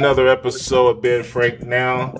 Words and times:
Another 0.00 0.28
episode 0.28 0.86
of 0.96 1.02
Ben 1.02 1.22
Frank 1.22 1.60
Now. 1.60 2.14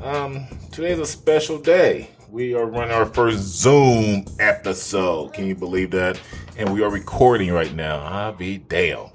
Um, 0.00 0.44
today's 0.72 0.98
a 0.98 1.06
special 1.06 1.56
day. 1.56 2.10
We 2.28 2.52
are 2.52 2.66
running 2.66 2.90
our 2.90 3.06
first 3.06 3.38
Zoom 3.38 4.24
episode. 4.40 5.32
Can 5.32 5.46
you 5.46 5.54
believe 5.54 5.92
that? 5.92 6.20
And 6.56 6.74
we 6.74 6.82
are 6.82 6.90
recording 6.90 7.52
right 7.52 7.72
now. 7.76 8.00
I'll 8.00 8.32
be 8.32 8.58
damn. 8.58 9.10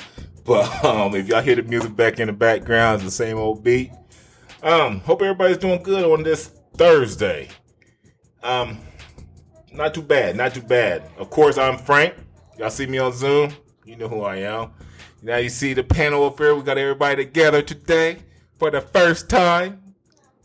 But 0.46 0.86
um, 0.86 1.16
if 1.16 1.28
y'all 1.28 1.42
hear 1.42 1.58
the 1.58 1.64
music 1.64 1.98
back 1.98 2.22
in 2.22 2.28
the 2.28 2.34
background, 2.34 3.02
it's 3.02 3.04
the 3.04 3.12
same 3.12 3.38
old 3.38 3.62
beat. 3.62 3.92
Um, 4.64 5.02
hope 5.02 5.22
everybody's 5.22 5.58
doing 5.58 5.84
good 5.84 6.06
on 6.06 6.24
this 6.24 6.52
Thursday. 6.78 7.50
Um, 8.42 8.78
not 9.74 9.94
too 9.94 10.02
bad, 10.02 10.38
not 10.38 10.54
too 10.54 10.62
bad. 10.62 11.04
Of 11.18 11.30
course, 11.30 11.58
I'm 11.58 11.78
Frank. 11.78 12.16
Y'all 12.58 12.70
see 12.70 12.86
me 12.86 13.00
on 13.00 13.12
Zoom. 13.12 13.52
You 13.84 13.98
know 13.98 14.08
who 14.08 14.22
I 14.22 14.38
am. 14.38 14.72
Now 15.28 15.36
you 15.36 15.50
see 15.50 15.74
the 15.74 15.84
panel 15.84 16.24
up 16.26 16.38
here. 16.38 16.56
We 16.56 16.64
got 16.64 16.78
everybody 16.78 17.26
together 17.26 17.62
today 17.62 18.20
for 18.58 18.72
the 18.72 18.80
first 18.80 19.30
time. 19.30 19.84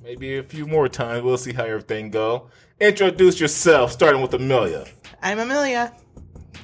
Maybe 0.02 0.38
a 0.38 0.42
few 0.42 0.66
more 0.66 0.88
times. 0.88 1.22
We'll 1.22 1.38
see 1.38 1.52
how 1.52 1.62
everything 1.62 2.10
go. 2.10 2.48
Introduce 2.80 3.38
yourself, 3.38 3.92
starting 3.92 4.20
with 4.20 4.34
Amelia. 4.34 4.86
I'm 5.22 5.38
Amelia. 5.38 5.92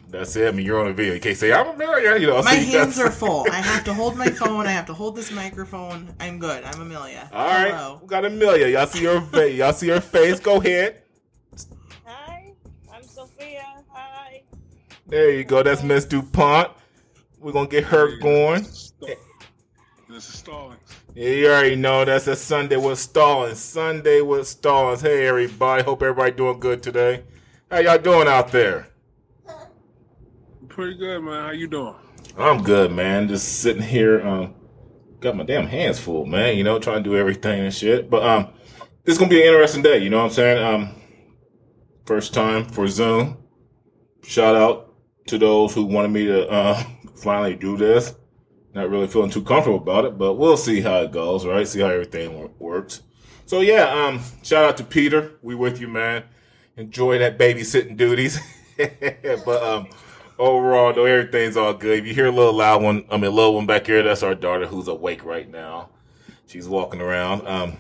That's 0.09 0.35
it. 0.35 0.49
I 0.49 0.51
mean, 0.51 0.67
you're 0.67 0.81
on 0.81 0.89
a 0.89 0.93
video. 0.93 1.15
You 1.15 1.21
can't 1.21 1.37
say 1.37 1.53
I'm 1.53 1.69
Amelia. 1.69 2.17
You 2.19 2.27
know, 2.27 2.43
My 2.43 2.57
so 2.57 2.61
you 2.61 2.79
hands 2.79 2.99
are 2.99 3.13
full. 3.13 3.47
I 3.53 3.61
have 3.61 3.85
to 3.85 3.95
hold 3.95 4.17
my 4.17 4.31
phone. 4.31 4.67
I 4.67 4.73
have 4.73 4.87
to 4.87 4.95
hold 4.95 5.15
this 5.15 5.31
microphone. 5.31 6.13
I'm 6.19 6.41
good. 6.41 6.65
I'm 6.65 6.81
Amelia. 6.81 7.31
All 7.33 7.47
right, 7.47 7.71
Hello. 7.71 8.01
we 8.03 8.09
got 8.09 8.25
Amelia. 8.25 8.67
Y'all 8.67 8.89
see 8.89 9.05
her 9.05 9.21
face. 9.21 9.57
Y'all 9.57 9.73
see 9.73 9.91
her 9.91 10.01
face. 10.01 10.41
Go 10.41 10.61
ahead. 10.61 11.03
Hi, 12.05 12.53
I'm 12.93 13.05
Sophia. 13.05 13.85
Hi. 13.93 14.43
There 15.07 15.31
you 15.31 15.45
go. 15.45 15.63
That's 15.63 15.85
Miss 15.85 16.05
Dupont. 16.05 16.73
We're 17.41 17.53
gonna 17.53 17.69
get 17.69 17.85
her 17.85 18.17
going. 18.19 18.63
This 18.63 18.91
is 20.09 20.25
Stallings. 20.25 20.81
Yeah, 21.15 21.31
you 21.31 21.47
already 21.47 21.77
know 21.77 22.05
that's 22.05 22.27
a 22.27 22.35
Sunday 22.35 22.77
with 22.77 22.99
Stallings. 22.99 23.59
Sunday 23.59 24.23
with 24.23 24.49
Stallings. 24.49 25.03
Hey 25.03 25.27
everybody, 25.27 25.85
hope 25.85 26.03
everybody 26.03 26.33
doing 26.33 26.59
good 26.59 26.83
today. 26.83 27.23
How 27.71 27.79
y'all 27.79 27.99
doing 27.99 28.27
out 28.27 28.51
there? 28.51 28.89
Pretty 30.69 30.97
good, 30.97 31.21
man. 31.23 31.45
How 31.45 31.51
you 31.53 31.69
doing? 31.69 31.95
I'm 32.37 32.63
good, 32.63 32.91
man. 32.91 33.29
Just 33.29 33.61
sitting 33.61 33.83
here, 33.83 34.27
um, 34.27 34.55
got 35.21 35.37
my 35.37 35.45
damn 35.45 35.67
hands 35.67 36.01
full, 36.01 36.27
man. 36.27 36.57
You 36.57 36.65
know, 36.65 36.81
trying 36.81 37.05
to 37.05 37.11
do 37.11 37.17
everything 37.17 37.61
and 37.61 37.75
shit. 37.75 38.11
But 38.11 38.25
um, 38.25 38.49
this 39.05 39.13
is 39.13 39.19
gonna 39.19 39.31
be 39.31 39.43
an 39.43 39.47
interesting 39.47 39.83
day. 39.83 39.99
You 39.99 40.11
know 40.11 40.19
what 40.19 40.25
I'm 40.25 40.31
saying? 40.31 40.65
Um, 40.65 40.95
first 42.05 42.35
time 42.35 42.65
for 42.65 42.89
Zoom. 42.89 43.37
Shout 44.25 44.57
out 44.57 44.95
to 45.27 45.39
those 45.39 45.73
who 45.75 45.85
wanted 45.85 46.11
me 46.11 46.25
to 46.25 46.49
uh, 46.49 46.83
finally 47.23 47.55
do 47.55 47.77
this. 47.77 48.15
Not 48.75 48.91
really 48.91 49.07
feeling 49.07 49.31
too 49.31 49.43
comfortable 49.43 49.79
about 49.79 50.05
it, 50.05 50.19
but 50.19 50.35
we'll 50.35 50.57
see 50.57 50.81
how 50.81 51.03
it 51.03 51.13
goes. 51.13 51.45
Right? 51.47 51.67
See 51.67 51.81
how 51.81 51.89
everything 51.89 52.51
works. 52.59 53.03
So 53.47 53.61
yeah, 53.61 53.85
um, 53.85 54.21
shout 54.43 54.65
out 54.65 54.77
to 54.77 54.85
Peter. 54.85 55.33
We 55.43 55.55
with 55.55 55.81
you, 55.81 55.89
man. 55.89 56.25
Enjoy 56.77 57.19
that 57.19 57.39
babysitting 57.39 57.97
duties. 57.97 58.39
but 58.77 59.63
um, 59.63 59.89
overall, 60.39 60.93
though, 60.93 61.07
everything's 61.07 61.57
all 61.57 61.75
good. 61.75 61.99
If 61.99 62.07
you 62.07 62.15
hear 62.15 62.27
a 62.27 62.31
little 62.31 62.53
loud 62.53 62.83
one, 62.83 63.05
I 63.11 63.17
mean, 63.17 63.27
a 63.27 63.31
little 63.31 63.55
one 63.55 63.67
back 63.67 63.87
here, 63.87 64.03
that's 64.03 64.23
our 64.23 64.35
daughter 64.35 64.67
who's 64.67 64.89
awake 64.89 65.25
right 65.25 65.51
now. 65.51 65.91
She's 66.47 66.69
walking 66.69 67.01
around. 67.01 67.47
Um, 67.49 67.79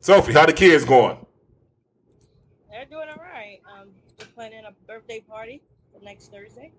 Sophie, 0.00 0.32
how 0.32 0.46
the 0.46 0.52
kids 0.52 0.84
going? 0.84 1.16
They're 2.70 2.84
doing 2.84 3.08
all 3.08 3.22
right. 3.22 3.60
Um, 3.72 3.88
we're 4.18 4.26
planning 4.34 4.64
a 4.66 4.72
birthday 4.86 5.20
party 5.20 5.62
for 5.92 6.04
next 6.04 6.32
Thursday. 6.32 6.72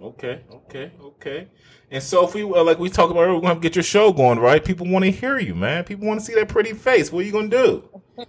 Okay, 0.00 0.42
okay, 0.50 0.92
okay. 1.00 1.48
And 1.90 2.02
so 2.02 2.22
Sophie, 2.22 2.44
well, 2.44 2.64
like 2.64 2.78
we 2.78 2.88
talked 2.88 3.10
about 3.10 3.22
earlier, 3.22 3.34
we're 3.34 3.40
gonna 3.40 3.60
get 3.60 3.76
your 3.76 3.82
show 3.82 4.12
going, 4.12 4.38
right? 4.38 4.64
People 4.64 4.86
want 4.86 5.04
to 5.04 5.10
hear 5.10 5.38
you, 5.38 5.54
man. 5.54 5.84
People 5.84 6.06
want 6.06 6.20
to 6.20 6.26
see 6.26 6.34
that 6.34 6.48
pretty 6.48 6.72
face. 6.72 7.12
What 7.12 7.20
are 7.20 7.26
you 7.26 7.32
gonna 7.32 7.48
do? 7.48 7.88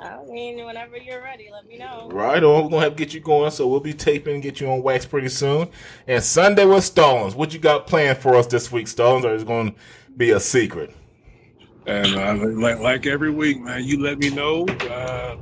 I 0.00 0.24
mean, 0.26 0.64
whenever 0.64 0.96
you're 0.96 1.22
ready, 1.22 1.48
let 1.52 1.66
me 1.66 1.78
know. 1.78 2.08
Right 2.12 2.42
on, 2.42 2.64
we're 2.64 2.70
gonna 2.70 2.82
have 2.82 2.96
to 2.96 3.04
get 3.04 3.14
you 3.14 3.20
going, 3.20 3.50
so 3.50 3.66
we'll 3.66 3.80
be 3.80 3.92
taping 3.92 4.34
and 4.34 4.42
get 4.42 4.60
you 4.60 4.70
on 4.70 4.82
wax 4.82 5.04
pretty 5.06 5.28
soon. 5.28 5.68
And 6.06 6.22
Sunday 6.22 6.64
with 6.64 6.84
Stones. 6.84 7.34
what 7.34 7.52
you 7.52 7.58
got 7.58 7.86
planned 7.86 8.18
for 8.18 8.36
us 8.36 8.46
this 8.46 8.70
week, 8.70 8.86
Stones? 8.86 9.24
Or 9.24 9.34
is 9.34 9.44
gonna 9.44 9.74
be 10.16 10.30
a 10.30 10.40
secret? 10.40 10.94
And 11.86 12.14
uh, 12.16 12.34
like 12.60 12.78
like 12.80 13.06
every 13.06 13.30
week, 13.30 13.60
man, 13.60 13.82
you 13.82 14.00
let 14.00 14.18
me 14.18 14.30
know 14.30 14.66
uh, 14.90 15.36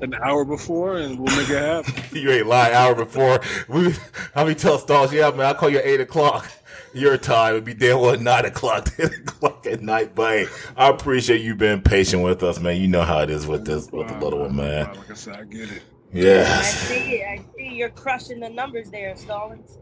an 0.00 0.14
hour 0.14 0.44
before, 0.44 0.98
and 0.98 1.18
we'll 1.18 1.36
make 1.36 1.50
it 1.50 1.58
happen. 1.58 1.94
you 2.16 2.30
ain't 2.30 2.46
lie 2.46 2.72
hour 2.72 2.94
before. 2.94 3.40
We, 3.68 3.92
how 4.34 4.44
many 4.44 4.54
tell 4.54 4.78
Stalls? 4.78 5.12
Yeah, 5.12 5.30
man, 5.30 5.46
I'll 5.46 5.54
call 5.54 5.70
you 5.70 5.78
at 5.78 5.86
eight 5.86 6.00
o'clock. 6.00 6.50
Your 6.94 7.18
time 7.18 7.52
it'd 7.52 7.64
be 7.64 7.74
damn 7.74 8.00
well 8.00 8.18
nine 8.18 8.46
o'clock, 8.46 8.84
ten 8.96 9.06
o'clock 9.06 9.66
at 9.66 9.82
night. 9.82 10.14
But 10.14 10.30
hey, 10.30 10.46
I 10.76 10.88
appreciate 10.88 11.42
you 11.42 11.54
being 11.54 11.82
patient 11.82 12.22
with 12.22 12.42
us, 12.42 12.60
man. 12.60 12.80
You 12.80 12.88
know 12.88 13.02
how 13.02 13.20
it 13.20 13.30
is 13.30 13.46
with 13.46 13.66
this 13.66 13.90
with 13.92 14.08
the 14.08 14.18
little 14.18 14.40
one, 14.40 14.56
man. 14.56 14.86
Like 14.86 15.10
I 15.10 15.14
said, 15.14 15.36
I 15.36 15.44
get 15.44 15.70
it. 15.70 15.82
Yeah. 16.12 16.22
I 16.22 16.34
Yes. 16.34 16.88
see. 16.88 17.22
I 17.22 17.44
see 17.56 17.74
you're 17.74 17.90
crushing 17.90 18.40
the 18.40 18.48
numbers 18.48 18.90
there, 18.90 19.14
Stallings. 19.16 19.78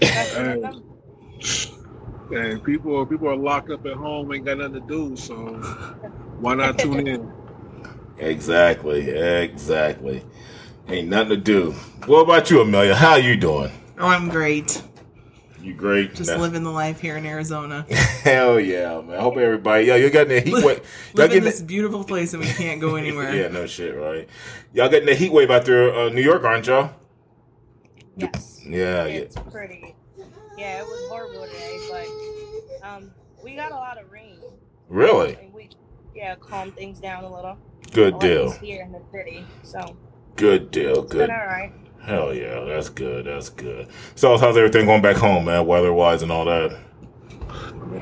Crushing 0.00 0.60
the 0.60 0.82
Hey. 2.30 2.52
And 2.52 2.64
people 2.64 3.04
people 3.04 3.28
are 3.28 3.36
locked 3.36 3.70
up 3.70 3.84
at 3.84 3.94
home, 3.94 4.32
ain't 4.32 4.44
got 4.44 4.58
nothing 4.58 4.74
to 4.74 4.80
do, 4.80 5.16
so 5.16 5.34
why 6.40 6.54
not 6.54 6.78
tune 6.78 7.06
in? 7.06 7.32
Exactly. 8.18 9.08
Exactly. 9.10 10.24
Ain't 10.88 11.08
nothing 11.08 11.30
to 11.30 11.36
do. 11.36 11.72
What 12.06 12.20
about 12.22 12.50
you, 12.50 12.60
Amelia? 12.60 12.94
How 12.94 13.12
are 13.12 13.18
you 13.18 13.36
doing? 13.36 13.70
Oh, 13.98 14.06
I'm 14.06 14.28
great. 14.28 14.82
You 15.60 15.72
great? 15.72 16.14
Just 16.14 16.30
Nah. 16.30 16.36
living 16.36 16.62
the 16.62 16.70
life 16.70 17.00
here 17.00 17.16
in 17.16 17.24
Arizona. 17.24 17.86
Hell 17.90 18.60
yeah, 18.60 19.00
man. 19.00 19.16
I 19.16 19.22
hope 19.22 19.38
everybody. 19.38 19.86
Yo, 19.86 19.96
you 19.96 20.10
got 20.10 20.28
the 20.28 20.40
heat 20.40 20.52
wave. 20.52 20.64
Y'all 20.64 20.74
Live 21.14 21.24
in 21.24 21.28
getting 21.30 21.44
this 21.44 21.62
beautiful 21.62 22.04
place 22.04 22.34
and 22.34 22.42
we 22.42 22.48
can't 22.50 22.80
go 22.82 22.96
anywhere. 22.96 23.34
yeah, 23.34 23.48
no 23.48 23.66
shit, 23.66 23.96
right? 23.96 24.28
Y'all 24.74 24.90
getting 24.90 25.06
the 25.06 25.14
heat 25.14 25.32
wave 25.32 25.50
out 25.50 25.64
there, 25.64 25.94
uh, 25.94 26.08
New 26.10 26.20
York, 26.20 26.44
aren't 26.44 26.66
y'all? 26.66 26.90
Yes. 28.16 28.60
Yeah, 28.66 29.06
yeah. 29.06 29.14
It's 29.20 29.36
pretty. 29.50 29.94
Yeah, 30.58 30.80
it 30.80 30.86
was 30.86 31.08
horrible 31.08 31.46
today, 31.46 31.78
but 32.80 32.86
um, 32.88 33.10
we 33.42 33.54
got 33.56 33.72
a 33.72 33.74
lot 33.76 33.98
of 33.98 34.10
rain. 34.12 34.38
Really? 34.88 35.34
And 35.36 35.52
we, 35.52 35.70
yeah, 36.14 36.34
calmed 36.36 36.76
things 36.76 37.00
down 37.00 37.24
a 37.24 37.34
little. 37.34 37.56
Good 37.94 38.18
deal. 38.18 38.50
Here 38.52 38.82
in 38.82 38.92
the 38.92 39.02
city, 39.12 39.46
so 39.62 39.96
Good 40.36 40.70
deal. 40.72 41.04
it's 41.04 41.12
Good. 41.12 41.28
been 41.28 41.30
all 41.30 41.46
right. 41.46 41.72
Hell 42.02 42.34
yeah, 42.34 42.64
that's 42.64 42.90
good. 42.90 43.26
That's 43.26 43.48
good. 43.50 43.88
So, 44.16 44.36
how's 44.36 44.56
everything 44.58 44.86
going 44.86 45.02
back 45.02 45.16
home, 45.16 45.46
man? 45.46 45.66
Weather 45.66 45.92
wise 45.92 46.22
and 46.22 46.32
all 46.32 46.44
that. 46.46 46.78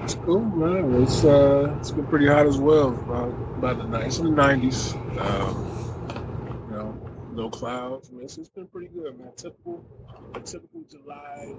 It's 0.02 0.14
cool, 0.14 0.40
man. 0.40 1.02
It's 1.02 1.24
uh, 1.24 1.76
it's 1.78 1.90
been 1.92 2.06
pretty 2.06 2.26
hot 2.26 2.46
as 2.46 2.58
well. 2.58 2.88
About 2.88 3.28
about 3.58 3.78
the 3.78 3.84
nice 3.84 4.18
in 4.18 4.26
the 4.26 4.30
nineties. 4.32 4.94
Um, 5.18 5.78
you 6.70 6.76
know, 6.76 6.98
no 7.32 7.50
clouds. 7.50 8.08
I 8.10 8.14
mean, 8.14 8.24
it's, 8.24 8.38
it's 8.38 8.48
been 8.48 8.66
pretty 8.68 8.88
good, 8.88 9.18
man. 9.18 9.32
Typical, 9.36 9.84
a 10.34 10.40
typical 10.40 10.82
July 10.90 11.54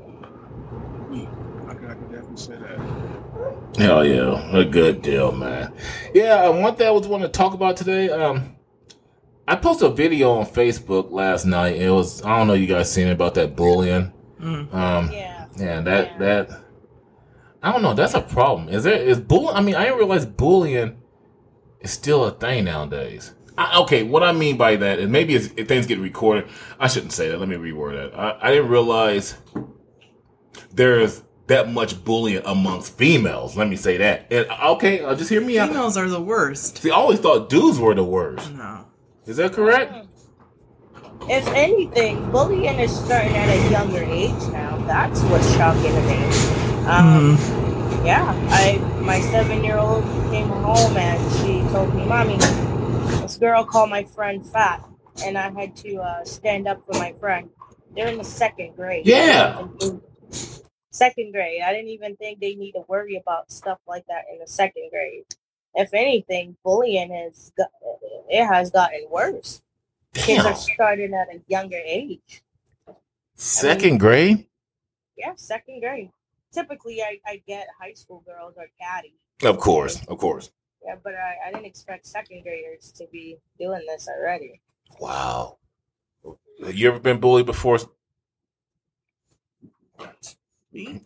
week. 1.10 1.30
I 1.70 1.74
can, 1.76 1.86
I 1.92 1.94
can 1.94 2.12
definitely 2.36 2.68
say 2.68 2.78
that. 2.78 3.78
Hell 3.78 4.06
yeah, 4.06 4.58
a 4.58 4.66
good 4.66 5.02
deal, 5.02 5.32
man. 5.32 5.74
Yeah, 6.14 6.44
um, 6.44 6.62
one 6.62 6.76
thing 6.76 6.88
I 6.88 6.92
was 6.92 7.08
wanting 7.08 7.28
to 7.28 7.32
talk 7.32 7.54
about 7.54 7.78
today. 7.78 8.10
Um, 8.10 8.56
I 9.48 9.56
posted 9.56 9.92
a 9.92 9.94
video 9.94 10.32
on 10.32 10.46
Facebook 10.46 11.12
last 11.12 11.46
night. 11.46 11.76
It 11.76 11.90
was 11.90 12.24
I 12.24 12.38
don't 12.38 12.48
know 12.48 12.54
you 12.54 12.68
guys 12.68 12.92
seen 12.92 13.08
it 13.08 13.12
about 13.14 13.34
that 13.36 13.56
bullying. 13.56 14.12
Mm. 14.40 14.74
Um, 14.74 15.12
Yeah. 15.12 15.46
yeah, 15.58 15.82
that 15.82 16.12
Yeah. 16.14 16.18
that 16.20 16.50
I 17.62 17.72
don't 17.72 17.82
know. 17.82 17.94
That's 17.94 18.14
a 18.14 18.22
problem. 18.22 18.70
Is 18.70 18.84
there 18.84 18.96
is 18.96 19.20
bullying? 19.20 19.56
I 19.56 19.62
mean, 19.62 19.76
I 19.76 19.86
didn't 19.86 19.98
realize 19.98 20.26
bullying 20.26 20.98
is 21.82 21.92
still 21.92 22.26
a 22.26 22.32
thing 22.32 22.66
nowadays. 22.66 23.34
I, 23.58 23.80
okay, 23.82 24.04
what 24.04 24.24
I 24.24 24.32
mean 24.32 24.58
by 24.58 24.76
that 24.78 25.00
is 25.00 25.10
maybe 25.10 25.36
it's, 25.36 25.54
if 25.58 25.68
things 25.68 25.86
get 25.86 26.00
recorded. 26.00 26.48
I 26.80 26.88
shouldn't 26.88 27.12
say 27.12 27.30
that. 27.30 27.40
Let 27.40 27.48
me 27.48 27.56
reword 27.56 27.94
that. 28.12 28.18
I, 28.18 28.38
I 28.48 28.52
didn't 28.52 28.70
realize 28.70 29.36
there's 30.74 31.24
that 31.54 31.72
much 31.72 32.04
bullying 32.04 32.42
amongst 32.46 32.98
females. 32.98 33.56
Let 33.56 33.70
me 33.70 33.76
say 33.76 33.98
that. 33.98 34.26
And, 34.32 34.48
okay, 34.76 35.02
uh, 35.02 35.14
just 35.16 35.30
hear 35.30 35.40
me 35.42 35.60
out. 35.60 35.70
Females 35.70 35.96
are 35.98 36.10
the 36.10 36.22
worst. 36.22 36.80
See, 36.80 36.90
I 36.90 36.96
always 36.96 37.20
thought 37.20 37.50
dudes 37.50 37.80
were 37.80 37.94
the 37.94 38.04
worst. 38.04 38.52
No. 38.54 38.86
Is 39.28 39.38
that 39.38 39.54
correct? 39.54 40.08
If 41.30 41.48
anything, 41.50 42.30
bullying 42.32 42.80
is 42.80 42.92
starting 42.94 43.36
at 43.38 43.48
a 43.48 43.72
younger 43.72 44.04
age 44.04 44.32
now. 44.52 44.78
That's 44.88 45.22
what's 45.30 45.50
shocking 45.56 45.94
to 45.94 46.02
me. 46.02 46.18
Um, 46.88 47.38
Mhm. 47.38 48.06
Yeah, 48.06 48.36
I 48.50 48.78
my 49.00 49.22
seven 49.22 49.64
year 49.64 49.78
old 49.78 50.04
came 50.32 50.50
home 50.50 50.98
and 50.98 51.20
she 51.38 51.62
told 51.72 51.96
me, 51.96 52.04
"Mommy, 52.04 52.36
this 53.22 53.38
girl 53.38 53.64
called 53.64 53.90
my 53.90 54.04
friend 54.04 54.46
fat," 54.46 54.84
and 55.24 55.38
I 55.38 55.50
had 55.52 55.78
to 55.78 55.96
uh, 56.02 56.26
stand 56.26 56.68
up 56.68 56.82
for 56.86 57.00
my 57.00 57.14
friend. 57.22 57.48
They're 57.96 58.08
in 58.10 58.18
the 58.18 58.26
second 58.26 58.76
grade. 58.76 59.06
Yeah. 59.06 59.68
Second 60.94 61.32
grade. 61.32 61.62
I 61.66 61.74
didn't 61.74 61.90
even 61.90 62.16
think 62.16 62.40
they 62.40 62.54
need 62.54 62.74
to 62.74 62.86
worry 62.88 63.16
about 63.18 63.52
stuff 63.52 63.80
like 63.88 64.06
that 64.08 64.26
in 64.32 64.38
the 64.40 64.48
second 64.48 64.92
grade. 64.92 65.26
If 65.74 65.92
anything, 65.92 66.56
bullying 66.64 67.12
has 67.12 67.52
got, 67.58 67.72
it 68.30 68.46
has 68.46 68.70
gotten 68.70 69.08
worse. 69.10 69.64
Kids 70.14 70.46
are 70.46 70.56
starting 70.56 71.16
at 71.16 71.34
a 71.34 71.42
younger 71.48 71.82
age. 71.84 72.44
Second 73.36 74.00
grade? 74.00 74.46
Yeah, 75.18 75.34
second 75.36 75.80
grade. 75.80 76.12
typically 76.54 77.02
I, 77.02 77.20
I 77.26 77.42
get 77.48 77.68
high 77.80 77.94
school 77.94 78.24
girls 78.26 78.54
are 78.58 78.68
catty. 78.80 79.16
Of 79.44 79.58
course, 79.60 80.00
of 80.08 80.20
course. 80.20 80.52
Yeah, 80.86 80.96
but 81.04 81.16
I, 81.16 81.36
I 81.48 81.52
didn't 81.52 81.66
expect 81.66 82.06
second 82.06 82.44
graders 82.44 82.92
to 82.98 83.08
be 83.12 83.38
doing 83.60 83.82
this 83.88 84.08
already. 84.08 84.62
Wow. 85.00 85.58
You 86.60 86.90
ever 86.90 87.00
been 87.00 87.20
bullied 87.20 87.48
before? 87.48 87.80
Me? 90.74 91.02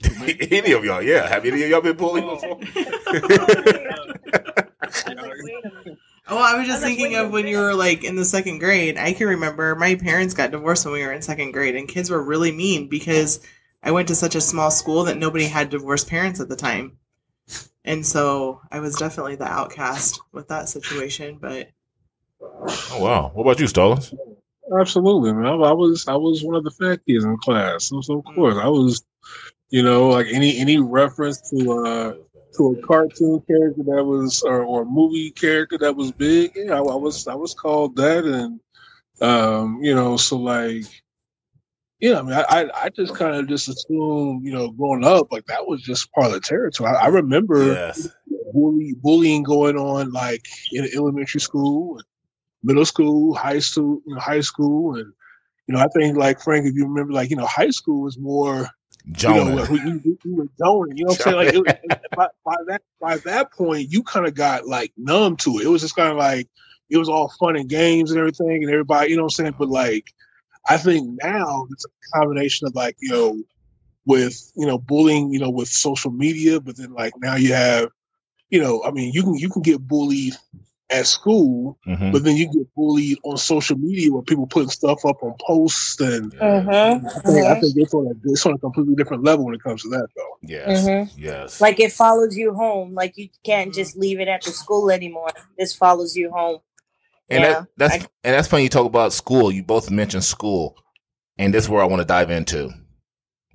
any 0.50 0.72
of 0.72 0.86
y'all? 0.86 1.02
Yeah. 1.02 1.28
Have 1.28 1.46
any 1.46 1.64
of 1.64 1.69
y'all 1.69 1.81
been 1.81 1.98
bullied 1.98 2.24
oh. 2.24 2.36
before? 2.36 2.60
I 4.48 4.86
was 4.86 5.06
like, 5.06 5.18
wait 5.18 5.66
a 5.66 5.84
minute. 5.84 6.00
Oh, 6.30 6.38
I 6.38 6.58
was 6.58 6.68
just 6.68 6.84
I 6.84 6.90
was 6.90 6.98
like, 6.98 6.98
thinking 6.98 7.16
of 7.18 7.31
when 7.31 7.48
you 7.48 7.58
were 7.58 7.74
like 7.74 8.04
in 8.04 8.16
the 8.16 8.25
second 8.25 8.60
grade. 8.60 8.98
I 8.98 9.14
can 9.14 9.28
remember 9.28 9.75
my 9.75 9.96
parents 9.96 10.34
got 10.34 10.52
divorced 10.52 10.86
when 10.86 10.94
we 10.94 11.06
were 11.06 11.12
in 11.12 11.22
second 11.22 11.52
grade, 11.52 11.75
and 11.75 11.88
kids 11.88 12.10
were 12.10 12.22
really 12.22 12.52
mean 12.52 12.88
because 12.88 13.42
I 13.84 13.92
went 13.92 14.08
to 14.08 14.16
such 14.16 14.36
a 14.36 14.42
small 14.42 14.72
school 14.72 15.04
that 15.06 15.18
nobody 15.18 15.46
had 15.46 15.69
divorced 15.69 16.10
parents 16.10 16.40
at 16.40 16.50
the 16.50 16.56
time. 16.56 16.98
And 17.86 18.06
so 18.06 18.62
I 18.72 18.80
was 18.81 18.96
definitely 18.96 19.36
the 19.36 19.48
outcast 19.48 20.19
with 20.34 20.50
that 20.50 20.69
situation. 20.69 21.40
But 21.42 21.69
oh 22.42 23.00
wow. 23.00 23.31
What 23.34 23.44
about 23.44 23.60
you, 23.60 23.68
Stallings? 23.68 24.14
Absolutely, 24.80 25.34
man. 25.34 25.46
I, 25.46 25.52
I 25.52 25.72
was 25.72 26.08
I 26.08 26.16
was 26.16 26.44
one 26.44 26.56
of 26.56 26.64
the 26.64 26.72
fat 26.72 27.00
kids 27.08 27.24
in 27.24 27.38
class, 27.38 27.86
so, 27.86 28.02
so 28.02 28.19
of 28.19 28.25
course 28.36 28.56
mm. 28.56 28.62
I 28.62 28.68
was, 28.68 29.04
you 29.69 29.84
know, 29.84 30.08
like 30.10 30.28
any 30.31 30.58
any 30.60 30.80
reference 30.80 31.42
to 31.50 31.72
uh 31.86 32.14
to 32.58 32.64
a 32.81 32.88
cartoon 32.88 33.42
character 33.48 33.84
that 33.84 34.04
was 34.04 34.42
or, 34.44 34.64
or 34.64 34.81
a 34.84 34.86
movie 34.86 35.31
character 35.31 35.78
that 35.80 35.96
was 35.96 36.12
big. 36.12 36.52
Yeah, 36.56 36.75
I, 36.75 36.78
I 36.80 36.96
was 36.96 37.28
I 37.28 37.36
was 37.36 37.54
called 37.54 37.96
that, 37.98 38.25
and 38.25 38.60
um, 39.22 39.80
you 39.81 39.94
know, 39.96 40.18
so 40.18 40.38
like, 40.38 40.86
yeah, 42.00 42.19
I 42.19 42.22
mean, 42.22 42.34
I 42.34 42.44
I, 42.50 42.86
I 42.86 42.90
just 42.90 43.16
kind 43.16 43.36
of 43.36 43.48
just 43.48 43.68
assumed, 43.68 44.46
you 44.46 44.52
know, 44.52 44.72
growing 44.72 45.04
up, 45.04 45.31
like 45.31 45.46
that 45.48 45.68
was 45.68 45.81
just 45.81 46.12
part 46.14 46.28
of 46.28 46.34
the 46.34 46.40
territory. 46.40 46.90
I, 46.90 47.06
I 47.06 47.08
remember 47.08 47.64
Yes. 47.74 48.08
bully, 48.54 48.96
bullying 49.02 49.44
going 49.44 49.78
on 49.78 50.12
like 50.12 50.46
in 50.72 50.88
elementary 50.96 51.42
school, 51.42 52.00
middle 52.64 52.86
school, 52.86 53.34
high 53.36 53.60
school, 53.60 54.02
you 54.06 54.16
know, 54.16 54.22
high 54.22 54.42
school, 54.42 54.96
and 54.96 55.12
you 55.68 55.75
know, 55.75 55.80
I 55.80 55.88
think 55.90 56.18
like 56.18 56.42
Frank, 56.42 56.66
if 56.66 56.75
you 56.75 56.88
remember, 56.88 57.14
like 57.14 57.30
you 57.30 57.36
know, 57.36 57.46
high 57.46 57.69
school 57.72 58.04
was 58.04 58.18
more 58.18 58.69
you 59.25 59.33
know, 59.33 59.50
we, 59.69 59.80
we, 59.80 60.18
we 60.25 60.33
were 60.33 60.48
Jonah. 60.59 60.94
You 60.95 61.06
know 61.06 61.12
what 61.12 61.13
I'm 61.13 61.18
saying? 61.19 61.36
Like 61.38 61.54
it, 61.54 61.59
was- 61.59 61.98
by, 62.15 62.27
by 62.45 62.56
that 62.68 62.81
by 63.00 63.18
that 63.18 63.51
point, 63.51 63.92
you 63.92 64.04
kind 64.04 64.27
of 64.27 64.36
got 64.36 64.68
like 64.68 64.92
numb 64.98 65.38
to 65.38 65.59
it. 65.59 65.65
It 65.65 65.69
was 65.69 65.81
just 65.81 65.95
kind 65.95 66.12
of 66.12 66.18
like 66.18 66.48
it 66.89 66.98
was 66.98 67.09
all 67.09 67.30
fun 67.39 67.56
and 67.56 67.69
games 67.69 68.12
and 68.12 68.19
everything, 68.19 68.63
and 68.63 68.71
everybody, 68.71 69.12
you 69.12 69.18
know 69.18 69.24
what 69.24 69.39
I'm 69.39 69.45
saying? 69.45 69.56
But 69.57 69.69
like, 69.69 70.13
I 70.69 70.77
think 70.77 71.19
now 71.24 71.68
it's 71.71 71.86
a 71.86 72.18
combination 72.19 72.68
of 72.68 72.75
like 72.75 72.95
you 73.01 73.12
know, 73.12 73.44
with 74.06 74.51
you 74.56 74.65
know 74.65 74.77
bullying, 74.77 75.31
you 75.33 75.39
know, 75.39 75.50
with 75.50 75.68
social 75.69 76.12
media, 76.12 76.59
but 76.59 76.77
then 76.77 76.94
like 76.94 77.13
now 77.19 77.36
you 77.36 77.54
have, 77.54 77.89
you 78.50 78.62
know, 78.62 78.83
I 78.83 78.92
mean, 78.92 79.13
you 79.13 79.24
can 79.24 79.36
you 79.36 79.50
can 79.50 79.62
get 79.62 79.86
bullied 79.88 80.36
at 80.89 81.06
school, 81.06 81.78
Mhm. 81.86 82.13
but 82.13 82.24
then 82.24 82.38
you 82.38 82.45
get 82.45 82.74
bullied 82.75 83.18
on 83.24 83.38
social 83.38 83.78
media 83.78 84.10
where 84.12 84.22
people 84.22 84.48
putting 84.48 84.69
stuff 84.69 85.06
up 85.06 85.22
on 85.22 85.34
posts 85.45 86.00
and. 86.00 86.31
Mm-hmm. 86.34 87.06
I 87.06 87.10
think, 87.34 87.45
I 87.45 87.60
think 87.60 87.74
it's 87.75 87.94
on 87.94 88.07
a 88.07 88.31
it's 88.31 88.45
on 88.45 88.54
a 88.54 88.57
completely 88.57 88.95
different 88.95 89.24
level 89.24 89.45
when 89.45 89.54
it 89.56 89.62
comes 89.62 89.81
to 89.84 89.89
that, 89.89 90.07
though. 90.16 90.38
Yes. 90.44 90.86
Mhm. 90.88 91.12
Yes. 91.18 91.60
Like 91.60 91.80
it 91.81 91.92
follows 91.92 92.38
you 92.38 92.54
home. 92.54 92.94
Like 92.94 93.18
you 93.18 93.28
can't 93.44 93.74
just 93.74 93.98
leave 93.98 94.19
it 94.22 94.30
at 94.30 94.44
the 94.44 94.51
school 94.51 94.89
anymore. 94.89 95.30
This 95.57 95.74
follows 95.75 96.16
you 96.16 96.31
home. 96.31 96.60
And 97.30 97.42
Yeah, 97.44 97.50
that, 97.54 97.68
that's 97.78 97.94
I- 98.06 98.07
and 98.24 98.33
that's 98.36 98.48
funny. 98.48 98.63
You 98.63 98.69
talk 98.69 98.86
about 98.86 99.12
school. 99.12 99.51
You 99.51 99.63
both 99.63 99.92
mentioned 99.92 100.24
school, 100.24 100.78
and 101.38 101.54
this 101.54 101.66
is 101.66 101.69
where 101.69 101.81
I 101.81 101.86
want 101.86 102.01
to 102.01 102.06
dive 102.07 102.31
into. 102.31 102.69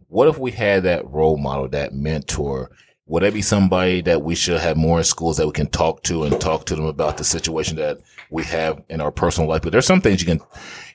What 0.08 0.28
if 0.28 0.37
we 0.38 0.50
had 0.50 0.82
that 0.82 1.08
role 1.11 1.38
model, 1.38 1.67
that 1.69 1.94
mentor? 1.94 2.70
Would 3.12 3.25
that 3.25 3.35
be 3.35 3.43
somebody 3.43 4.00
that 4.00 4.23
we 4.23 4.35
should 4.35 4.59
have 4.59 4.79
more 4.79 4.97
in 4.97 5.05
schools 5.05 5.37
that 5.37 5.47
we 5.47 5.53
can 5.53 5.67
talk 5.67 6.03
to 6.05 6.25
and 6.25 6.41
talk 6.41 6.64
to 6.64 6.75
them 6.75 6.87
about 6.87 7.19
the 7.19 7.25
situation 7.25 7.76
that 7.76 7.99
we 8.31 8.43
have 8.44 8.82
in 8.88 9.03
our 9.03 9.12
personal 9.12 9.50
life? 9.50 9.61
But 9.61 9.73
there's 9.73 9.85
some 9.85 10.00
things 10.00 10.23
you 10.23 10.26
can 10.26 10.41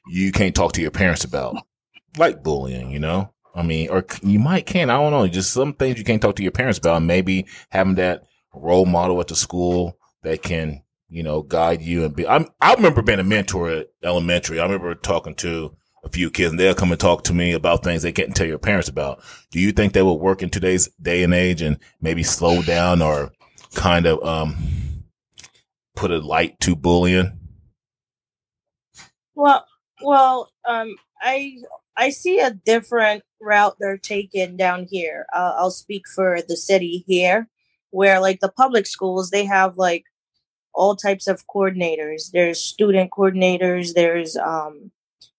you 0.07 0.31
can't 0.31 0.55
talk 0.55 0.73
to 0.73 0.81
your 0.81 0.89
parents 0.89 1.25
about, 1.25 1.57
like 2.17 2.41
bullying. 2.41 2.89
You 2.89 2.97
know, 2.97 3.31
I 3.53 3.61
mean, 3.61 3.91
or 3.91 4.03
you 4.23 4.39
might 4.39 4.65
can. 4.65 4.89
I 4.89 4.95
don't 4.95 5.11
know. 5.11 5.27
Just 5.27 5.53
some 5.53 5.73
things 5.73 5.99
you 5.99 6.03
can't 6.03 6.19
talk 6.19 6.35
to 6.37 6.41
your 6.41 6.51
parents 6.51 6.79
about. 6.79 7.03
Maybe 7.03 7.45
having 7.69 7.93
that 7.95 8.23
role 8.51 8.87
model 8.87 9.21
at 9.21 9.27
the 9.27 9.35
school 9.35 9.99
that 10.23 10.41
can 10.41 10.81
you 11.09 11.21
know, 11.21 11.43
guide 11.43 11.83
you 11.83 12.03
and 12.03 12.15
be. 12.15 12.27
I'm, 12.27 12.47
I 12.59 12.73
remember 12.73 13.03
being 13.03 13.19
a 13.19 13.23
mentor 13.23 13.69
at 13.69 13.87
elementary. 14.03 14.59
I 14.59 14.63
remember 14.63 14.95
talking 14.95 15.35
to 15.35 15.77
a 16.07 16.11
few 16.11 16.31
kids 16.31 16.51
and 16.51 16.59
they'll 16.59 16.73
come 16.73 16.91
and 16.91 16.99
talk 16.99 17.23
to 17.25 17.33
me 17.33 17.53
about 17.53 17.83
things 17.83 18.01
they 18.01 18.11
can't 18.11 18.35
tell 18.35 18.47
your 18.47 18.57
parents 18.57 18.89
about. 18.89 19.21
Do 19.51 19.59
you 19.59 19.71
think 19.71 19.93
they 19.93 20.01
will 20.01 20.19
work 20.19 20.41
in 20.41 20.49
today's 20.49 20.87
day 21.01 21.23
and 21.23 21.33
age 21.33 21.61
and 21.61 21.77
maybe 22.01 22.23
slow 22.23 22.61
down 22.61 23.01
or 23.01 23.31
kind 23.75 24.05
of, 24.05 24.23
um, 24.23 24.55
put 25.95 26.11
a 26.11 26.19
light 26.19 26.59
to 26.61 26.75
bullying? 26.75 27.37
Well, 29.35 29.65
well, 30.01 30.49
um, 30.67 30.95
I 31.21 31.57
I 31.95 32.09
see 32.09 32.39
a 32.39 32.51
different 32.51 33.23
route 33.41 33.75
they're 33.79 33.97
taking 33.97 34.57
down 34.57 34.87
here. 34.89 35.25
Uh, 35.33 35.55
I'll 35.57 35.71
speak 35.71 36.07
for 36.07 36.39
the 36.47 36.55
city 36.55 37.03
here, 37.07 37.47
where 37.89 38.19
like 38.19 38.39
the 38.39 38.51
public 38.51 38.85
schools, 38.85 39.29
they 39.31 39.45
have 39.45 39.77
like 39.77 40.05
all 40.73 40.95
types 40.95 41.27
of 41.27 41.45
coordinators. 41.47 42.31
There's 42.31 42.59
student 42.59 43.11
coordinators. 43.11 43.93
There's 43.93 44.37
um 44.37 44.91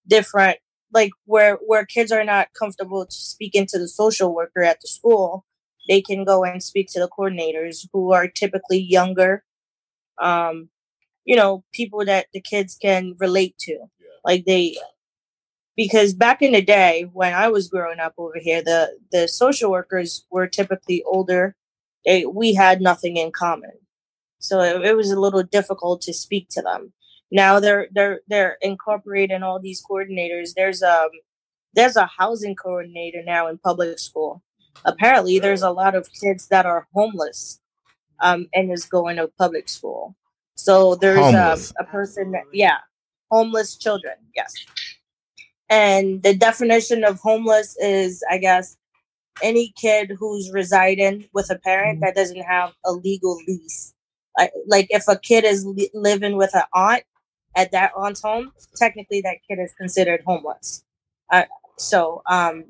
different 0.09 0.59
like 0.93 1.11
where 1.27 1.57
where 1.67 1.85
kids 1.85 2.11
are 2.13 2.25
not 2.25 2.49
comfortable 2.59 3.05
to 3.05 3.15
speaking 3.15 3.67
to 3.67 3.79
the 3.79 3.89
social 3.89 4.35
worker 4.35 4.63
at 4.63 4.81
the 4.81 4.89
school, 4.89 5.45
they 5.89 6.01
can 6.01 6.25
go 6.25 6.45
and 6.45 6.63
speak 6.63 6.89
to 6.93 7.01
the 7.01 7.09
coordinators 7.09 7.87
who 7.93 8.13
are 8.13 8.29
typically 8.29 8.79
younger. 8.81 9.45
Um, 10.21 10.71
you 11.25 11.37
know, 11.37 11.65
people 11.73 12.05
that 12.07 12.27
the 12.33 12.41
kids 12.41 12.77
can 12.81 13.17
relate 13.21 13.57
to. 13.61 13.79
Like 14.25 14.45
they 14.47 14.77
because 15.77 16.13
back 16.15 16.43
in 16.43 16.53
the 16.53 16.63
day 16.63 17.09
when 17.13 17.35
I 17.35 17.49
was 17.49 17.69
growing 17.69 18.01
up 18.01 18.15
over 18.19 18.39
here, 18.41 18.63
the 18.63 18.99
the 19.13 19.29
social 19.29 19.71
workers 19.71 20.25
were 20.31 20.47
typically 20.47 21.03
older. 21.07 21.55
They, 22.05 22.25
we 22.27 22.55
had 22.55 22.81
nothing 22.81 23.17
in 23.17 23.33
common, 23.33 23.73
so 24.39 24.61
it, 24.61 24.83
it 24.85 24.97
was 24.97 25.11
a 25.11 25.21
little 25.21 25.43
difficult 25.43 26.01
to 26.03 26.15
speak 26.15 26.49
to 26.51 26.63
them. 26.63 26.93
Now 27.31 27.61
they're 27.61 27.89
they're 27.93 28.21
they're 28.29 28.57
incorporating 28.63 29.43
all 29.43 29.61
these 29.61 29.83
coordinators. 29.89 30.55
There's 30.55 30.83
um 30.83 31.11
there's 31.75 31.97
a 31.97 32.07
housing 32.07 32.57
coordinator 32.57 33.23
now 33.25 33.49
in 33.49 33.59
public 33.59 33.99
school. 33.99 34.43
Apparently, 34.85 35.39
there's 35.39 35.63
a 35.63 35.71
lot 35.71 35.95
of 35.95 36.09
kids 36.21 36.49
that 36.49 36.67
are 36.67 36.87
homeless, 36.95 37.61
um, 38.21 38.47
and 38.55 38.73
is 38.73 38.85
going 38.87 39.17
to 39.17 39.29
public 39.39 39.69
school. 39.69 40.17
So 40.55 40.95
there's 40.97 41.19
um, 41.19 41.35
Homeless. 41.35 41.73
a 41.79 41.85
person 41.85 42.33
that 42.33 42.45
yeah, 42.53 42.79
homeless 43.31 43.77
children. 43.77 44.15
Yes. 44.35 44.55
And 45.71 46.23
the 46.23 46.35
definition 46.35 47.05
of 47.05 47.19
homeless 47.21 47.77
is, 47.79 48.25
I 48.31 48.39
guess, 48.39 48.77
any 49.43 49.73
kid 49.77 50.13
who's 50.19 50.51
residing 50.53 51.29
with 51.35 51.51
a 51.51 51.59
parent 51.59 52.01
that 52.01 52.15
doesn't 52.15 52.43
have 52.43 52.73
a 52.85 52.93
legal 52.93 53.37
lease. 53.47 53.95
Like, 54.37 54.53
like 54.67 54.87
if 54.91 55.07
a 55.09 55.19
kid 55.19 55.45
is 55.45 55.67
li- 55.67 55.91
living 55.95 56.37
with 56.37 56.55
an 56.55 56.63
aunt 56.75 57.05
at 57.57 57.73
that 57.73 57.93
aunt's 57.97 58.23
home, 58.23 58.53
technically 58.77 59.21
that 59.23 59.39
kid 59.49 59.59
is 59.61 59.73
considered 59.79 60.23
homeless. 60.27 60.85
Uh, 61.33 61.45
so, 61.79 62.23
um, 62.31 62.65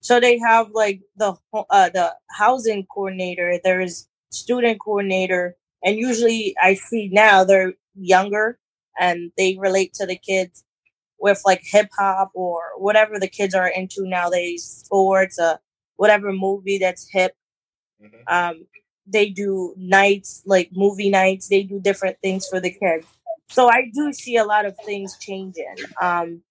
so 0.00 0.20
they 0.20 0.38
have 0.38 0.70
like 0.72 1.00
the 1.16 1.34
uh, 1.54 1.88
the 1.90 2.14
housing 2.30 2.86
coordinator. 2.86 3.58
There's 3.62 4.08
student 4.30 4.80
coordinator, 4.80 5.56
and 5.84 5.96
usually 5.96 6.54
I 6.62 6.74
see 6.74 7.08
now 7.12 7.44
they're 7.44 7.74
younger 7.94 8.58
and 8.98 9.32
they 9.38 9.56
relate 9.60 9.94
to 9.94 10.06
the 10.06 10.16
kids 10.16 10.64
with 11.20 11.40
like 11.44 11.62
hip 11.64 11.88
hop 11.98 12.30
or 12.34 12.60
whatever 12.78 13.18
the 13.18 13.28
kids 13.28 13.54
are 13.54 13.68
into 13.68 14.06
nowadays, 14.06 14.64
sports, 14.64 15.38
uh, 15.38 15.56
whatever 15.96 16.32
movie 16.32 16.78
that's 16.78 17.08
hip. 17.12 17.34
Um, 18.26 18.66
they 19.06 19.30
do 19.30 19.74
nights 19.76 20.42
like 20.46 20.70
movie 20.72 21.10
nights. 21.10 21.48
They 21.48 21.62
do 21.62 21.80
different 21.80 22.18
things 22.22 22.46
for 22.48 22.60
the 22.60 22.70
kids. 22.70 23.06
So 23.48 23.68
I 23.68 23.90
do 23.92 24.12
see 24.12 24.36
a 24.36 24.44
lot 24.44 24.66
of 24.66 24.76
things 24.84 25.16
changing. 25.18 25.74
Um, 26.00 26.42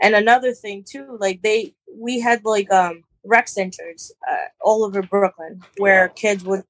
and 0.00 0.14
another 0.14 0.52
thing 0.52 0.84
too, 0.86 1.16
like 1.20 1.42
they 1.42 1.74
we 1.96 2.20
had 2.20 2.44
like 2.44 2.70
um 2.72 3.04
rec 3.24 3.48
centers 3.48 4.12
uh, 4.30 4.48
all 4.60 4.84
over 4.84 5.02
Brooklyn 5.02 5.62
where 5.78 6.08
kids 6.10 6.44
would 6.44 6.64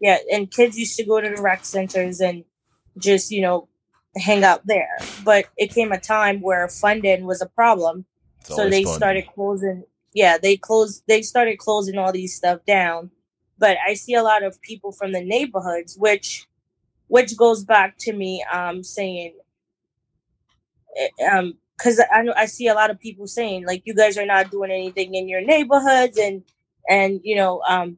yeah, 0.00 0.18
and 0.32 0.50
kids 0.50 0.78
used 0.78 0.96
to 0.96 1.04
go 1.04 1.20
to 1.20 1.28
the 1.28 1.42
rec 1.42 1.64
centers 1.64 2.20
and 2.20 2.44
just 2.98 3.30
you 3.30 3.42
know 3.42 3.68
hang 4.16 4.44
out 4.44 4.66
there. 4.66 4.96
But 5.24 5.46
it 5.56 5.74
came 5.74 5.92
a 5.92 6.00
time 6.00 6.40
where 6.40 6.68
funding 6.68 7.24
was 7.26 7.42
a 7.42 7.46
problem, 7.46 8.06
It's 8.40 8.48
so 8.48 8.68
they 8.68 8.84
fun. 8.84 8.94
started 8.94 9.26
closing. 9.34 9.84
Yeah, 10.14 10.38
they 10.38 10.56
closed. 10.56 11.02
They 11.06 11.22
started 11.22 11.58
closing 11.58 11.98
all 11.98 12.12
these 12.12 12.34
stuff 12.34 12.64
down. 12.66 13.10
But 13.58 13.76
I 13.86 13.94
see 13.94 14.14
a 14.14 14.22
lot 14.22 14.42
of 14.42 14.60
people 14.62 14.90
from 14.90 15.12
the 15.12 15.22
neighborhoods, 15.22 15.96
which 15.98 16.46
which 17.14 17.36
goes 17.36 17.60
back 17.74 17.90
to 18.04 18.12
me 18.12 18.32
um 18.52 18.82
saying 18.84 19.32
eh, 20.96 21.08
um 21.30 21.54
because 21.76 22.00
I 22.12 22.22
know 22.22 22.34
I 22.36 22.46
see 22.46 22.68
a 22.68 22.74
lot 22.74 22.90
of 22.90 23.00
people 23.00 23.26
saying 23.26 23.66
like 23.66 23.82
you 23.86 23.94
guys 23.94 24.18
are 24.18 24.26
not 24.26 24.50
doing 24.50 24.70
anything 24.70 25.14
in 25.14 25.28
your 25.28 25.40
neighborhoods 25.40 26.18
and 26.18 26.42
and 26.88 27.20
you 27.24 27.36
know 27.36 27.62
um 27.68 27.96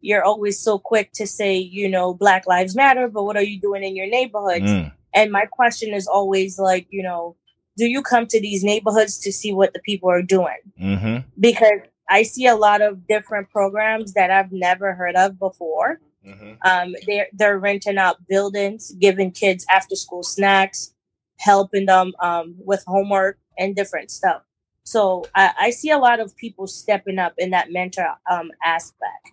you're 0.00 0.24
always 0.24 0.58
so 0.58 0.78
quick 0.78 1.12
to 1.14 1.26
say 1.26 1.56
you 1.56 1.88
know 1.88 2.12
black 2.14 2.46
lives 2.46 2.74
matter 2.76 3.08
but 3.08 3.24
what 3.24 3.36
are 3.36 3.42
you 3.52 3.60
doing 3.60 3.82
in 3.84 3.94
your 3.96 4.06
neighborhoods 4.18 4.70
Mm. 4.70 4.92
and 5.14 5.32
my 5.32 5.46
question 5.46 5.94
is 5.94 6.06
always 6.06 6.58
like 6.58 6.86
you 6.90 7.02
know 7.02 7.36
do 7.78 7.86
you 7.86 8.02
come 8.02 8.26
to 8.26 8.40
these 8.40 8.62
neighborhoods 8.64 9.18
to 9.20 9.32
see 9.32 9.52
what 9.52 9.72
the 9.72 9.80
people 9.80 10.10
are 10.10 10.22
doing 10.38 10.58
Mm-hmm. 10.80 11.16
because 11.48 11.80
i 12.10 12.22
see 12.22 12.46
a 12.46 12.56
lot 12.56 12.80
of 12.82 13.06
different 13.06 13.48
programs 13.50 14.12
that 14.14 14.30
i've 14.30 14.52
never 14.52 14.88
heard 15.00 15.16
of 15.24 15.38
before 15.38 16.00
Mm-hmm. 16.26 16.52
um, 16.64 16.94
they're 17.06 17.28
they're 17.32 17.58
renting 17.58 17.98
out 17.98 18.16
buildings, 18.28 18.92
giving 19.00 19.32
kids 19.32 19.66
after 19.70 19.96
school 19.96 20.22
snacks, 20.22 20.94
helping 21.38 21.86
them 21.86 22.12
um, 22.20 22.54
with 22.58 22.84
homework 22.86 23.38
and 23.58 23.74
different 23.74 24.10
stuff. 24.10 24.42
So 24.84 25.24
I, 25.34 25.52
I 25.60 25.70
see 25.70 25.90
a 25.90 25.98
lot 25.98 26.20
of 26.20 26.36
people 26.36 26.66
stepping 26.66 27.18
up 27.18 27.34
in 27.38 27.50
that 27.50 27.72
mentor 27.72 28.16
um, 28.30 28.50
aspect. 28.64 29.32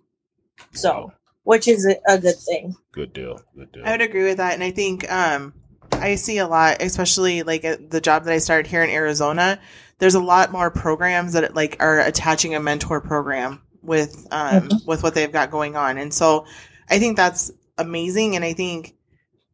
So 0.74 1.12
which 1.50 1.68
is 1.68 1.84
a, 1.86 1.96
a 2.08 2.20
good 2.20 2.38
thing. 2.38 2.76
Good 2.92 3.12
deal. 3.12 3.42
Good 3.56 3.72
deal. 3.72 3.84
I 3.84 3.92
would 3.92 4.02
agree 4.02 4.24
with 4.24 4.38
that, 4.38 4.54
and 4.54 4.64
I 4.64 4.70
think 4.70 5.12
um, 5.12 5.52
I 5.94 6.14
see 6.14 6.38
a 6.38 6.48
lot, 6.48 6.82
especially 6.82 7.42
like 7.42 7.64
at 7.66 7.90
the 7.90 8.00
job 8.00 8.26
that 8.26 8.34
I 8.34 8.38
started 8.38 8.68
here 8.68 8.84
in 8.84 8.92
Arizona. 8.92 9.60
There's 9.98 10.14
a 10.14 10.20
lot 10.20 10.52
more 10.52 10.70
programs 10.70 11.34
that 11.34 11.56
like 11.56 11.78
are 11.80 12.02
attaching 12.02 12.54
a 12.54 12.60
mentor 12.60 13.02
program 13.02 13.64
with 13.82 14.28
um, 14.30 14.70
with 14.86 15.02
what 15.02 15.16
they've 15.16 15.32
got 15.32 15.50
going 15.50 15.76
on, 15.76 15.98
and 15.98 16.14
so 16.14 16.46
I 16.90 17.00
think 17.00 17.18
that's 17.18 17.52
amazing. 17.78 18.36
And 18.36 18.44
I 18.46 18.54
think 18.54 18.96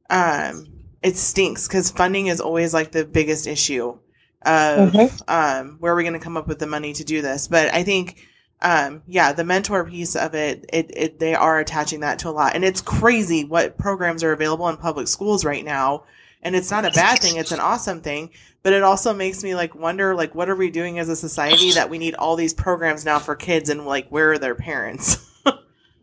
um, 0.10 0.68
it 1.02 1.18
stinks 1.18 1.68
because 1.68 1.92
funding 1.92 2.28
is 2.28 2.40
always 2.42 2.74
like 2.74 2.92
the 2.92 3.06
biggest 3.06 3.48
issue 3.48 3.98
of 4.46 4.94
Mhm. 4.94 5.22
um, 5.28 5.78
where 5.80 5.94
are 5.94 5.96
we 5.96 6.04
going 6.04 6.14
to 6.14 6.20
come 6.20 6.38
up 6.38 6.48
with 6.48 6.60
the 6.60 6.68
money 6.68 6.94
to 6.94 7.04
do 7.04 7.22
this. 7.22 7.48
But 7.48 7.74
I 7.74 7.84
think 7.84 8.18
um 8.62 9.02
yeah 9.06 9.34
the 9.34 9.44
mentor 9.44 9.84
piece 9.84 10.16
of 10.16 10.34
it, 10.34 10.66
it 10.72 10.90
it 10.96 11.20
they 11.20 11.36
are 11.36 11.60
attaching 11.60 12.00
that 12.00 12.20
to 12.20 12.30
a 12.30 12.32
lot 12.32 12.56
and 12.56 12.64
it's 12.64 12.80
crazy 12.80 13.44
what 13.44 13.78
programs 13.78 14.24
are 14.24 14.32
available 14.32 14.70
in 14.70 14.78
public 14.78 15.10
schools 15.10 15.44
right 15.44 15.66
now 15.66 16.06
and 16.42 16.56
it's 16.56 16.72
not 16.72 16.86
a 16.86 16.92
bad 16.92 17.20
thing 17.20 17.36
it's 17.36 17.52
an 17.52 17.60
awesome 17.60 18.00
thing 18.00 18.30
but 18.64 18.72
it 18.72 18.82
also 18.82 19.14
makes 19.14 19.44
me 19.44 19.56
like 19.56 19.76
wonder 19.76 20.16
like 20.16 20.34
what 20.34 20.50
are 20.50 20.56
we 20.56 20.72
doing 20.72 21.00
as 21.00 21.10
a 21.10 21.18
society 21.18 21.72
that 21.72 21.90
we 21.90 21.98
need 21.98 22.16
all 22.16 22.38
these 22.38 22.54
programs 22.54 23.04
now 23.04 23.20
for 23.20 23.36
kids 23.36 23.70
and 23.70 23.86
like 23.86 24.08
where 24.08 24.32
are 24.32 24.38
their 24.38 24.56
parents 24.56 25.18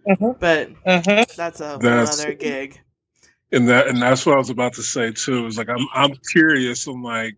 Mhm. 0.09 0.39
but 0.41 0.71
Mm-hmm. 0.85 1.33
that's 1.37 1.61
a 1.61 1.69
whole 1.71 1.79
That's- 1.79 2.21
other 2.21 2.35
gig 2.35 2.81
and 3.53 3.69
that 3.69 3.87
and 3.89 4.01
that's 4.01 4.25
what 4.27 4.35
I 4.35 4.39
was 4.39 4.51
about 4.51 4.73
to 4.75 4.83
say 4.83 5.13
too. 5.13 5.47
Is 5.47 5.59
like 5.59 5.69
I'm 5.69 5.87
I'm 5.95 6.15
curious. 6.33 6.87
I'm 6.87 7.03
like, 7.03 7.37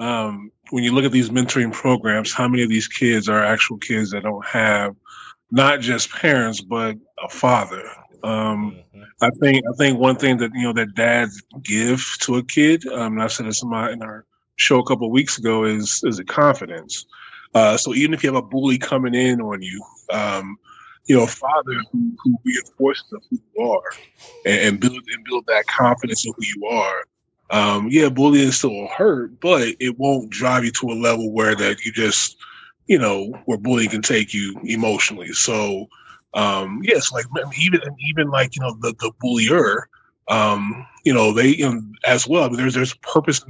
um, 0.00 0.50
when 0.70 0.82
you 0.82 0.92
look 0.92 1.04
at 1.04 1.12
these 1.12 1.28
mentoring 1.30 1.72
programs, 1.72 2.32
how 2.32 2.48
many 2.48 2.62
of 2.62 2.68
these 2.70 2.88
kids 2.88 3.28
are 3.28 3.44
actual 3.44 3.76
kids 3.78 4.10
that 4.12 4.22
don't 4.22 4.44
have 4.46 4.96
not 5.50 5.80
just 5.80 6.10
parents 6.10 6.60
but 6.62 6.96
a 7.22 7.28
father? 7.28 7.84
Um, 8.24 8.76
Mhm. 8.94 9.04
I 9.20 9.30
think 9.40 9.62
I 9.70 9.76
think 9.76 9.98
one 9.98 10.16
thing 10.16 10.38
that 10.38 10.52
you 10.54 10.62
know 10.62 10.72
that 10.72 10.94
dads 10.94 11.42
give 11.62 12.02
to 12.20 12.36
a 12.36 12.42
kid, 12.42 12.86
um, 12.88 13.12
and 13.14 13.22
I 13.22 13.26
said 13.28 13.46
this 13.46 13.62
in 13.62 13.68
my 13.68 13.92
in 13.92 14.02
our 14.02 14.24
show 14.56 14.78
a 14.78 14.84
couple 14.86 15.06
of 15.06 15.12
weeks 15.12 15.36
ago, 15.38 15.64
is 15.64 16.02
is 16.04 16.18
a 16.18 16.24
confidence. 16.24 17.04
Uh, 17.54 17.76
so 17.76 17.94
even 17.94 18.12
if 18.14 18.22
you 18.24 18.32
have 18.32 18.42
a 18.42 18.46
bully 18.46 18.78
coming 18.78 19.14
in 19.14 19.40
on 19.42 19.60
you, 19.62 19.82
um, 20.10 20.56
you 21.06 21.16
know, 21.16 21.24
a 21.24 21.28
father 21.28 21.72
who, 21.92 22.12
who 22.22 22.36
reinforces 22.44 23.04
who 23.10 23.38
you 23.54 23.64
are 23.64 23.98
and, 24.44 24.60
and 24.60 24.80
build 24.80 24.94
and 24.94 25.24
build 25.24 25.44
that 25.46 25.66
confidence 25.66 26.26
in 26.26 26.32
who 26.36 26.44
you 26.44 26.66
are. 26.66 27.04
Um, 27.50 27.88
yeah, 27.90 28.08
bullying 28.08 28.50
still 28.50 28.70
will 28.70 28.88
hurt, 28.88 29.38
but 29.40 29.68
it 29.78 29.98
won't 29.98 30.30
drive 30.30 30.64
you 30.64 30.72
to 30.72 30.88
a 30.88 31.00
level 31.00 31.32
where 31.32 31.54
that 31.54 31.84
you 31.84 31.92
just, 31.92 32.36
you 32.86 32.98
know, 32.98 33.26
where 33.44 33.58
bullying 33.58 33.90
can 33.90 34.02
take 34.02 34.34
you 34.34 34.58
emotionally. 34.64 35.32
So, 35.32 35.86
um, 36.34 36.80
yes, 36.82 37.12
like 37.12 37.24
I 37.36 37.44
mean, 37.44 37.52
even 37.60 37.80
even 38.10 38.30
like 38.30 38.56
you 38.56 38.62
know 38.62 38.76
the 38.80 38.94
the 38.98 39.12
bullier, 39.20 39.88
um, 40.28 40.86
you 41.04 41.14
know, 41.14 41.32
they 41.32 41.48
you 41.48 41.72
know, 41.72 41.80
as 42.04 42.26
well. 42.26 42.50
There's 42.50 42.74
there's 42.74 42.94
purpose 42.94 43.44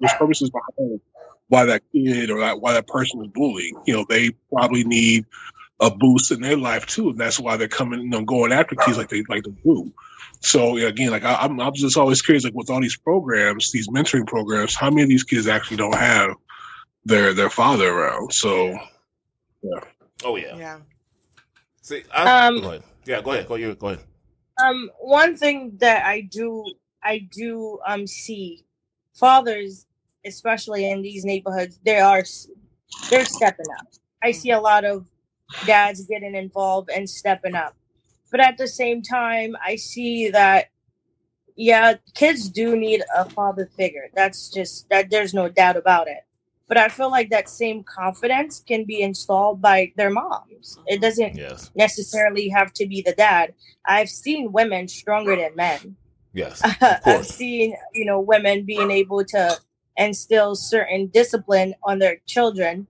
there's 0.00 0.14
purposes 0.14 0.50
behind 0.50 1.00
why 1.48 1.64
that 1.64 1.82
kid 1.92 2.30
or 2.30 2.40
that, 2.40 2.60
why 2.60 2.72
that 2.72 2.86
person 2.86 3.22
is 3.22 3.30
bullying. 3.34 3.76
You 3.86 3.94
know, 3.94 4.06
they 4.08 4.30
probably 4.52 4.84
need 4.84 5.26
a 5.84 5.90
boost 5.90 6.32
in 6.32 6.40
their 6.40 6.56
life 6.56 6.86
too, 6.86 7.10
and 7.10 7.18
that's 7.18 7.38
why 7.38 7.56
they're 7.56 7.68
coming, 7.68 8.00
you 8.00 8.08
know, 8.08 8.24
going 8.24 8.52
after 8.52 8.74
kids 8.74 8.96
like 8.96 9.10
they 9.10 9.22
like 9.28 9.44
to 9.44 9.54
do. 9.64 9.92
So 10.40 10.76
yeah, 10.76 10.88
again, 10.88 11.10
like 11.10 11.24
I, 11.24 11.34
I'm, 11.34 11.60
I'm 11.60 11.74
just 11.74 11.96
always 11.96 12.22
curious, 12.22 12.44
like 12.44 12.54
with 12.54 12.70
all 12.70 12.80
these 12.80 12.96
programs, 12.96 13.70
these 13.70 13.88
mentoring 13.88 14.26
programs, 14.26 14.74
how 14.74 14.88
many 14.90 15.02
of 15.02 15.08
these 15.08 15.24
kids 15.24 15.46
actually 15.46 15.76
don't 15.76 15.94
have 15.94 16.30
their 17.04 17.34
their 17.34 17.50
father 17.50 17.88
around? 17.88 18.32
So 18.32 18.78
yeah. 19.62 19.80
Oh 20.24 20.36
yeah. 20.36 20.56
yeah 20.56 20.78
See, 21.82 22.02
I, 22.14 22.46
Um, 22.46 22.60
go 22.62 22.68
ahead. 22.68 22.82
Yeah, 23.04 23.20
go 23.20 23.32
ahead. 23.32 23.46
Go 23.46 23.54
you. 23.56 23.74
Go 23.74 23.88
ahead. 23.88 24.04
Um, 24.62 24.90
one 25.00 25.36
thing 25.36 25.76
that 25.80 26.06
I 26.06 26.22
do, 26.22 26.64
I 27.02 27.18
do 27.18 27.78
um 27.86 28.06
see 28.06 28.64
fathers, 29.12 29.86
especially 30.24 30.90
in 30.90 31.02
these 31.02 31.26
neighborhoods, 31.26 31.78
they 31.84 31.98
are 31.98 32.24
they're 33.10 33.26
stepping 33.26 33.66
up. 33.78 33.86
I 34.22 34.30
see 34.30 34.50
a 34.50 34.60
lot 34.60 34.86
of 34.86 35.06
dads 35.66 36.04
getting 36.06 36.34
involved 36.34 36.90
and 36.90 37.08
stepping 37.08 37.54
up, 37.54 37.74
but 38.30 38.40
at 38.40 38.58
the 38.58 38.68
same 38.68 39.02
time, 39.02 39.56
I 39.64 39.76
see 39.76 40.30
that 40.30 40.66
yeah, 41.56 41.94
kids 42.14 42.48
do 42.48 42.76
need 42.76 43.02
a 43.14 43.28
father 43.30 43.68
figure. 43.76 44.08
That's 44.14 44.48
just 44.50 44.88
that. 44.90 45.10
There's 45.10 45.34
no 45.34 45.48
doubt 45.48 45.76
about 45.76 46.08
it. 46.08 46.24
But 46.66 46.78
I 46.78 46.88
feel 46.88 47.10
like 47.10 47.30
that 47.30 47.48
same 47.48 47.84
confidence 47.84 48.60
can 48.66 48.84
be 48.84 49.02
installed 49.02 49.60
by 49.60 49.92
their 49.96 50.10
moms. 50.10 50.78
It 50.86 51.00
doesn't 51.00 51.36
Yes. 51.36 51.70
necessarily 51.76 52.48
have 52.48 52.72
to 52.74 52.86
be 52.86 53.02
the 53.02 53.12
dad. 53.12 53.54
I've 53.86 54.08
seen 54.08 54.52
women 54.52 54.88
stronger 54.88 55.36
than 55.36 55.54
men. 55.56 55.96
Yes. 56.32 56.62
Of 56.82 57.00
I've 57.06 57.26
seen, 57.26 57.76
you 57.92 58.06
know, 58.06 58.18
women 58.20 58.64
being 58.64 58.90
able 58.90 59.24
to 59.26 59.58
instill 59.96 60.56
certain 60.56 61.08
discipline 61.08 61.74
on 61.84 61.98
their 61.98 62.16
children 62.26 62.88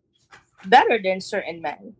better 0.66 0.98
than 1.02 1.20
certain 1.20 1.60
men. 1.60 1.94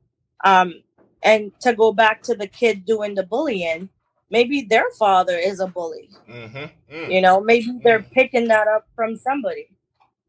Um, 0.44 0.82
and 1.22 1.52
to 1.60 1.72
go 1.74 1.92
back 1.92 2.22
to 2.24 2.34
the 2.34 2.46
kid 2.46 2.84
doing 2.84 3.14
the 3.14 3.22
bullying, 3.22 3.88
maybe 4.30 4.62
their 4.62 4.90
father 4.98 5.36
is 5.36 5.60
a 5.60 5.66
bully. 5.66 6.10
Mm-hmm. 6.30 7.10
You 7.10 7.20
know, 7.22 7.40
maybe 7.40 7.78
they're 7.82 8.02
picking 8.02 8.48
that 8.48 8.68
up 8.68 8.86
from 8.94 9.16
somebody. 9.16 9.68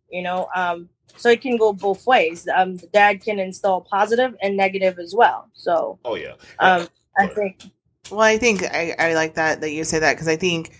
You 0.09 0.23
know, 0.23 0.47
um, 0.55 0.89
so 1.17 1.29
it 1.29 1.41
can 1.41 1.57
go 1.57 1.73
both 1.73 2.05
ways. 2.07 2.47
Um, 2.53 2.77
the 2.77 2.87
dad 2.87 3.21
can 3.21 3.39
install 3.39 3.81
positive 3.81 4.35
and 4.41 4.55
negative 4.55 4.99
as 4.99 5.13
well. 5.15 5.49
So 5.53 5.99
Oh 6.05 6.15
yeah. 6.15 6.33
um, 6.59 6.87
I 7.17 7.27
think 7.27 7.63
Well, 8.11 8.21
I 8.21 8.37
think 8.37 8.63
I, 8.63 8.95
I 8.97 9.13
like 9.13 9.35
that 9.35 9.61
that 9.61 9.71
you 9.71 9.83
say 9.83 9.99
that 9.99 10.13
because 10.13 10.27
I 10.27 10.35
think 10.35 10.71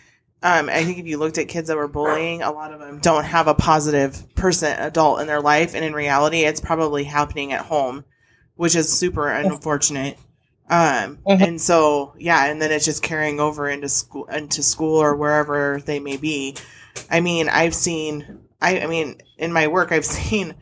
um, 0.44 0.70
I 0.70 0.84
think 0.84 1.00
if 1.00 1.08
you 1.08 1.18
looked 1.18 1.40
at 1.40 1.48
kids 1.48 1.70
that 1.70 1.78
were 1.78 1.88
bullying, 1.88 2.44
a 2.44 2.52
lot 2.52 2.72
of 2.72 2.80
them 2.80 3.00
don't 3.00 3.24
have 3.24 3.48
a 3.48 3.56
positive 3.56 4.36
person, 4.36 4.78
adult 4.78 5.20
in 5.22 5.28
their 5.28 5.42
life, 5.42 5.74
and 5.74 5.84
in 5.84 5.94
reality, 5.94 6.42
it's 6.42 6.60
probably 6.60 7.04
happening 7.04 7.52
at 7.52 7.62
home, 7.62 8.06
which 8.56 8.76
is 8.76 8.92
super 8.92 9.30
unfortunate. 9.30 10.18
Um, 10.70 11.20
Mhm. 11.28 11.48
and 11.48 11.62
so 11.62 12.14
yeah, 12.18 12.46
and 12.46 12.62
then 12.62 12.72
it's 12.72 12.86
just 12.86 13.04
carrying 13.04 13.40
over 13.40 13.70
into 13.70 13.88
school, 13.90 14.26
into 14.26 14.64
school 14.64 14.98
or 14.98 15.16
wherever 15.16 15.80
they 15.86 16.00
may 16.00 16.18
be. 16.18 16.56
I 17.12 17.22
mean, 17.22 17.50
I've 17.50 17.76
seen, 17.76 18.40
I, 18.62 18.80
I 18.80 18.88
mean, 18.88 19.22
in 19.38 19.54
my 19.54 19.68
work, 19.68 19.92
I've 19.92 20.06
seen 20.22 20.56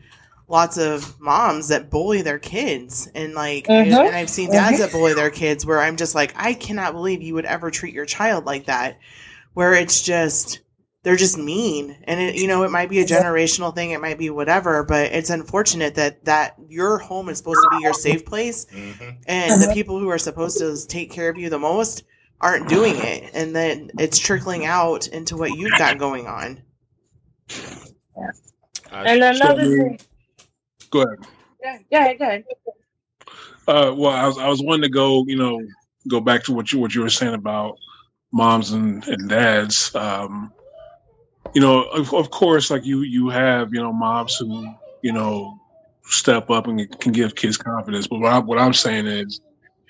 lots 0.46 0.76
of 0.76 1.18
moms 1.20 1.68
that 1.68 1.88
bully 1.88 2.20
their 2.20 2.38
kids 2.38 3.08
and 3.14 3.32
like 3.32 3.66
Mhm. 3.66 4.06
and 4.06 4.14
I've 4.14 4.28
seen 4.28 4.50
dads 4.50 4.78
that 4.78 4.92
bully 4.92 5.14
their 5.14 5.30
kids 5.30 5.64
where 5.64 5.80
I'm 5.80 5.96
just 5.96 6.14
like 6.14 6.34
I 6.36 6.52
cannot 6.52 6.92
believe 6.92 7.22
you 7.22 7.32
would 7.32 7.46
ever 7.46 7.70
treat 7.70 7.94
your 7.94 8.04
child 8.04 8.44
like 8.44 8.66
that 8.66 8.98
where 9.54 9.72
it's 9.72 10.02
just 10.02 10.60
they're 11.04 11.14
just 11.16 11.38
mean 11.38 11.96
and 12.04 12.18
it, 12.20 12.34
you 12.34 12.48
know 12.48 12.64
it 12.64 12.70
might 12.72 12.88
be 12.90 12.98
a 13.00 13.04
generational 13.04 13.72
thing 13.74 13.92
it 13.92 14.00
might 14.00 14.18
be 14.18 14.30
whatever 14.30 14.82
but 14.82 15.12
it's 15.12 15.30
unfortunate 15.30 15.94
that 15.94 16.24
that 16.24 16.56
your 16.68 16.98
home 16.98 17.28
is 17.28 17.38
supposed 17.38 17.60
to 17.62 17.76
be 17.78 17.82
your 17.82 17.94
safe 17.94 18.24
place 18.26 18.64
Mm-hmm. 18.66 19.10
and 19.28 19.62
the 19.62 19.70
people 19.72 19.98
who 20.00 20.08
are 20.08 20.18
supposed 20.18 20.58
to 20.58 20.76
take 20.88 21.10
care 21.12 21.28
of 21.28 21.38
you 21.38 21.48
the 21.50 21.58
most 21.58 22.02
aren't 22.40 22.68
doing 22.68 22.94
it 22.96 23.30
and 23.34 23.54
then 23.54 23.90
it's 23.98 24.18
trickling 24.18 24.64
out 24.66 25.06
into 25.08 25.36
what 25.36 25.52
you've 25.56 25.78
got 25.78 25.98
going 25.98 26.26
on 26.26 26.60
and 28.92 29.22
another 29.22 29.64
So- 29.64 29.76
thing. 29.76 29.98
go 30.90 31.02
ahead. 31.02 31.18
Yeah, 31.62 31.78
yeah, 31.90 32.14
go 32.14 32.24
ahead. 32.24 32.44
Uh, 33.66 33.94
well, 33.96 34.10
I 34.12 34.26
was 34.26 34.38
I 34.38 34.48
was 34.48 34.62
wanting 34.62 34.82
to 34.82 34.90
go, 34.90 35.24
you 35.26 35.36
know, 35.36 35.60
go 36.08 36.20
back 36.20 36.44
to 36.44 36.52
what 36.52 36.72
you 36.72 36.78
what 36.78 36.94
you 36.94 37.00
were 37.00 37.08
saying 37.10 37.32
about 37.34 37.78
moms 38.32 38.72
and, 38.72 39.02
and 39.08 39.28
dads. 39.28 39.94
Um, 39.94 40.52
you 41.52 41.60
know, 41.60 41.84
of, 41.84 42.12
of 42.14 42.30
course, 42.30 42.70
like 42.70 42.84
you 42.84 43.02
you 43.02 43.28
have 43.28 43.72
you 43.72 43.80
know 43.80 43.92
moms 43.92 44.36
who 44.36 44.66
you 45.02 45.12
know 45.12 45.58
step 46.04 46.50
up 46.50 46.66
and 46.66 47.00
can 47.00 47.12
give 47.12 47.34
kids 47.34 47.56
confidence. 47.56 48.06
But 48.06 48.20
what, 48.20 48.32
I, 48.32 48.38
what 48.38 48.58
I'm 48.58 48.74
saying 48.74 49.06
is 49.06 49.40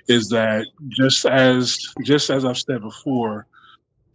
is 0.09 0.29
that 0.29 0.67
just 0.89 1.25
as 1.25 1.79
just 2.03 2.31
as 2.31 2.45
I've 2.45 2.59
said 2.59 2.83
before, 2.83 3.47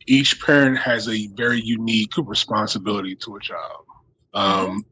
each 0.05 0.41
parent 0.41 0.77
has 0.77 1.07
a 1.07 1.27
very 1.35 1.61
unique 1.61 2.13
responsibility 2.17 3.15
to 3.15 3.35
a 3.35 3.39
child. 3.39 3.85
Um, 4.33 4.85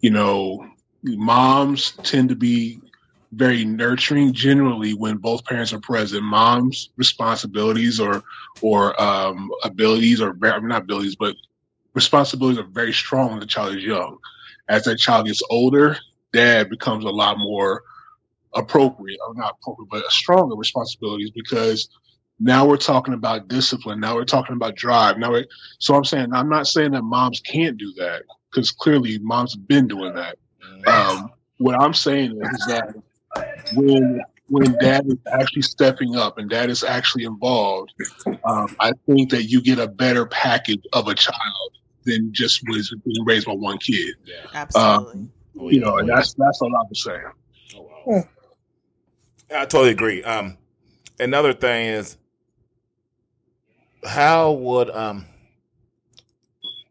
you 0.00 0.10
know, 0.10 0.66
moms 1.02 1.92
tend 2.02 2.28
to 2.28 2.36
be 2.36 2.80
very 3.32 3.64
nurturing 3.64 4.32
generally 4.32 4.94
when 4.94 5.16
both 5.16 5.44
parents 5.44 5.72
are 5.72 5.80
present. 5.80 6.22
Mom's 6.22 6.90
responsibilities 6.96 7.98
or 8.00 8.22
or 8.62 9.00
um, 9.00 9.50
abilities 9.64 10.20
or 10.20 10.34
not 10.34 10.82
abilities, 10.82 11.16
but 11.16 11.34
responsibilities 11.96 12.60
are 12.60 12.68
very 12.68 12.92
strong 12.92 13.30
when 13.30 13.40
the 13.40 13.46
child 13.46 13.74
is 13.74 13.82
young. 13.82 14.18
As 14.68 14.84
that 14.84 14.98
child 14.98 15.26
gets 15.26 15.42
older, 15.50 15.96
dad 16.32 16.68
becomes 16.68 17.04
a 17.04 17.10
lot 17.10 17.38
more 17.38 17.82
appropriate, 18.54 19.18
or 19.26 19.34
not 19.34 19.56
appropriate, 19.60 19.88
but 19.90 20.04
stronger 20.12 20.54
responsibilities 20.54 21.30
because 21.30 21.88
now 22.38 22.66
we're 22.66 22.76
talking 22.76 23.14
about 23.14 23.48
discipline. 23.48 23.98
Now 23.98 24.14
we're 24.14 24.26
talking 24.26 24.54
about 24.54 24.76
drive. 24.76 25.18
Now, 25.18 25.30
we're, 25.32 25.46
so 25.78 25.94
I'm 25.94 26.04
saying 26.04 26.32
I'm 26.32 26.50
not 26.50 26.66
saying 26.66 26.92
that 26.92 27.02
moms 27.02 27.40
can't 27.40 27.78
do 27.78 27.92
that 27.96 28.22
because 28.50 28.70
clearly 28.70 29.18
moms 29.18 29.54
have 29.54 29.66
been 29.66 29.88
doing 29.88 30.14
that. 30.14 30.36
Um, 30.86 31.30
what 31.58 31.80
I'm 31.80 31.94
saying 31.94 32.32
is 32.32 32.66
that 32.66 32.94
when 33.74 34.20
when 34.48 34.76
dad 34.78 35.06
is 35.06 35.16
actually 35.32 35.62
stepping 35.62 36.14
up 36.14 36.38
and 36.38 36.48
dad 36.50 36.68
is 36.68 36.84
actually 36.84 37.24
involved, 37.24 37.92
um, 38.44 38.76
I 38.78 38.92
think 39.06 39.30
that 39.30 39.44
you 39.44 39.62
get 39.62 39.78
a 39.78 39.88
better 39.88 40.26
package 40.26 40.82
of 40.92 41.08
a 41.08 41.14
child 41.14 41.75
than 42.06 42.32
just 42.32 42.62
was 42.68 42.94
being 43.04 43.24
raised 43.24 43.46
by 43.46 43.52
one 43.52 43.78
kid. 43.78 44.14
Yeah, 44.24 44.46
absolutely. 44.54 45.28
Um, 45.58 45.70
you 45.70 45.80
know, 45.80 45.98
and 45.98 46.08
that's 46.08 46.34
that's 46.34 46.60
all 46.62 46.74
I'm 46.74 46.94
saying. 46.94 47.22
Oh, 47.76 47.90
wow. 48.06 48.24
I 49.54 49.64
totally 49.66 49.90
agree. 49.90 50.22
Um, 50.22 50.56
another 51.20 51.52
thing 51.52 51.86
is 51.86 52.16
how 54.04 54.52
would 54.52 54.90
um 54.90 55.26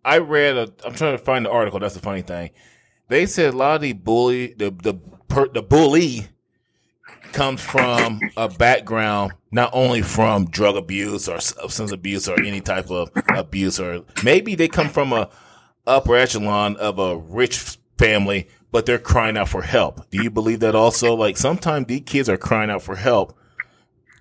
I 0.03 0.19
read 0.19 0.57
a 0.57 0.71
I'm 0.85 0.93
trying 0.93 1.17
to 1.17 1.23
find 1.23 1.45
the 1.45 1.51
article, 1.51 1.79
that's 1.79 1.95
the 1.95 2.01
funny 2.01 2.21
thing. 2.21 2.51
They 3.07 3.25
said 3.25 3.53
a 3.53 3.57
lot 3.57 3.75
of 3.75 3.81
the 3.81 3.93
bully 3.93 4.53
the 4.53 4.71
the 4.71 4.95
per, 5.27 5.47
the 5.47 5.61
bully 5.61 6.27
comes 7.35 7.59
from 7.59 8.21
a 8.37 8.47
background 8.47 9.33
not 9.51 9.69
only 9.73 10.01
from 10.01 10.45
drug 10.45 10.77
abuse 10.77 11.27
or 11.27 11.35
uh, 11.35 11.39
substance 11.39 11.91
abuse 11.91 12.29
or 12.29 12.41
any 12.41 12.61
type 12.61 12.89
of 12.89 13.11
abuse 13.35 13.77
or 13.77 14.05
maybe 14.23 14.55
they 14.55 14.69
come 14.69 14.87
from 14.87 15.11
a 15.11 15.29
upper 15.85 16.15
echelon 16.15 16.77
of 16.77 16.97
a 16.97 17.17
rich 17.17 17.77
family 17.97 18.47
but 18.71 18.85
they're 18.85 18.97
crying 18.97 19.35
out 19.35 19.49
for 19.49 19.61
help. 19.61 20.09
Do 20.09 20.23
you 20.23 20.29
believe 20.29 20.61
that 20.61 20.75
also? 20.75 21.13
Like 21.13 21.35
sometimes 21.35 21.87
these 21.87 22.03
kids 22.05 22.29
are 22.29 22.37
crying 22.37 22.69
out 22.69 22.81
for 22.81 22.95
help 22.95 23.37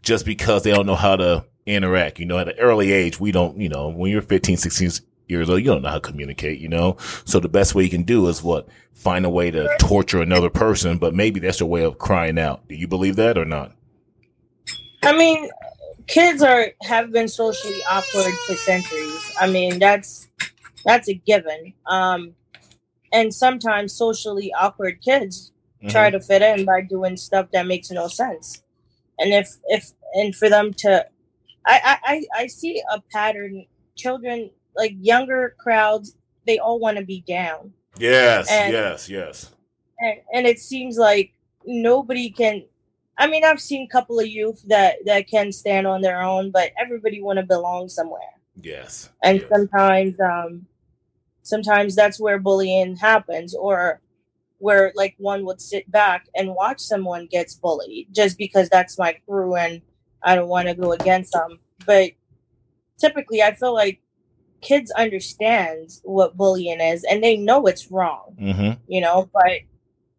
just 0.03 0.27
because 0.27 0.65
they 0.65 0.73
don't 0.73 0.87
know 0.87 0.97
how 0.97 1.15
to 1.15 1.45
interact. 1.67 2.19
You 2.19 2.27
know, 2.27 2.39
at 2.39 2.49
an 2.49 2.59
early 2.59 2.93
age, 2.93 3.21
we 3.21 3.31
don't, 3.31 3.57
you 3.59 3.69
know, 3.69 3.91
when 3.91 4.11
you're 4.11 4.23
15, 4.23 4.57
16 4.57 4.91
years 5.27 5.49
old, 5.49 5.61
you 5.61 5.67
don't 5.67 5.83
know 5.83 5.89
how 5.89 5.95
to 5.95 6.01
communicate, 6.01 6.61
you 6.61 6.69
know? 6.69 6.97
So 7.25 7.41
the 7.41 7.49
best 7.49 7.75
way 7.75 7.85
you 7.85 7.91
can 7.91 8.03
do 8.03 8.27
is 8.29 8.43
what? 8.43 8.69
Find 8.93 9.25
a 9.25 9.31
way 9.31 9.51
to 9.51 9.69
torture 9.79 10.21
another 10.21 10.51
person, 10.51 10.99
but 10.99 11.15
maybe 11.15 11.41
that's 11.41 11.59
their 11.59 11.67
way 11.67 11.83
of 11.85 11.99
crying 11.99 12.39
out. 12.39 12.67
Do 12.69 12.75
you 12.75 12.89
believe 12.89 13.17
that 13.17 13.39
or 13.39 13.45
not? 13.45 13.73
I 15.03 15.17
mean, 15.17 15.51
kids 16.07 16.43
are 16.43 16.69
have 16.83 17.13
been 17.13 17.29
socially 17.29 17.81
awkward 17.89 18.33
for 18.47 18.55
centuries. 18.55 19.33
I 19.41 19.49
mean, 19.49 19.79
that's 19.79 20.29
that's 20.85 21.09
a 21.09 21.15
given. 21.15 21.75
Um 21.87 22.35
and 23.13 23.33
sometimes 23.35 23.93
socially 23.93 24.53
awkward 24.59 25.03
kids 25.03 25.53
mm-hmm. 25.79 25.89
try 25.89 26.11
to 26.11 26.21
fit 26.21 26.43
in 26.43 26.65
by 26.65 26.81
doing 26.81 27.17
stuff 27.17 27.49
that 27.53 27.67
makes 27.67 27.91
no 27.91 28.09
sense. 28.09 28.63
And 29.19 29.33
if 29.33 29.49
if 29.67 29.93
and 30.15 30.35
for 30.35 30.49
them 30.49 30.73
to 30.79 31.07
I, 31.67 31.99
I, 32.05 32.25
I 32.37 32.47
see 32.47 32.83
a 32.93 33.01
pattern. 33.13 33.67
Children, 33.97 34.51
like 34.77 34.95
younger 35.01 35.55
crowds, 35.59 36.17
they 36.47 36.59
all 36.59 36.79
want 36.79 36.99
to 36.99 37.05
be 37.05 37.23
down. 37.27 37.73
Yes, 37.99 38.51
and, 38.51 38.73
yes, 38.73 39.09
yes. 39.09 39.51
And, 39.99 40.21
and 40.33 40.47
it 40.47 40.59
seems 40.59 40.97
like 40.99 41.33
nobody 41.65 42.31
can. 42.31 42.65
I 43.17 43.29
mean, 43.29 43.45
I've 43.45 43.61
seen 43.61 43.83
a 43.83 43.93
couple 43.93 44.19
of 44.19 44.27
youth 44.27 44.63
that 44.67 44.97
that 45.07 45.29
can 45.29 45.53
stand 45.53 45.87
on 45.87 46.01
their 46.01 46.21
own, 46.21 46.51
but 46.51 46.73
everybody 46.79 47.23
want 47.23 47.39
to 47.39 47.45
belong 47.45 47.89
somewhere. 47.89 48.21
Yes. 48.61 49.11
And 49.23 49.41
yes. 49.41 49.49
sometimes, 49.49 50.19
um, 50.21 50.67
sometimes 51.43 51.95
that's 51.95 52.21
where 52.21 52.39
bullying 52.39 52.97
happens, 52.97 53.55
or 53.55 54.01
where 54.59 54.93
like 54.97 55.15
one 55.19 55.45
would 55.45 55.61
sit 55.61 55.91
back 55.91 56.27
and 56.35 56.55
watch 56.55 56.81
someone 56.81 57.27
gets 57.27 57.55
bullied 57.55 58.09
just 58.13 58.39
because 58.39 58.69
that's 58.69 58.99
my 58.99 59.13
crew 59.27 59.57
and 59.57 59.83
I 60.23 60.35
don't 60.35 60.49
want 60.49 60.69
to 60.69 60.75
go 60.75 60.93
against 60.93 61.33
them. 61.33 61.59
But 61.87 62.13
typically, 62.99 63.43
I 63.43 63.55
feel 63.55 63.75
like 63.75 64.01
kids 64.65 64.91
understand 64.93 65.91
what 66.03 66.37
bullying 66.37 66.81
is 66.81 67.05
and 67.05 67.23
they 67.23 67.37
know 67.37 67.67
it's 67.67 67.91
wrong, 67.93 68.37
mm-hmm. 68.41 68.81
you 68.89 69.01
know, 69.01 69.31
but 69.33 69.61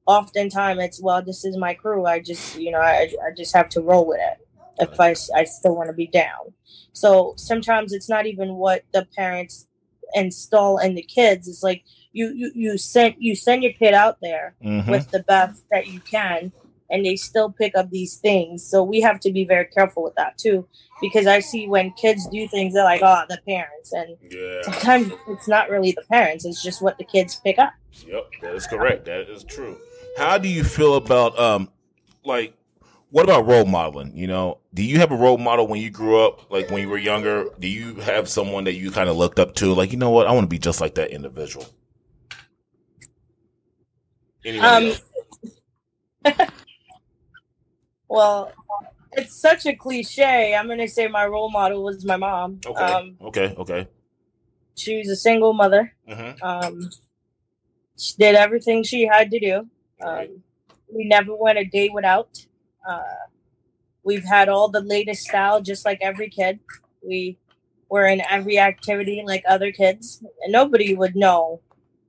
oftentimes 0.05 0.81
it's, 0.81 1.01
well, 1.01 1.21
this 1.21 1.43
is 1.43 1.57
my 1.57 1.73
crew. 1.73 2.05
I 2.05 2.19
just, 2.19 2.55
you 2.57 2.71
know, 2.71 2.79
I, 2.79 3.11
I 3.25 3.31
just 3.35 3.55
have 3.55 3.67
to 3.69 3.81
roll 3.81 4.05
with 4.07 4.19
it 4.21 4.47
if 4.79 4.99
I, 4.99 5.15
I 5.35 5.43
still 5.43 5.75
want 5.75 5.87
to 5.87 5.93
be 5.93 6.07
down. 6.07 6.53
So 6.93 7.33
sometimes 7.37 7.91
it's 7.91 8.07
not 8.07 8.27
even 8.27 8.55
what 8.55 8.83
the 8.93 9.07
parents 9.17 9.67
install 10.13 10.77
in 10.77 10.95
the 10.95 11.01
kids. 11.01 11.47
It's 11.47 11.63
like 11.63 11.83
you, 12.13 12.31
you, 12.33 12.51
you 12.53 12.77
send, 12.77 13.15
you 13.17 13.35
send 13.35 13.63
your 13.63 13.73
kid 13.73 13.93
out 13.93 14.19
there 14.21 14.55
mm-hmm. 14.63 14.89
with 14.89 15.09
the 15.11 15.23
best 15.23 15.63
that 15.71 15.87
you 15.87 15.99
can 15.99 16.53
and 16.89 17.05
they 17.05 17.15
still 17.15 17.51
pick 17.51 17.75
up 17.75 17.89
these 17.89 18.17
things. 18.17 18.63
So 18.63 18.83
we 18.83 19.01
have 19.01 19.19
to 19.21 19.31
be 19.31 19.45
very 19.45 19.65
careful 19.65 20.03
with 20.03 20.15
that 20.15 20.37
too, 20.37 20.67
because 21.01 21.27
I 21.27 21.39
see 21.39 21.67
when 21.67 21.91
kids 21.93 22.27
do 22.27 22.47
things, 22.47 22.73
they're 22.73 22.83
like, 22.83 23.01
"Oh, 23.03 23.23
the 23.29 23.39
parents," 23.47 23.93
and 23.93 24.17
yeah. 24.29 24.61
sometimes 24.63 25.11
it's 25.27 25.47
not 25.47 25.69
really 25.69 25.91
the 25.91 26.03
parents; 26.09 26.45
it's 26.45 26.61
just 26.61 26.81
what 26.81 26.97
the 26.97 27.05
kids 27.05 27.35
pick 27.43 27.59
up. 27.59 27.73
Yep, 28.05 28.31
that 28.41 28.55
is 28.55 28.67
correct. 28.67 29.05
That 29.05 29.29
is 29.29 29.43
true. 29.43 29.77
How 30.17 30.37
do 30.37 30.47
you 30.47 30.63
feel 30.63 30.95
about 30.95 31.37
um, 31.39 31.69
like, 32.23 32.53
what 33.09 33.23
about 33.23 33.45
role 33.47 33.65
modeling? 33.65 34.15
You 34.15 34.27
know, 34.27 34.59
do 34.73 34.83
you 34.83 34.99
have 34.99 35.11
a 35.11 35.15
role 35.15 35.37
model 35.37 35.67
when 35.67 35.81
you 35.81 35.89
grew 35.89 36.19
up, 36.19 36.51
like 36.51 36.69
when 36.69 36.81
you 36.81 36.89
were 36.89 36.97
younger? 36.97 37.45
Do 37.59 37.67
you 37.67 37.95
have 37.95 38.29
someone 38.29 38.65
that 38.65 38.73
you 38.73 38.91
kind 38.91 39.09
of 39.09 39.17
looked 39.17 39.39
up 39.39 39.55
to, 39.55 39.73
like, 39.73 39.91
you 39.91 39.97
know 39.97 40.09
what, 40.09 40.27
I 40.27 40.31
want 40.31 40.45
to 40.45 40.49
be 40.49 40.59
just 40.59 40.81
like 40.81 40.95
that 40.95 41.11
individual? 41.11 41.65
um. 44.59 44.93
Well, 48.07 48.51
it's 49.13 49.39
such 49.39 49.65
a 49.65 49.75
cliche. 49.75 50.55
I'm 50.55 50.67
gonna 50.67 50.87
say 50.87 51.07
my 51.07 51.25
role 51.25 51.49
model 51.49 51.83
was 51.83 52.05
my 52.05 52.17
mom. 52.17 52.59
Okay. 52.65 52.83
Um, 52.83 53.17
okay. 53.21 53.55
Okay. 53.57 53.87
She 54.75 54.97
was 54.97 55.09
a 55.09 55.15
single 55.15 55.53
mother. 55.53 55.93
Mm-hmm. 56.09 56.43
Um, 56.43 56.89
she 57.97 58.13
did 58.17 58.35
everything 58.35 58.83
she 58.83 59.05
had 59.05 59.31
to 59.31 59.39
do. 59.39 59.67
Um, 60.05 60.43
we 60.93 61.05
never 61.05 61.35
went 61.35 61.57
a 61.57 61.65
day 61.65 61.89
without. 61.89 62.45
Uh, 62.87 63.01
we've 64.03 64.25
had 64.25 64.49
all 64.49 64.69
the 64.69 64.81
latest 64.81 65.23
style, 65.27 65.61
just 65.61 65.85
like 65.85 65.99
every 66.01 66.29
kid. 66.29 66.59
We 67.01 67.37
were 67.89 68.05
in 68.05 68.21
every 68.29 68.59
activity 68.59 69.23
like 69.25 69.43
other 69.47 69.71
kids, 69.71 70.23
and 70.43 70.51
nobody 70.51 70.93
would 70.93 71.15
know 71.15 71.61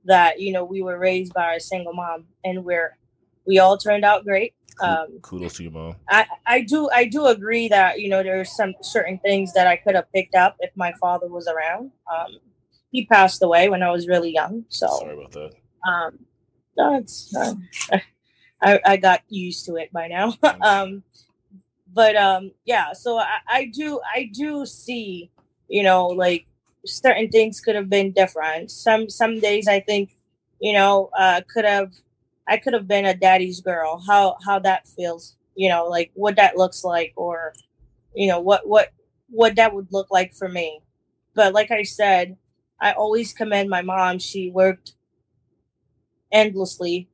that 0.05 0.39
you 0.39 0.51
know 0.51 0.63
we 0.63 0.81
were 0.81 0.97
raised 0.97 1.33
by 1.33 1.53
a 1.55 1.59
single 1.59 1.93
mom, 1.93 2.25
and 2.43 2.65
we're 2.65 2.97
we 3.45 3.59
all 3.59 3.77
turned 3.77 4.03
out 4.03 4.25
great. 4.25 4.53
Um, 4.81 5.19
Kudos 5.21 5.55
to 5.55 5.63
you, 5.63 5.71
mom. 5.71 5.95
I, 6.09 6.25
I 6.45 6.61
do 6.61 6.89
I 6.89 7.05
do 7.05 7.25
agree 7.25 7.67
that 7.69 7.99
you 7.99 8.09
know 8.09 8.23
there's 8.23 8.55
some 8.55 8.73
certain 8.81 9.19
things 9.19 9.53
that 9.53 9.67
I 9.67 9.75
could 9.75 9.95
have 9.95 10.11
picked 10.11 10.35
up 10.35 10.55
if 10.59 10.71
my 10.75 10.93
father 10.99 11.27
was 11.27 11.47
around. 11.47 11.91
Um, 12.13 12.37
he 12.91 13.05
passed 13.05 13.41
away 13.43 13.69
when 13.69 13.83
I 13.83 13.91
was 13.91 14.07
really 14.07 14.31
young, 14.31 14.65
so 14.69 14.87
sorry 14.87 15.13
about 15.13 15.31
that. 15.31 15.51
Um, 15.87 16.19
no, 16.77 16.95
it's 16.95 17.35
uh, 17.35 17.53
I 18.61 18.79
I 18.85 18.97
got 18.97 19.21
used 19.29 19.65
to 19.65 19.75
it 19.75 19.91
by 19.91 20.07
now. 20.07 20.35
um, 20.61 21.03
but 21.93 22.15
um, 22.15 22.51
yeah, 22.65 22.93
so 22.93 23.17
I, 23.17 23.37
I 23.47 23.65
do 23.65 23.99
I 24.13 24.29
do 24.33 24.65
see 24.65 25.31
you 25.67 25.83
know 25.83 26.07
like 26.07 26.45
certain 26.85 27.29
things 27.29 27.59
could 27.59 27.75
have 27.75 27.89
been 27.89 28.11
different. 28.11 28.71
Some 28.71 29.09
some 29.09 29.39
days 29.39 29.67
I 29.67 29.79
think 29.79 30.15
you 30.59 30.73
know 30.73 31.09
uh, 31.17 31.41
could 31.51 31.65
have 31.65 31.93
I 32.47 32.57
could 32.57 32.73
have 32.73 32.87
been 32.87 33.05
a 33.05 33.15
daddy's 33.15 33.61
girl. 33.61 34.03
How 34.07 34.37
how 34.45 34.59
that 34.59 34.87
feels, 34.87 35.35
you 35.55 35.69
know, 35.69 35.85
like 35.87 36.11
what 36.15 36.35
that 36.37 36.57
looks 36.57 36.83
like, 36.83 37.13
or 37.15 37.53
you 38.15 38.27
know 38.27 38.39
what 38.39 38.67
what 38.67 38.93
what 39.29 39.55
that 39.55 39.73
would 39.75 39.87
look 39.91 40.09
like 40.11 40.33
for 40.35 40.49
me. 40.49 40.81
But 41.35 41.53
like 41.53 41.71
I 41.71 41.83
said, 41.83 42.37
I 42.81 42.93
always 42.93 43.33
commend 43.33 43.69
my 43.69 43.81
mom. 43.81 44.19
She 44.19 44.51
worked 44.51 44.93
endlessly, 46.31 47.09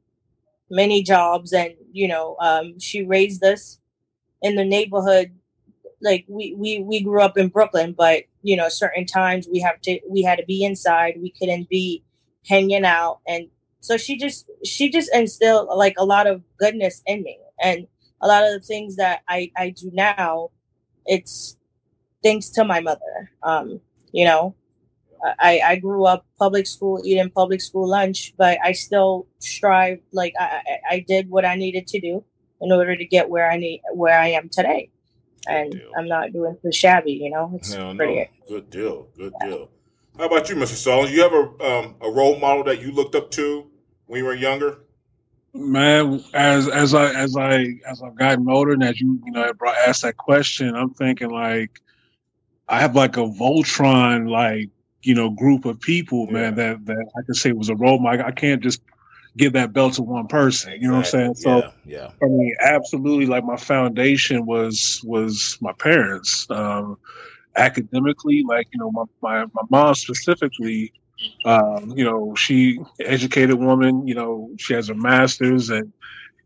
many 0.70 1.04
jobs, 1.04 1.54
and 1.54 1.76
you 1.92 2.08
know, 2.08 2.36
um, 2.40 2.80
she 2.80 3.04
raised 3.04 3.44
us 3.44 3.80
in 4.42 4.56
the 4.56 4.66
neighborhood. 4.66 5.34
Like 6.02 6.26
we 6.28 6.56
we 6.58 6.80
we 6.82 7.02
grew 7.02 7.22
up 7.22 7.38
in 7.38 7.50
Brooklyn, 7.50 7.94
but 7.98 8.24
you 8.44 8.56
know, 8.58 8.70
certain 8.70 9.06
times 9.06 9.48
we 9.52 9.60
have 9.62 9.82
to 9.84 10.00
we 10.10 10.24
had 10.24 10.40
to 10.40 10.46
be 10.46 10.64
inside. 10.64 11.16
We 11.22 11.32
couldn't 11.32 11.70
be 11.70 12.04
hanging 12.48 12.86
out, 12.86 13.20
and 13.28 13.50
so 13.84 13.98
she 13.98 14.18
just 14.18 14.50
she 14.64 14.90
just 14.90 15.10
instilled 15.14 15.68
like 15.76 15.96
a 15.98 16.06
lot 16.06 16.28
of 16.28 16.42
goodness 16.58 17.02
in 17.06 17.24
me 17.24 17.38
and 17.62 17.88
a 18.22 18.28
lot 18.28 18.44
of 18.44 18.52
the 18.54 18.66
things 18.66 18.96
that 18.96 19.22
i 19.28 19.52
i 19.58 19.70
do 19.70 19.90
now 19.94 20.50
it's 21.06 21.58
thanks 22.24 22.50
to 22.50 22.64
my 22.64 22.80
mother 22.80 23.32
um 23.44 23.80
you 24.12 24.26
know 24.26 24.56
i 25.40 25.62
i 25.66 25.76
grew 25.76 26.06
up 26.06 26.26
public 26.40 26.66
school 26.68 27.02
eating 27.06 27.30
public 27.30 27.62
school 27.62 27.88
lunch 27.88 28.34
but 28.38 28.58
i 28.64 28.72
still 28.72 29.28
strive 29.40 30.00
like 30.12 30.34
i 30.40 30.62
i 30.90 31.06
did 31.08 31.30
what 31.30 31.46
i 31.46 31.56
needed 31.56 31.86
to 31.88 32.00
do 32.00 32.24
in 32.64 32.72
order 32.72 32.96
to 32.96 33.06
get 33.06 33.30
where 33.30 33.52
I 33.52 33.58
need 33.58 33.82
where 33.94 34.18
I 34.18 34.30
am 34.30 34.50
today. 34.50 34.90
And. 35.48 35.82
I'm 35.98 36.08
not 36.08 36.32
doing 36.32 36.58
too 36.62 36.72
shabby, 36.72 37.12
you 37.12 37.30
know. 37.30 37.52
It's 37.56 37.74
Hell 37.74 37.94
pretty. 37.94 38.16
no. 38.16 38.26
Good 38.48 38.70
deal. 38.70 39.08
Good 39.18 39.34
deal. 39.42 39.70
How 40.18 40.26
about 40.26 40.50
you, 40.50 40.56
Mr. 40.56 40.76
Stallings? 40.76 41.12
You 41.12 41.22
have 41.22 41.34
a 41.34 41.66
um, 41.66 41.96
a 42.02 42.10
role 42.10 42.40
model 42.40 42.64
that 42.64 42.82
you 42.82 42.92
looked 42.92 43.16
up 43.16 43.30
to 43.32 43.70
when 44.08 44.20
you 44.20 44.26
were 44.26 44.34
younger? 44.34 44.80
Man, 45.54 46.24
as 46.34 46.68
as 46.68 46.94
I 46.94 47.14
as 47.14 47.38
I 47.38 47.76
as 47.88 48.02
I've 48.02 48.16
gotten 48.16 48.50
older, 48.50 48.72
and 48.72 48.84
as 48.84 49.00
you 49.00 49.22
you 49.24 49.32
know 49.32 49.54
brought 49.54 49.78
asked 49.78 50.02
that 50.02 50.18
question, 50.18 50.76
I'm 50.76 50.92
thinking 50.92 51.30
like 51.30 51.80
I 52.68 52.80
have 52.80 52.96
like 52.96 53.18
a 53.18 53.22
Voltron 53.22 54.30
like 54.30 54.70
you 55.04 55.14
know 55.14 55.30
group 55.30 55.66
of 55.66 55.80
people, 55.80 56.26
man, 56.28 56.56
that 56.56 56.86
that 56.86 57.06
I 57.18 57.22
could 57.26 57.36
say 57.36 57.52
was 57.52 57.70
a 57.70 57.76
role 57.76 58.00
model. 58.00 58.26
I 58.26 58.32
can't 58.32 58.64
just 58.64 58.82
give 59.38 59.54
that 59.54 59.74
belt 59.74 59.94
to 59.94 60.04
one 60.04 60.28
person. 60.28 60.74
You 60.82 60.88
know 60.88 60.96
what 60.96 61.06
I'm 61.06 61.12
saying? 61.12 61.36
So 61.36 61.58
yeah, 61.58 61.72
yeah. 61.86 62.10
I 62.22 62.26
mean, 62.26 62.56
absolutely. 62.60 63.26
Like 63.26 63.44
my 63.44 63.58
foundation 63.58 64.46
was 64.46 65.02
was 65.04 65.58
my 65.62 65.74
parents. 65.74 66.48
Um, 66.50 66.98
academically, 67.56 68.44
like 68.48 68.68
you 68.74 68.80
know, 68.80 68.92
my 68.92 69.04
my, 69.22 69.46
my 69.54 69.64
mom 69.70 69.96
specifically. 69.96 70.94
Um, 71.46 71.94
you 71.96 72.04
know, 72.04 72.36
she 72.36 72.80
educated 73.00 73.60
woman. 73.60 74.08
You 74.08 74.16
know, 74.16 74.50
she 74.58 74.74
has 74.74 74.90
a 74.90 74.96
master's, 74.96 75.70
and 75.70 75.92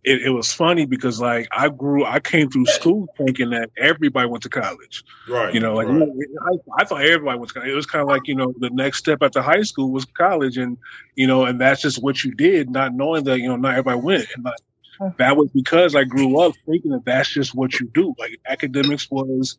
it, 0.03 0.23
it 0.23 0.29
was 0.29 0.53
funny 0.53 0.85
because 0.85 1.19
like 1.19 1.47
I 1.51 1.69
grew, 1.69 2.05
I 2.05 2.19
came 2.19 2.49
through 2.49 2.65
school 2.65 3.07
thinking 3.17 3.49
that 3.51 3.69
everybody 3.77 4.29
went 4.29 4.43
to 4.43 4.49
college. 4.49 5.03
Right. 5.27 5.53
You 5.53 5.59
know, 5.59 5.73
like 5.73 5.87
right. 5.87 6.09
I, 6.49 6.81
I 6.81 6.85
thought 6.85 7.01
everybody 7.01 7.39
was. 7.39 7.51
It 7.55 7.75
was 7.75 7.85
kind 7.85 8.01
of 8.01 8.07
like 8.07 8.27
you 8.27 8.35
know 8.35 8.53
the 8.59 8.69
next 8.69 8.99
step 8.99 9.19
after 9.21 9.41
high 9.41 9.63
school 9.63 9.91
was 9.91 10.05
college, 10.05 10.57
and 10.57 10.77
you 11.15 11.27
know, 11.27 11.45
and 11.45 11.59
that's 11.59 11.81
just 11.81 12.01
what 12.01 12.23
you 12.23 12.33
did, 12.33 12.69
not 12.69 12.93
knowing 12.93 13.23
that 13.25 13.39
you 13.39 13.47
know 13.47 13.57
not 13.57 13.71
everybody 13.71 13.99
went. 13.99 14.27
And 14.35 14.45
like, 14.45 15.17
that 15.17 15.37
was 15.37 15.49
because 15.51 15.95
I 15.95 16.03
grew 16.03 16.39
up 16.39 16.53
thinking 16.65 16.91
that 16.91 17.05
that's 17.05 17.29
just 17.29 17.53
what 17.53 17.79
you 17.79 17.87
do. 17.93 18.15
Like 18.17 18.39
academics 18.47 19.09
was 19.11 19.57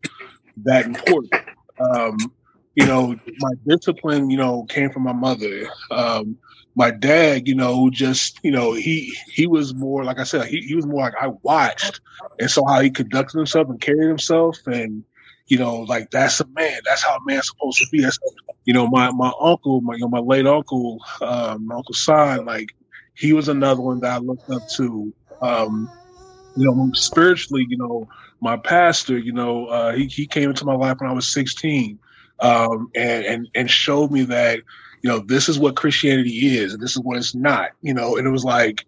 that 0.64 0.86
important. 0.86 1.34
Um, 1.78 2.16
you 2.78 2.86
know, 2.86 3.16
my 3.40 3.50
discipline, 3.66 4.30
you 4.30 4.36
know, 4.36 4.64
came 4.68 4.90
from 4.90 5.02
my 5.02 5.12
mother. 5.12 5.68
Um, 5.90 6.38
my 6.76 6.92
dad, 6.92 7.48
you 7.48 7.56
know, 7.56 7.90
just 7.90 8.38
you 8.44 8.52
know, 8.52 8.72
he 8.72 9.12
he 9.34 9.48
was 9.48 9.74
more 9.74 10.04
like 10.04 10.20
I 10.20 10.22
said, 10.22 10.46
he, 10.46 10.60
he 10.60 10.76
was 10.76 10.86
more 10.86 11.02
like 11.02 11.14
I 11.20 11.30
watched 11.42 12.00
and 12.38 12.48
saw 12.48 12.64
how 12.68 12.80
he 12.80 12.90
conducted 12.90 13.36
himself 13.36 13.68
and 13.68 13.80
carried 13.80 14.06
himself, 14.08 14.58
and 14.66 15.02
you 15.48 15.58
know, 15.58 15.78
like 15.78 16.10
that's 16.12 16.40
a 16.40 16.46
man. 16.54 16.80
That's 16.84 17.02
how 17.02 17.16
a 17.16 17.20
man's 17.26 17.48
supposed 17.48 17.78
to 17.78 17.86
be. 17.90 18.00
That's 18.00 18.18
you 18.64 18.74
know, 18.74 18.86
my 18.86 19.10
my 19.10 19.32
uncle, 19.40 19.80
my 19.80 19.94
you 19.94 20.02
know, 20.02 20.08
my 20.08 20.20
late 20.20 20.46
uncle, 20.46 21.02
um, 21.20 21.66
my 21.66 21.74
uncle 21.74 21.94
Son, 21.94 22.44
like 22.44 22.68
he 23.16 23.32
was 23.32 23.48
another 23.48 23.80
one 23.80 23.98
that 24.00 24.12
I 24.12 24.18
looked 24.18 24.48
up 24.54 24.64
to. 24.76 25.12
Um, 25.42 25.90
you 26.54 26.66
know, 26.66 26.90
spiritually, 26.94 27.66
you 27.68 27.78
know, 27.78 28.06
my 28.40 28.56
pastor, 28.56 29.18
you 29.18 29.32
know, 29.32 29.66
uh, 29.66 29.92
he 29.94 30.06
he 30.06 30.26
came 30.26 30.50
into 30.50 30.64
my 30.64 30.74
life 30.74 30.96
when 31.00 31.10
I 31.10 31.14
was 31.14 31.32
16, 31.32 31.98
um, 32.40 32.90
and 32.94 33.24
and 33.24 33.48
and 33.54 33.70
showed 33.70 34.10
me 34.10 34.22
that 34.24 34.60
you 35.02 35.10
know 35.10 35.20
this 35.20 35.48
is 35.48 35.58
what 35.58 35.76
Christianity 35.76 36.56
is, 36.56 36.74
and 36.74 36.82
this 36.82 36.92
is 36.92 37.00
what 37.00 37.16
it's 37.16 37.34
not. 37.34 37.70
You 37.82 37.94
know, 37.94 38.16
and 38.16 38.26
it 38.26 38.30
was 38.30 38.44
like, 38.44 38.84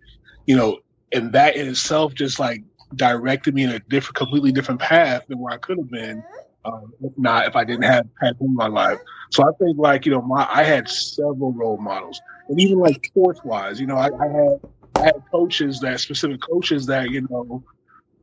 you 0.46 0.56
know, 0.56 0.78
and 1.12 1.32
that 1.32 1.56
in 1.56 1.68
itself 1.68 2.14
just 2.14 2.38
like 2.38 2.62
directed 2.96 3.54
me 3.54 3.64
in 3.64 3.70
a 3.70 3.78
different, 3.78 4.16
completely 4.16 4.52
different 4.52 4.80
path 4.80 5.22
than 5.28 5.38
where 5.38 5.54
I 5.54 5.58
could 5.58 5.78
have 5.78 5.90
been. 5.90 6.22
Um, 6.64 6.92
if 7.00 7.12
not, 7.16 7.46
if 7.46 7.56
I 7.56 7.64
didn't 7.64 7.84
have 7.84 8.06
had 8.20 8.36
in 8.40 8.54
my 8.54 8.66
life. 8.66 8.98
So 9.30 9.44
I 9.44 9.52
think 9.58 9.78
like 9.78 10.04
you 10.04 10.12
know, 10.12 10.20
my 10.20 10.46
I 10.50 10.62
had 10.62 10.88
several 10.88 11.52
role 11.52 11.78
models, 11.78 12.20
and 12.48 12.60
even 12.60 12.78
like 12.78 13.04
sports 13.06 13.40
wise, 13.44 13.80
you 13.80 13.86
know, 13.86 13.96
I, 13.96 14.08
I 14.08 14.28
had 14.28 14.60
I 14.96 15.04
had 15.04 15.22
coaches 15.30 15.80
that 15.80 16.00
specific 16.00 16.40
coaches 16.42 16.86
that 16.86 17.10
you 17.10 17.26
know 17.30 17.64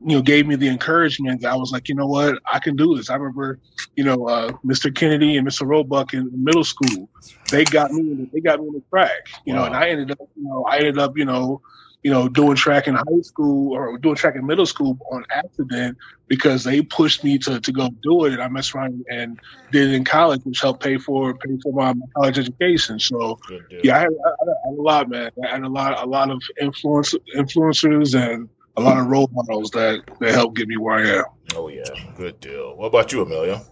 you 0.05 0.15
know 0.15 0.21
gave 0.21 0.47
me 0.47 0.55
the 0.55 0.67
encouragement 0.67 1.41
that 1.41 1.51
I 1.51 1.55
was 1.55 1.71
like, 1.71 1.89
you 1.89 1.95
know 1.95 2.07
what, 2.07 2.39
I 2.51 2.59
can 2.59 2.75
do 2.75 2.95
this. 2.95 3.09
I 3.09 3.15
remember, 3.15 3.59
you 3.95 4.03
know, 4.03 4.27
uh, 4.27 4.51
Mr. 4.65 4.93
Kennedy 4.93 5.37
and 5.37 5.47
Mr. 5.47 5.65
Roebuck 5.65 6.13
in 6.13 6.31
middle 6.33 6.63
school, 6.63 7.09
they 7.49 7.63
got 7.63 7.91
me 7.91 8.03
the, 8.13 8.29
they 8.33 8.39
got 8.39 8.59
me 8.59 8.67
in 8.67 8.73
the 8.73 8.83
track, 8.89 9.27
you 9.45 9.53
know, 9.53 9.63
and 9.63 9.75
I 9.75 9.89
ended 9.89 10.11
up, 10.11 10.19
you 10.35 10.43
know, 10.43 10.65
I 10.69 10.77
ended 10.77 10.99
up, 10.99 11.17
you 11.17 11.25
know, 11.25 11.61
you 12.03 12.11
know, 12.11 12.29
doing 12.29 12.55
track 12.55 12.87
in 12.87 12.93
high 12.93 13.21
school 13.21 13.73
or 13.73 13.97
doing 13.97 14.15
track 14.15 14.35
in 14.35 14.45
middle 14.45 14.65
school 14.65 14.97
on 15.11 15.25
accident 15.31 15.97
because 16.27 16.63
they 16.63 16.81
pushed 16.81 17.23
me 17.23 17.37
to, 17.39 17.59
to 17.59 17.71
go 17.71 17.89
do 18.03 18.25
it. 18.25 18.33
And 18.33 18.41
I 18.41 18.47
messed 18.47 18.75
around 18.75 19.03
and 19.09 19.39
did 19.71 19.89
it 19.89 19.95
in 19.95 20.05
college, 20.05 20.41
which 20.43 20.61
helped 20.61 20.83
pay 20.83 20.97
for 20.97 21.33
pay 21.33 21.57
for 21.63 21.73
my, 21.73 21.93
my 21.93 22.05
college 22.15 22.37
education. 22.37 22.99
So 22.99 23.39
yeah, 23.83 23.95
I 23.95 23.99
had, 23.99 24.09
I 24.09 24.29
had 24.69 24.77
a 24.77 24.81
lot, 24.81 25.09
man. 25.09 25.31
I 25.43 25.47
had 25.47 25.63
a 25.63 25.67
lot, 25.67 26.01
a 26.01 26.05
lot 26.05 26.29
of 26.29 26.41
influence, 26.61 27.15
influencers, 27.35 28.15
and 28.15 28.47
a 28.77 28.81
lot 28.81 28.99
of 28.99 29.07
role 29.07 29.29
models 29.33 29.71
that 29.71 30.03
that 30.19 30.33
helped 30.33 30.55
get 30.55 30.67
me 30.67 30.77
where 30.77 30.95
I 30.95 31.19
am. 31.19 31.25
Oh 31.55 31.67
yeah. 31.67 31.83
Good 32.15 32.39
deal. 32.39 32.77
What 32.77 32.87
about 32.87 33.11
you, 33.11 33.21
Amelia? 33.23 33.63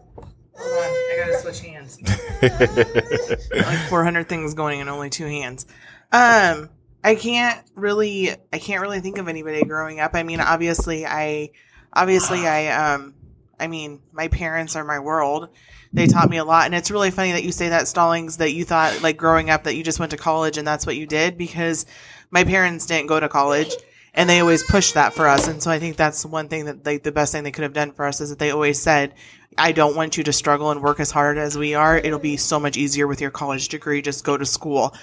Hold 0.58 0.72
on, 0.72 0.84
I 0.84 1.16
gotta 1.20 1.40
switch 1.40 1.60
hands. 1.60 2.00
like 3.52 3.90
400 3.90 4.28
things 4.28 4.54
going 4.54 4.80
in 4.80 4.90
only 4.90 5.10
two 5.10 5.26
hands. 5.26 5.66
Um, 6.12 6.70
I 7.04 7.16
can't 7.16 7.62
really, 7.76 8.32
I 8.52 8.58
can't 8.58 8.82
really 8.82 9.02
think 9.02 9.18
of 9.18 9.28
anybody 9.28 9.64
growing 9.64 10.00
up. 10.00 10.16
I 10.16 10.24
mean, 10.24 10.40
obviously, 10.40 11.06
I, 11.06 11.52
obviously, 11.92 12.48
I, 12.48 12.94
um, 12.94 13.16
I 13.60 13.68
mean, 13.68 14.02
my 14.14 14.30
parents 14.30 14.76
are 14.76 14.84
my 14.86 15.00
world. 15.00 15.50
They 15.92 16.08
taught 16.08 16.30
me 16.30 16.38
a 16.38 16.46
lot, 16.46 16.66
and 16.66 16.76
it's 16.76 16.90
really 16.90 17.12
funny 17.12 17.34
that 17.34 17.44
you 17.44 17.52
say 17.52 17.70
that 17.70 17.88
Stallings 17.88 18.38
that 18.38 18.54
you 18.54 18.66
thought 18.66 19.04
like 19.04 19.18
growing 19.18 19.50
up 19.50 19.66
that 19.66 19.76
you 19.76 19.84
just 19.84 20.00
went 20.00 20.12
to 20.12 20.18
college 20.18 20.58
and 20.58 20.68
that's 20.68 20.86
what 20.86 20.96
you 20.96 21.06
did 21.06 21.38
because 21.38 21.86
my 22.32 22.44
parents 22.44 22.86
didn't 22.86 23.08
go 23.08 23.20
to 23.20 23.30
college 23.30 23.74
and 24.16 24.30
they 24.30 24.40
always 24.40 24.64
pushed 24.64 24.94
that 24.96 25.14
for 25.14 25.28
us. 25.28 25.48
And 25.48 25.62
so 25.62 25.70
I 25.70 25.80
think 25.80 25.98
that's 25.98 26.26
one 26.26 26.48
thing 26.48 26.66
that 26.66 26.86
like 26.86 27.04
the 27.04 27.12
best 27.12 27.32
thing 27.32 27.44
they 27.44 27.52
could 27.52 27.64
have 27.64 27.74
done 27.74 27.92
for 27.92 28.06
us 28.06 28.22
is 28.22 28.30
that 28.30 28.40
they 28.40 28.52
always 28.52 28.82
said, 28.82 29.14
I 29.58 29.72
don't 29.72 29.96
want 29.96 30.18
you 30.18 30.24
to 30.26 30.34
struggle 30.34 30.72
and 30.72 30.82
work 30.82 31.00
as 31.00 31.12
hard 31.12 31.38
as 31.38 31.58
we 31.58 31.76
are. 31.76 31.98
It'll 31.98 32.20
be 32.20 32.36
so 32.38 32.60
much 32.60 32.76
easier 32.78 33.08
with 33.08 33.22
your 33.22 33.32
college 33.32 33.70
degree. 33.70 34.02
Just 34.02 34.24
go 34.26 34.36
to 34.38 34.46
school. 34.46 34.94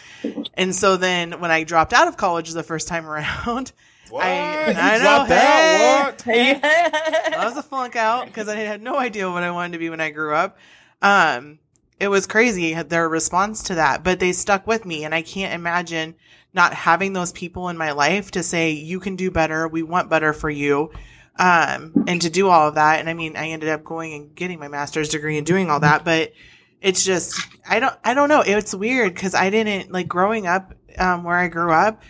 And 0.55 0.75
so 0.75 0.97
then 0.97 1.41
when 1.41 1.51
I 1.51 1.65
dropped 1.65 1.93
out 1.93 2.09
of 2.09 2.17
college 2.17 2.51
the 2.51 2.63
first 2.63 2.89
time 2.89 3.07
around, 3.09 3.73
What? 4.11 4.25
I- 4.25 4.73
I 4.73 4.99
know, 4.99 5.03
dropped 5.03 5.31
out? 5.31 6.23
hey. 6.23 6.61
I 6.63 7.45
was 7.47 7.57
a 7.57 7.63
flunk 7.63 7.97
out 7.97 8.27
because 8.27 8.49
I 8.49 8.57
had 8.57 8.83
no 8.83 8.99
idea 8.99 9.31
what 9.31 9.43
I 9.43 9.51
wanted 9.51 9.73
to 9.73 9.79
be 9.79 9.89
when 9.91 10.01
I 10.01 10.11
grew 10.11 10.35
up. 10.35 10.59
Um, 11.01 11.59
it 11.99 12.09
was 12.09 12.27
crazy 12.27 12.75
their 12.75 13.09
response 13.09 13.63
to 13.65 13.77
that, 13.77 14.03
but 14.05 14.21
they 14.21 14.33
stuck 14.33 14.67
with 14.67 14.85
me, 14.85 15.05
and 15.05 15.15
I 15.15 15.23
can't 15.23 15.55
imagine 15.55 16.15
not 16.55 16.75
having 16.75 17.13
those 17.13 17.33
people 17.33 17.69
in 17.69 17.77
my 17.77 17.93
life 17.93 18.33
to 18.33 18.43
say 18.43 18.73
you 18.73 19.01
can 19.01 19.17
do 19.17 19.31
better. 19.31 19.67
We 19.69 19.83
want 19.83 20.11
better 20.11 20.33
for 20.33 20.51
you, 20.51 20.91
um, 21.39 22.05
and 22.07 22.21
to 22.23 22.31
do 22.31 22.49
all 22.49 22.69
of 22.69 22.75
that. 22.75 23.01
And 23.01 23.09
I 23.09 23.15
mean, 23.15 23.37
I 23.37 23.49
ended 23.49 23.69
up 23.69 23.85
going 23.85 24.15
and 24.15 24.35
getting 24.35 24.59
my 24.59 24.69
master's 24.69 25.09
degree 25.09 25.39
and 25.39 25.47
doing 25.47 25.71
all 25.71 25.81
that, 25.81 26.05
but 26.05 26.33
it's 26.81 27.05
just 27.05 27.41
I 27.69 27.81
don't 27.81 27.95
I 28.05 28.15
don't 28.15 28.29
know. 28.29 28.43
It's 28.45 28.75
weird 28.75 29.15
because 29.15 29.35
I 29.35 29.51
didn't 29.51 29.93
like 29.93 30.09
growing 30.09 30.47
up 30.47 30.75
um, 30.99 31.25
where 31.25 31.37
I 31.37 31.49
grew 31.49 31.73
up. 31.73 32.03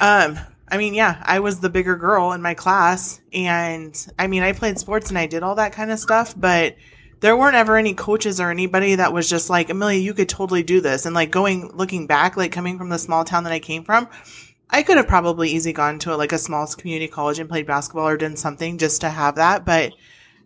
Um, 0.00 0.38
I 0.68 0.76
mean, 0.76 0.94
yeah, 0.94 1.20
I 1.24 1.40
was 1.40 1.60
the 1.60 1.70
bigger 1.70 1.96
girl 1.96 2.32
in 2.32 2.42
my 2.42 2.54
class, 2.54 3.20
and 3.32 3.94
I 4.18 4.26
mean, 4.26 4.42
I 4.42 4.52
played 4.52 4.78
sports 4.78 5.08
and 5.08 5.18
I 5.18 5.26
did 5.26 5.42
all 5.42 5.56
that 5.56 5.72
kind 5.72 5.90
of 5.90 5.98
stuff, 5.98 6.34
but 6.36 6.76
there 7.20 7.36
weren't 7.36 7.56
ever 7.56 7.76
any 7.76 7.94
coaches 7.94 8.40
or 8.40 8.50
anybody 8.50 8.94
that 8.96 9.12
was 9.12 9.28
just 9.28 9.50
like, 9.50 9.70
Amelia, 9.70 10.00
you 10.00 10.14
could 10.14 10.28
totally 10.28 10.62
do 10.62 10.80
this. 10.80 11.06
And 11.06 11.14
like 11.14 11.30
going, 11.30 11.70
looking 11.74 12.06
back, 12.06 12.36
like 12.36 12.52
coming 12.52 12.78
from 12.78 12.88
the 12.88 12.98
small 12.98 13.24
town 13.24 13.44
that 13.44 13.52
I 13.52 13.60
came 13.60 13.84
from, 13.84 14.08
I 14.70 14.82
could 14.82 14.96
have 14.96 15.08
probably 15.08 15.50
easily 15.50 15.72
gone 15.72 15.98
to 16.00 16.16
like 16.16 16.32
a 16.32 16.38
small 16.38 16.66
community 16.66 17.08
college 17.08 17.38
and 17.38 17.48
played 17.48 17.66
basketball 17.66 18.08
or 18.08 18.16
done 18.16 18.36
something 18.36 18.78
just 18.78 19.02
to 19.02 19.10
have 19.10 19.34
that, 19.34 19.64
but 19.64 19.92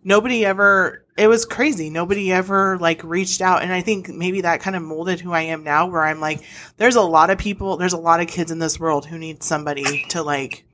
nobody 0.03 0.45
ever, 0.45 1.05
it 1.17 1.27
was 1.27 1.45
crazy. 1.45 1.89
Nobody 1.89 2.31
ever 2.31 2.77
like 2.79 3.03
reached 3.03 3.41
out. 3.41 3.61
And 3.61 3.71
I 3.71 3.81
think 3.81 4.09
maybe 4.09 4.41
that 4.41 4.61
kind 4.61 4.75
of 4.75 4.83
molded 4.83 5.19
who 5.19 5.31
I 5.31 5.41
am 5.41 5.63
now, 5.63 5.87
where 5.87 6.03
I'm 6.03 6.19
like, 6.19 6.41
there's 6.77 6.95
a 6.95 7.01
lot 7.01 7.29
of 7.29 7.37
people, 7.37 7.77
there's 7.77 7.93
a 7.93 7.97
lot 7.97 8.19
of 8.19 8.27
kids 8.27 8.51
in 8.51 8.59
this 8.59 8.79
world 8.79 9.05
who 9.05 9.17
need 9.17 9.43
somebody 9.43 10.05
to 10.09 10.23
like 10.23 10.65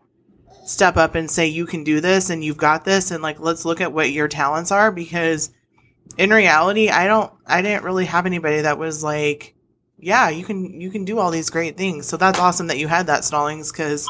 step 0.66 0.98
up 0.98 1.16
and 1.16 1.30
say, 1.30 1.48
you 1.48 1.66
can 1.66 1.84
do 1.84 2.02
this 2.02 2.30
and 2.30 2.44
you've 2.44 2.58
got 2.58 2.86
this. 2.86 3.12
And 3.12 3.22
like, 3.22 3.40
let's 3.40 3.66
look 3.66 3.82
at 3.82 3.94
what 3.94 4.12
your 4.12 4.28
talents 4.28 4.72
are 4.72 4.92
because 4.92 5.52
in 6.22 6.30
reality, 6.30 6.90
I 6.90 7.08
don't, 7.08 7.34
I 7.48 7.64
didn't 7.64 7.84
really 7.84 8.06
have 8.06 8.28
anybody 8.28 8.62
that 8.62 8.78
was 8.78 9.04
like, 9.04 9.56
yeah, 9.98 10.30
you 10.30 10.46
can, 10.46 10.80
you 10.80 10.92
can 10.92 11.04
do 11.04 11.18
all 11.18 11.32
these 11.32 11.50
great 11.50 11.78
things. 11.78 12.08
So 12.08 12.16
that's 12.16 12.40
awesome 12.40 12.68
that 12.68 12.78
you 12.78 12.88
had 12.88 13.08
that 13.08 13.26
Stallings 13.26 13.72
because 13.72 14.08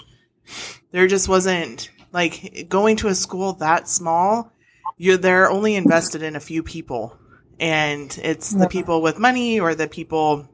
there 0.92 1.08
just 1.08 1.30
wasn't 1.30 1.90
like 2.12 2.68
going 2.68 2.98
to 2.98 3.08
a 3.08 3.16
school 3.16 3.54
that 3.54 3.88
small. 3.88 4.52
You're, 4.98 5.16
they're 5.16 5.50
only 5.50 5.76
invested 5.76 6.22
in 6.22 6.36
a 6.36 6.42
few 6.42 6.64
people 6.64 7.18
and 7.62 8.20
it's 8.22 8.50
the 8.50 8.68
people 8.68 9.02
with 9.02 9.18
money 9.18 9.60
or 9.60 9.74
the 9.74 9.88
people 9.88 10.50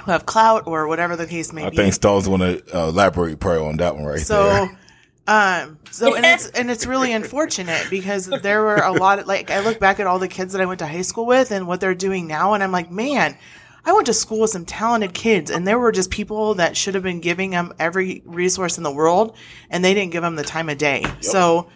who 0.00 0.10
have 0.10 0.26
clout 0.26 0.64
or 0.66 0.88
whatever 0.88 1.14
the 1.14 1.26
case 1.26 1.52
may 1.52 1.64
I 1.64 1.70
be. 1.70 1.78
I 1.78 1.82
think 1.82 1.94
Stall's 1.94 2.28
want 2.28 2.42
to 2.42 2.76
uh, 2.76 2.88
elaborate 2.88 3.38
probably 3.38 3.68
on 3.68 3.76
that 3.76 3.94
one 3.94 4.04
right 4.04 4.18
so 4.18 4.44
there. 4.44 4.78
um 5.28 5.78
so 5.90 6.14
and 6.16 6.26
it's 6.26 6.48
and 6.58 6.70
it's 6.70 6.86
really 6.86 7.12
unfortunate 7.12 7.86
because 7.90 8.26
there 8.26 8.62
were 8.62 8.76
a 8.76 8.92
lot 8.92 9.18
of 9.18 9.26
like 9.26 9.50
i 9.50 9.60
look 9.60 9.78
back 9.78 10.00
at 10.00 10.06
all 10.06 10.18
the 10.18 10.28
kids 10.28 10.52
that 10.52 10.60
i 10.60 10.66
went 10.66 10.80
to 10.80 10.86
high 10.86 11.02
school 11.02 11.26
with 11.26 11.50
and 11.50 11.66
what 11.66 11.80
they're 11.80 11.94
doing 11.94 12.26
now 12.26 12.54
and 12.54 12.62
i'm 12.62 12.72
like 12.72 12.90
man 12.90 13.36
I 13.84 13.92
went 13.92 14.06
to 14.06 14.14
school 14.14 14.40
with 14.40 14.50
some 14.50 14.64
talented 14.64 15.12
kids, 15.12 15.50
and 15.50 15.66
there 15.66 15.78
were 15.78 15.90
just 15.90 16.10
people 16.10 16.54
that 16.54 16.76
should 16.76 16.94
have 16.94 17.02
been 17.02 17.20
giving 17.20 17.50
them 17.50 17.72
every 17.80 18.22
resource 18.24 18.76
in 18.78 18.84
the 18.84 18.92
world, 18.92 19.36
and 19.70 19.84
they 19.84 19.92
didn't 19.92 20.12
give 20.12 20.22
them 20.22 20.36
the 20.36 20.44
time 20.44 20.68
of 20.68 20.78
day. 20.78 21.04
So 21.20 21.68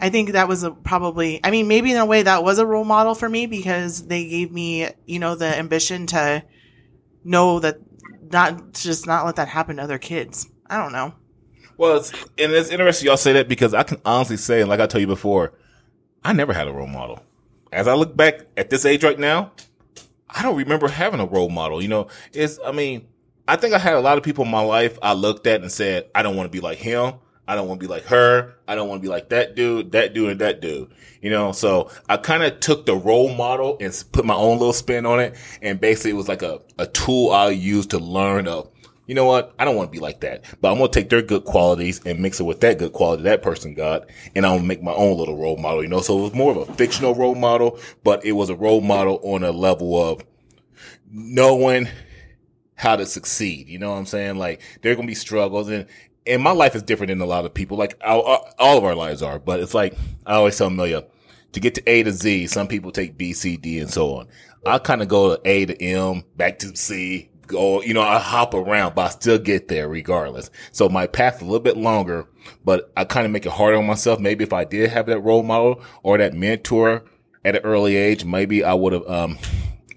I 0.00 0.10
think 0.10 0.32
that 0.32 0.48
was 0.48 0.64
a, 0.64 0.72
probably, 0.72 1.38
I 1.44 1.52
mean, 1.52 1.68
maybe 1.68 1.92
in 1.92 1.98
a 1.98 2.06
way 2.06 2.22
that 2.24 2.42
was 2.42 2.58
a 2.58 2.66
role 2.66 2.84
model 2.84 3.14
for 3.14 3.28
me 3.28 3.46
because 3.46 4.06
they 4.08 4.26
gave 4.28 4.50
me, 4.50 4.88
you 5.06 5.20
know, 5.20 5.36
the 5.36 5.56
ambition 5.56 6.06
to 6.08 6.42
know 7.22 7.60
that 7.60 7.78
not 8.32 8.74
just 8.74 9.06
not 9.06 9.24
let 9.24 9.36
that 9.36 9.46
happen 9.46 9.76
to 9.76 9.82
other 9.82 9.98
kids. 9.98 10.48
I 10.68 10.78
don't 10.78 10.92
know. 10.92 11.14
Well, 11.76 11.96
it's, 11.96 12.12
and 12.12 12.52
it's 12.52 12.70
interesting 12.70 13.06
y'all 13.06 13.16
say 13.16 13.32
that 13.34 13.48
because 13.48 13.74
I 13.74 13.82
can 13.82 14.00
honestly 14.04 14.36
say, 14.36 14.60
and 14.60 14.70
like 14.70 14.80
I 14.80 14.86
told 14.86 15.00
you 15.00 15.06
before, 15.06 15.52
I 16.24 16.32
never 16.32 16.52
had 16.52 16.68
a 16.68 16.72
role 16.72 16.86
model. 16.86 17.22
As 17.72 17.88
I 17.88 17.94
look 17.94 18.16
back 18.16 18.40
at 18.56 18.70
this 18.70 18.84
age 18.84 19.02
right 19.02 19.18
now, 19.18 19.52
I 20.28 20.42
don't 20.42 20.56
remember 20.56 20.88
having 20.88 21.20
a 21.20 21.26
role 21.26 21.48
model. 21.48 21.82
You 21.82 21.88
know, 21.88 22.08
it's, 22.32 22.58
I 22.64 22.72
mean, 22.72 23.08
I 23.48 23.56
think 23.56 23.74
I 23.74 23.78
had 23.78 23.94
a 23.94 24.00
lot 24.00 24.18
of 24.18 24.24
people 24.24 24.44
in 24.44 24.50
my 24.50 24.60
life 24.60 24.98
I 25.02 25.14
looked 25.14 25.46
at 25.46 25.62
and 25.62 25.70
said, 25.70 26.08
I 26.14 26.22
don't 26.22 26.36
want 26.36 26.46
to 26.46 26.56
be 26.56 26.60
like 26.60 26.78
him. 26.78 27.14
I 27.46 27.56
don't 27.56 27.66
want 27.66 27.80
to 27.80 27.86
be 27.86 27.92
like 27.92 28.04
her. 28.04 28.54
I 28.68 28.76
don't 28.76 28.88
want 28.88 29.02
to 29.02 29.06
be 29.06 29.10
like 29.10 29.30
that 29.30 29.56
dude, 29.56 29.92
that 29.92 30.14
dude, 30.14 30.30
and 30.30 30.40
that 30.40 30.60
dude. 30.60 30.92
You 31.20 31.30
know, 31.30 31.52
so 31.52 31.90
I 32.08 32.16
kind 32.16 32.44
of 32.44 32.60
took 32.60 32.86
the 32.86 32.94
role 32.94 33.34
model 33.34 33.76
and 33.80 34.04
put 34.12 34.24
my 34.24 34.34
own 34.34 34.58
little 34.58 34.72
spin 34.72 35.06
on 35.06 35.18
it. 35.18 35.36
And 35.60 35.80
basically 35.80 36.12
it 36.12 36.16
was 36.16 36.28
like 36.28 36.42
a, 36.42 36.60
a 36.78 36.86
tool 36.86 37.30
I 37.30 37.50
used 37.50 37.90
to 37.90 37.98
learn 37.98 38.46
of, 38.46 38.70
you 39.06 39.14
know 39.14 39.24
what? 39.24 39.54
I 39.58 39.64
don't 39.64 39.76
want 39.76 39.88
to 39.88 39.92
be 39.92 40.02
like 40.02 40.20
that, 40.20 40.44
but 40.60 40.70
I'm 40.70 40.78
going 40.78 40.90
to 40.90 41.00
take 41.00 41.10
their 41.10 41.22
good 41.22 41.44
qualities 41.44 42.00
and 42.06 42.20
mix 42.20 42.38
it 42.38 42.44
with 42.44 42.60
that 42.60 42.78
good 42.78 42.92
quality 42.92 43.24
that 43.24 43.42
person 43.42 43.74
got. 43.74 44.08
And 44.34 44.46
I'm 44.46 44.52
going 44.52 44.62
to 44.62 44.68
make 44.68 44.82
my 44.82 44.92
own 44.92 45.16
little 45.18 45.36
role 45.36 45.56
model, 45.56 45.82
you 45.82 45.88
know? 45.88 46.00
So 46.00 46.18
it 46.18 46.22
was 46.22 46.34
more 46.34 46.52
of 46.52 46.68
a 46.68 46.72
fictional 46.74 47.14
role 47.14 47.34
model, 47.34 47.78
but 48.04 48.24
it 48.24 48.32
was 48.32 48.48
a 48.48 48.54
role 48.54 48.80
model 48.80 49.20
on 49.24 49.42
a 49.42 49.50
level 49.50 50.00
of 50.00 50.24
knowing 51.10 51.88
how 52.74 52.96
to 52.96 53.06
succeed. 53.06 53.68
You 53.68 53.78
know 53.78 53.90
what 53.90 53.98
I'm 53.98 54.06
saying? 54.06 54.36
Like 54.36 54.60
there 54.82 54.92
are 54.92 54.94
going 54.94 55.06
to 55.06 55.10
be 55.10 55.16
struggles 55.16 55.68
and, 55.68 55.86
and 56.24 56.42
my 56.42 56.52
life 56.52 56.76
is 56.76 56.82
different 56.84 57.08
than 57.08 57.20
a 57.20 57.26
lot 57.26 57.44
of 57.44 57.52
people. 57.52 57.76
Like 57.76 58.00
all, 58.04 58.48
all 58.58 58.78
of 58.78 58.84
our 58.84 58.94
lives 58.94 59.20
are, 59.20 59.40
but 59.40 59.60
it's 59.60 59.74
like 59.74 59.96
I 60.24 60.34
always 60.34 60.56
tell 60.56 60.68
Amelia 60.68 61.04
to 61.52 61.60
get 61.60 61.74
to 61.74 61.82
A 61.88 62.04
to 62.04 62.12
Z. 62.12 62.46
Some 62.46 62.68
people 62.68 62.92
take 62.92 63.18
B, 63.18 63.32
C, 63.32 63.56
D, 63.56 63.80
and 63.80 63.90
so 63.90 64.14
on. 64.14 64.28
I 64.64 64.78
kind 64.78 65.02
of 65.02 65.08
go 65.08 65.34
to 65.34 65.48
A 65.48 65.66
to 65.66 65.82
M, 65.82 66.22
back 66.36 66.60
to 66.60 66.76
C, 66.76 67.31
go, 67.46 67.82
you 67.82 67.94
know, 67.94 68.02
I 68.02 68.18
hop 68.18 68.54
around, 68.54 68.94
but 68.94 69.02
I 69.02 69.08
still 69.10 69.38
get 69.38 69.68
there 69.68 69.88
regardless. 69.88 70.50
So 70.72 70.88
my 70.88 71.06
path 71.06 71.40
a 71.40 71.44
little 71.44 71.60
bit 71.60 71.76
longer, 71.76 72.26
but 72.64 72.92
I 72.96 73.04
kind 73.04 73.26
of 73.26 73.32
make 73.32 73.46
it 73.46 73.52
harder 73.52 73.76
on 73.78 73.86
myself. 73.86 74.20
Maybe 74.20 74.44
if 74.44 74.52
I 74.52 74.64
did 74.64 74.90
have 74.90 75.06
that 75.06 75.20
role 75.20 75.42
model 75.42 75.82
or 76.02 76.18
that 76.18 76.34
mentor 76.34 77.04
at 77.44 77.56
an 77.56 77.62
early 77.62 77.96
age, 77.96 78.24
maybe 78.24 78.64
I 78.64 78.74
would 78.74 78.92
have, 78.92 79.06
um, 79.08 79.38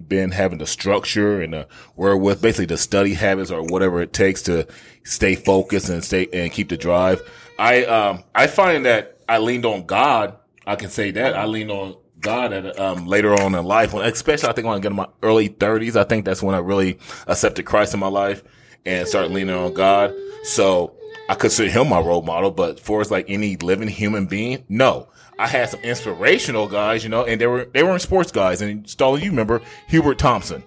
been 0.08 0.32
having 0.32 0.60
the 0.60 0.68
structure 0.68 1.42
and 1.42 1.54
the 1.54 1.68
wherewith, 1.96 2.42
basically 2.42 2.66
the 2.66 2.78
study 2.78 3.14
habits 3.14 3.52
or 3.52 3.64
whatever 3.64 4.02
it 4.02 4.14
takes 4.14 4.42
to 4.44 4.68
stay 5.04 5.36
focused 5.36 5.90
and 5.90 6.04
stay 6.04 6.28
and 6.32 6.52
keep 6.52 6.70
the 6.70 6.78
drive. 6.78 7.22
I 7.58 7.86
um 7.86 8.24
I 8.34 8.48
find 8.48 8.86
that 8.86 9.18
I 9.28 9.40
leaned 9.40 9.66
on 9.66 9.86
God. 9.86 10.38
I 10.68 10.76
can 10.76 10.90
say 10.90 11.12
that 11.12 11.36
I 11.36 11.46
leaned 11.46 11.72
on 11.72 11.96
God 12.26 12.52
at 12.52 12.80
um 12.80 13.08
later 13.08 13.34
on 13.34 13.56
in 13.56 13.64
life, 13.64 13.94
when 13.94 14.06
especially 14.06 14.50
I 14.50 14.54
think 14.54 14.68
when 14.68 14.76
I 14.76 14.80
get 14.80 14.92
in 14.92 14.98
my 14.98 15.08
early 15.24 15.48
thirties. 15.48 15.96
I 15.96 16.04
think 16.04 16.26
that's 16.26 16.44
when 16.44 16.56
I 16.56 16.60
really 16.60 17.00
accepted 17.28 17.66
Christ 17.66 17.94
in 17.94 18.00
my 18.00 18.08
life 18.08 18.44
and 18.86 19.08
started 19.08 19.32
leaning 19.32 19.56
on 19.56 19.74
God. 19.74 20.14
So 20.44 20.96
I 21.30 21.36
consider 21.36 21.72
him 21.72 21.90
my 21.90 22.00
role 22.00 22.22
model, 22.22 22.52
but 22.52 22.80
for 22.80 23.02
as 23.02 23.12
like 23.12 23.26
any 23.30 23.56
living 23.58 23.88
human 23.88 24.26
being, 24.26 24.64
no. 24.68 25.08
I 25.38 25.48
had 25.48 25.70
some 25.70 25.82
inspirational 25.82 26.68
guys, 26.68 27.04
you 27.04 27.10
know, 27.10 27.26
and 27.26 27.40
they 27.42 27.48
were 27.48 27.66
they 27.66 27.84
were 27.84 27.94
in 27.94 28.00
sports 28.00 28.32
guys. 28.32 28.62
And 28.62 28.90
Stalin, 28.90 29.22
you 29.22 29.30
remember 29.32 29.62
Hubert 29.88 30.18
Thompson. 30.18 30.64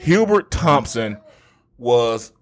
Hubert 0.00 0.50
Thompson 0.50 1.18
was 1.78 2.32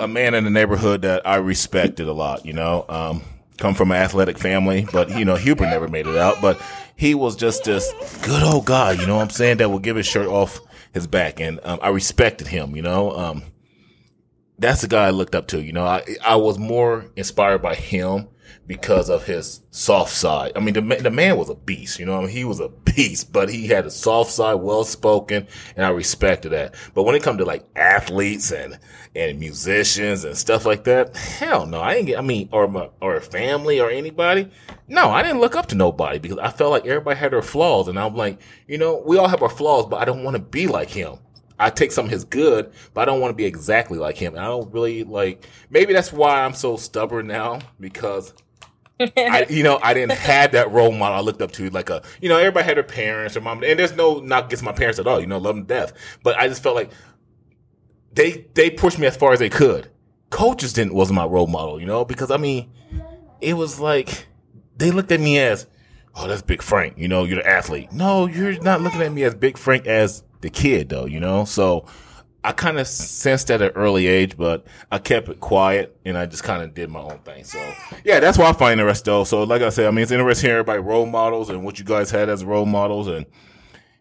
a 0.00 0.08
man 0.08 0.34
in 0.34 0.44
the 0.44 0.50
neighborhood 0.50 1.02
that 1.02 1.26
I 1.26 1.36
respected 1.36 2.08
a 2.08 2.12
lot, 2.12 2.46
you 2.46 2.52
know. 2.52 2.84
Um, 2.88 3.22
come 3.58 3.74
from 3.74 3.90
an 3.90 3.98
athletic 3.98 4.38
family, 4.38 4.86
but 4.92 5.10
you 5.10 5.24
know, 5.24 5.34
Hubert 5.34 5.66
never 5.66 5.88
made 5.88 6.06
it 6.06 6.16
out, 6.16 6.40
but 6.40 6.60
he 6.96 7.14
was 7.14 7.36
just 7.36 7.64
this 7.64 7.92
good 8.22 8.42
old 8.42 8.64
guy, 8.64 8.92
you 8.92 9.06
know 9.06 9.16
what 9.16 9.22
I'm 9.22 9.30
saying, 9.30 9.58
that 9.58 9.70
would 9.70 9.82
give 9.82 9.96
his 9.96 10.06
shirt 10.06 10.26
off 10.26 10.60
his 10.92 11.06
back. 11.06 11.40
And 11.40 11.60
um, 11.62 11.78
I 11.82 11.90
respected 11.90 12.46
him, 12.46 12.74
you 12.74 12.82
know. 12.82 13.12
Um, 13.12 13.42
that's 14.58 14.80
the 14.80 14.88
guy 14.88 15.06
I 15.06 15.10
looked 15.10 15.34
up 15.34 15.48
to, 15.48 15.62
you 15.62 15.72
know. 15.72 15.84
I, 15.84 16.02
I 16.24 16.36
was 16.36 16.58
more 16.58 17.04
inspired 17.14 17.60
by 17.60 17.74
him 17.74 18.28
because 18.66 19.08
of 19.08 19.24
his 19.24 19.62
soft 19.70 20.12
side. 20.12 20.52
I 20.56 20.60
mean, 20.60 20.74
the, 20.74 20.80
the 20.80 21.10
man 21.10 21.36
was 21.36 21.50
a 21.50 21.54
beast, 21.54 21.98
you 21.98 22.06
know, 22.06 22.16
I 22.16 22.20
mean, 22.20 22.30
he 22.30 22.44
was 22.44 22.60
a 22.60 22.68
beast, 22.96 23.32
but 23.32 23.48
he 23.48 23.66
had 23.66 23.86
a 23.86 23.90
soft 23.90 24.30
side, 24.30 24.54
well 24.54 24.84
spoken, 24.84 25.46
and 25.76 25.84
I 25.84 25.90
respected 25.90 26.50
that. 26.50 26.74
But 26.94 27.04
when 27.04 27.14
it 27.14 27.22
comes 27.22 27.38
to 27.38 27.44
like 27.44 27.64
athletes 27.76 28.52
and, 28.52 28.78
and 29.14 29.38
musicians 29.38 30.24
and 30.24 30.36
stuff 30.36 30.66
like 30.66 30.84
that, 30.84 31.16
hell 31.16 31.66
no, 31.66 31.80
I 31.80 31.94
didn't 31.94 32.06
get, 32.06 32.18
I 32.18 32.22
mean, 32.22 32.48
or 32.52 32.68
my, 32.68 32.88
or 33.00 33.20
family 33.20 33.80
or 33.80 33.90
anybody. 33.90 34.50
No, 34.88 35.10
I 35.10 35.22
didn't 35.22 35.40
look 35.40 35.56
up 35.56 35.66
to 35.68 35.74
nobody 35.74 36.18
because 36.18 36.38
I 36.38 36.50
felt 36.50 36.70
like 36.70 36.86
everybody 36.86 37.18
had 37.18 37.32
their 37.32 37.42
flaws. 37.42 37.88
And 37.88 37.98
I'm 37.98 38.14
like, 38.14 38.40
you 38.68 38.78
know, 38.78 39.02
we 39.04 39.18
all 39.18 39.28
have 39.28 39.42
our 39.42 39.48
flaws, 39.48 39.86
but 39.86 40.00
I 40.00 40.04
don't 40.04 40.22
want 40.22 40.36
to 40.36 40.42
be 40.42 40.66
like 40.66 40.88
him. 40.88 41.18
I 41.58 41.70
take 41.70 41.92
some 41.92 42.06
of 42.06 42.10
his 42.10 42.24
good, 42.24 42.72
but 42.92 43.02
I 43.02 43.04
don't 43.04 43.20
want 43.20 43.30
to 43.30 43.36
be 43.36 43.46
exactly 43.46 43.98
like 43.98 44.16
him. 44.16 44.34
And 44.34 44.44
I 44.44 44.48
don't 44.48 44.72
really 44.72 45.04
like, 45.04 45.46
maybe 45.70 45.92
that's 45.92 46.12
why 46.12 46.44
I'm 46.44 46.52
so 46.52 46.76
stubborn 46.76 47.26
now 47.26 47.60
because 47.80 48.34
I, 49.00 49.46
you 49.50 49.62
know, 49.62 49.78
I 49.82 49.94
didn't 49.94 50.12
have 50.12 50.52
that 50.52 50.70
role 50.70 50.92
model 50.92 51.16
I 51.16 51.20
looked 51.20 51.40
up 51.40 51.52
to, 51.52 51.70
like 51.70 51.90
a, 51.90 52.02
you 52.20 52.28
know, 52.28 52.38
everybody 52.38 52.64
had 52.64 52.76
their 52.76 52.84
parents 52.84 53.36
or 53.36 53.40
mom, 53.40 53.62
and 53.64 53.78
there's 53.78 53.96
no 53.96 54.20
knock 54.20 54.46
against 54.46 54.64
my 54.64 54.72
parents 54.72 54.98
at 54.98 55.06
all, 55.06 55.20
you 55.20 55.26
know, 55.26 55.38
love 55.38 55.56
them 55.56 55.66
to 55.66 55.74
death. 55.74 55.92
But 56.22 56.36
I 56.36 56.48
just 56.48 56.62
felt 56.62 56.76
like 56.76 56.90
they, 58.12 58.46
they 58.54 58.70
pushed 58.70 58.98
me 58.98 59.06
as 59.06 59.16
far 59.16 59.32
as 59.32 59.38
they 59.38 59.50
could. 59.50 59.90
Coaches 60.30 60.72
didn't, 60.72 60.94
wasn't 60.94 61.16
my 61.16 61.24
role 61.24 61.46
model, 61.46 61.80
you 61.80 61.86
know, 61.86 62.04
because 62.04 62.30
I 62.30 62.36
mean, 62.36 62.70
it 63.40 63.54
was 63.54 63.80
like, 63.80 64.26
they 64.76 64.90
looked 64.90 65.12
at 65.12 65.20
me 65.20 65.38
as, 65.38 65.66
oh, 66.14 66.28
that's 66.28 66.42
Big 66.42 66.60
Frank, 66.60 66.98
you 66.98 67.08
know, 67.08 67.24
you're 67.24 67.42
the 67.42 67.48
athlete. 67.48 67.92
No, 67.92 68.26
you're 68.26 68.60
not 68.60 68.82
looking 68.82 69.02
at 69.02 69.12
me 69.12 69.22
as 69.24 69.34
Big 69.34 69.56
Frank 69.56 69.86
as 69.86 70.22
the 70.40 70.50
kid 70.50 70.88
though, 70.88 71.06
you 71.06 71.20
know, 71.20 71.44
so, 71.44 71.86
I 72.46 72.52
kind 72.52 72.78
of 72.78 72.86
sensed 72.86 73.50
at 73.50 73.60
an 73.60 73.70
early 73.70 74.06
age, 74.06 74.36
but 74.36 74.64
I 74.92 74.98
kept 74.98 75.28
it 75.28 75.40
quiet 75.40 75.98
and 76.04 76.16
I 76.16 76.26
just 76.26 76.44
kind 76.44 76.62
of 76.62 76.74
did 76.74 76.88
my 76.90 77.00
own 77.00 77.18
thing. 77.24 77.42
So 77.42 77.58
yeah, 78.04 78.20
that's 78.20 78.38
why 78.38 78.48
I 78.48 78.52
find 78.52 78.78
it 78.78 78.82
interesting 78.84 79.04
though. 79.04 79.24
So 79.24 79.42
like 79.42 79.62
I 79.62 79.68
said, 79.70 79.88
I 79.88 79.90
mean, 79.90 80.04
it's 80.04 80.12
interesting 80.12 80.50
hearing 80.50 80.60
about 80.60 80.84
role 80.84 81.06
models 81.06 81.50
and 81.50 81.64
what 81.64 81.80
you 81.80 81.84
guys 81.84 82.08
had 82.08 82.28
as 82.28 82.44
role 82.44 82.64
models 82.64 83.08
and 83.08 83.26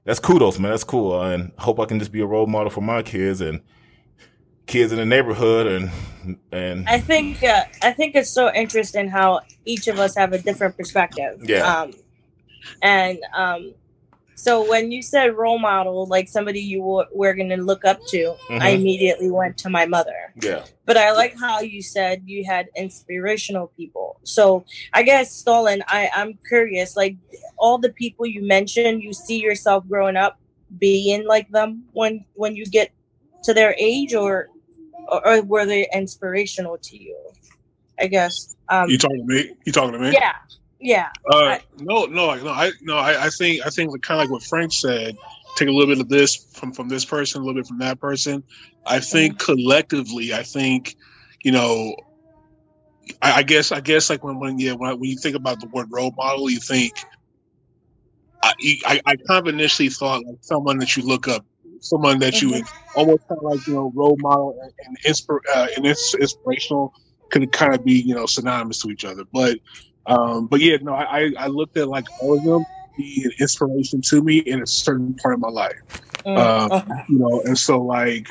that's 0.03 0.19
kudos, 0.19 0.59
man. 0.59 0.69
That's 0.69 0.83
cool. 0.83 1.19
And 1.23 1.53
hope 1.57 1.79
I 1.79 1.85
can 1.85 1.97
just 1.97 2.11
be 2.11 2.21
a 2.21 2.25
role 2.27 2.45
model 2.45 2.69
for 2.69 2.81
my 2.81 3.01
kids 3.01 3.41
and 3.41 3.61
kids 4.67 4.91
in 4.91 4.99
the 4.99 5.05
neighborhood 5.07 5.65
and, 5.65 6.37
and 6.51 6.87
I 6.87 6.99
think, 6.99 7.43
uh, 7.43 7.63
I 7.81 7.93
think 7.93 8.13
it's 8.13 8.29
so 8.29 8.53
interesting 8.53 9.07
how 9.07 9.41
each 9.65 9.87
of 9.87 9.97
us 9.97 10.15
have 10.17 10.33
a 10.33 10.37
different 10.37 10.77
perspective. 10.77 11.39
Yeah. 11.41 11.61
Um, 11.61 11.93
and, 12.83 13.17
um, 13.35 13.73
so 14.35 14.67
when 14.69 14.91
you 14.91 15.01
said 15.01 15.35
role 15.35 15.59
model, 15.59 16.05
like 16.07 16.27
somebody 16.27 16.59
you 16.61 16.81
were, 16.81 17.07
were 17.13 17.33
going 17.33 17.49
to 17.49 17.57
look 17.57 17.85
up 17.85 17.99
to, 18.09 18.35
I 18.49 18.71
Mhm. 18.71 18.79
immediately 18.79 19.31
went 19.31 19.57
to 19.59 19.69
my 19.69 19.85
mother. 19.85 20.33
yeah. 20.41 20.63
But 20.85 20.97
I 20.97 21.13
like 21.13 21.33
how 21.39 21.61
you 21.61 21.81
said 21.81 22.21
you 22.25 22.43
had 22.45 22.67
inspirational 22.75 23.71
people. 23.75 24.19
So 24.23 24.65
I 24.93 25.01
guess 25.01 25.31
Stalin, 25.31 25.83
I, 25.87 26.09
I'm 26.15 26.37
curious, 26.47 26.95
like 26.95 27.15
all 27.57 27.79
the 27.79 27.91
people 27.93 28.25
you 28.27 28.45
mentioned, 28.45 29.01
you 29.01 29.13
see 29.13 29.39
yourself 29.41 29.87
growing 29.87 30.15
up 30.15 30.37
being 30.77 31.25
like 31.25 31.49
them 31.49 31.85
when 31.93 32.25
when 32.35 32.55
you 32.55 32.65
get 32.65 32.91
to 33.45 33.53
their 33.53 33.73
age 33.79 34.13
or 34.13 34.49
or, 35.07 35.27
or 35.27 35.41
were 35.43 35.65
they 35.65 35.87
inspirational 35.93 36.77
to 36.83 36.97
you? 37.01 37.17
I 37.99 38.07
guess. 38.07 38.55
Um 38.69 38.89
You 38.89 38.97
talking 38.97 39.25
to 39.27 39.33
me? 39.33 39.55
You 39.65 39.71
talking 39.71 39.93
to 39.93 39.99
me? 39.99 40.11
yeah. 40.11 40.33
Yeah. 40.79 41.09
Uh, 41.31 41.37
I- 41.37 41.61
no, 41.79 42.05
no, 42.05 42.35
no. 42.35 42.49
I 42.49 42.71
no. 42.81 42.97
I, 42.97 43.25
I 43.25 43.29
think 43.29 43.65
I 43.65 43.69
think 43.69 43.89
kind 44.03 44.19
of 44.19 44.25
like 44.25 44.31
what 44.31 44.43
Frank 44.43 44.71
said. 44.73 45.15
Take 45.57 45.69
a 45.69 45.71
little 45.71 45.87
bit 45.93 46.01
of 46.01 46.09
this 46.09 46.35
from 46.53 46.73
from 46.73 46.89
this 46.89 47.05
person, 47.05 47.41
a 47.41 47.45
little 47.45 47.61
bit 47.61 47.67
from 47.67 47.77
that 47.79 47.99
person. 47.99 48.43
I 48.85 48.99
think 48.99 49.39
collectively, 49.39 50.33
I 50.33 50.43
think, 50.43 50.95
you 51.43 51.51
know, 51.51 51.95
I, 53.21 53.37
I 53.37 53.43
guess 53.43 53.71
I 53.71 53.79
guess 53.79 54.09
like 54.09 54.21
when 54.23 54.37
when 54.39 54.59
yeah 54.59 54.73
when, 54.73 54.99
when 54.99 55.09
you 55.09 55.17
think 55.17 55.35
about 55.35 55.61
the 55.61 55.67
word 55.67 55.87
role 55.91 56.13
model, 56.17 56.49
you 56.49 56.59
think. 56.59 56.93
I, 58.43 58.53
I, 58.85 59.01
I 59.07 59.15
kind 59.15 59.47
of 59.47 59.47
initially 59.47 59.89
thought 59.89 60.23
like 60.23 60.37
someone 60.41 60.77
that 60.77 60.95
you 60.95 61.01
look 61.01 61.27
up, 61.27 61.43
someone 61.79 62.19
that 62.19 62.41
you 62.43 62.51
would 62.51 62.63
almost 62.95 63.27
kind 63.27 63.39
of 63.39 63.43
like 63.43 63.65
you 63.65 63.73
know 63.73 63.91
role 63.95 64.15
model 64.19 64.59
and, 64.61 64.71
and, 64.85 64.97
inspir, 65.01 65.39
uh, 65.55 65.67
and 65.75 65.85
ins- 65.87 66.15
inspirational 66.19 66.93
could 67.31 67.51
kind 67.51 67.73
of 67.73 67.83
be 67.83 67.93
you 67.93 68.13
know 68.13 68.27
synonymous 68.27 68.79
to 68.83 68.89
each 68.89 69.03
other. 69.03 69.23
But 69.33 69.57
um, 70.07 70.47
but 70.47 70.59
yeah, 70.61 70.77
no, 70.81 70.93
I, 70.93 71.31
I- 71.37 71.47
looked 71.47 71.77
at 71.77 71.87
like 71.87 72.05
all 72.17 72.35
of 72.37 72.43
them 72.43 72.65
being 72.97 73.25
an 73.25 73.31
inspiration 73.39 74.01
to 74.09 74.21
me 74.23 74.37
in 74.37 74.61
a 74.61 74.67
certain 74.67 75.15
part 75.15 75.33
of 75.35 75.39
my 75.39 75.49
life, 75.49 75.73
Mm, 76.25 76.37
Um, 76.37 76.71
you 77.07 77.17
know, 77.19 77.41
and 77.45 77.57
so 77.57 77.81
like, 77.81 78.27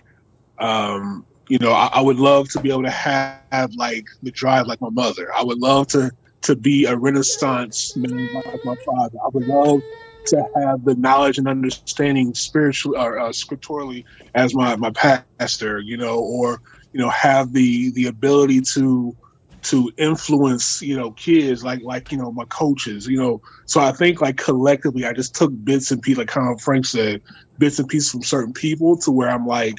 um, 0.58 1.26
you 1.48 1.58
know, 1.58 1.72
I, 1.72 1.88
I 1.94 2.00
would 2.02 2.18
love 2.18 2.48
to 2.50 2.60
be 2.60 2.70
able 2.70 2.84
to 2.84 2.90
have, 2.90 3.40
like 3.42 4.04
the 4.22 4.30
drive 4.32 4.66
like 4.66 4.80
my 4.80 4.90
mother. 4.90 5.28
I 5.36 5.42
would 5.44 5.58
love 5.58 5.88
to 5.88 6.10
to 6.42 6.56
be 6.56 6.84
a 6.86 6.96
Renaissance 6.96 7.92
man 7.96 8.28
like 8.32 8.60
my 8.64 8.74
father. 8.84 9.16
I 9.24 9.28
would 9.32 9.46
love 9.46 9.82
to 10.26 10.42
have 10.56 10.84
the 10.84 10.94
knowledge 10.96 11.38
and 11.38 11.48
understanding 11.48 12.34
spiritually 12.34 12.98
or 12.98 13.18
uh, 13.18 13.32
scripturally 13.32 14.04
as 14.34 14.54
my 14.54 14.76
my 14.76 14.90
pastor, 14.90 15.80
you 15.80 15.96
know, 15.96 16.18
or 16.18 16.60
you 16.92 17.00
know 17.00 17.10
have 17.10 17.52
the 17.52 17.92
the 17.92 18.06
ability 18.06 18.60
to 18.74 19.14
to 19.64 19.90
influence 19.98 20.80
you 20.82 20.96
know 20.96 21.10
kids 21.12 21.64
like 21.64 21.80
like 21.82 22.12
you 22.12 22.18
know 22.18 22.30
my 22.32 22.44
coaches 22.46 23.06
you 23.06 23.18
know 23.18 23.40
so 23.66 23.80
i 23.80 23.90
think 23.90 24.20
like 24.20 24.36
collectively 24.36 25.04
i 25.04 25.12
just 25.12 25.34
took 25.34 25.52
bits 25.64 25.90
and 25.90 26.02
pieces 26.02 26.18
like 26.18 26.28
kind 26.28 26.52
of 26.52 26.60
frank 26.60 26.84
said 26.84 27.20
bits 27.58 27.78
and 27.78 27.88
pieces 27.88 28.10
from 28.10 28.22
certain 28.22 28.52
people 28.52 28.96
to 28.96 29.10
where 29.10 29.28
i'm 29.28 29.46
like 29.46 29.74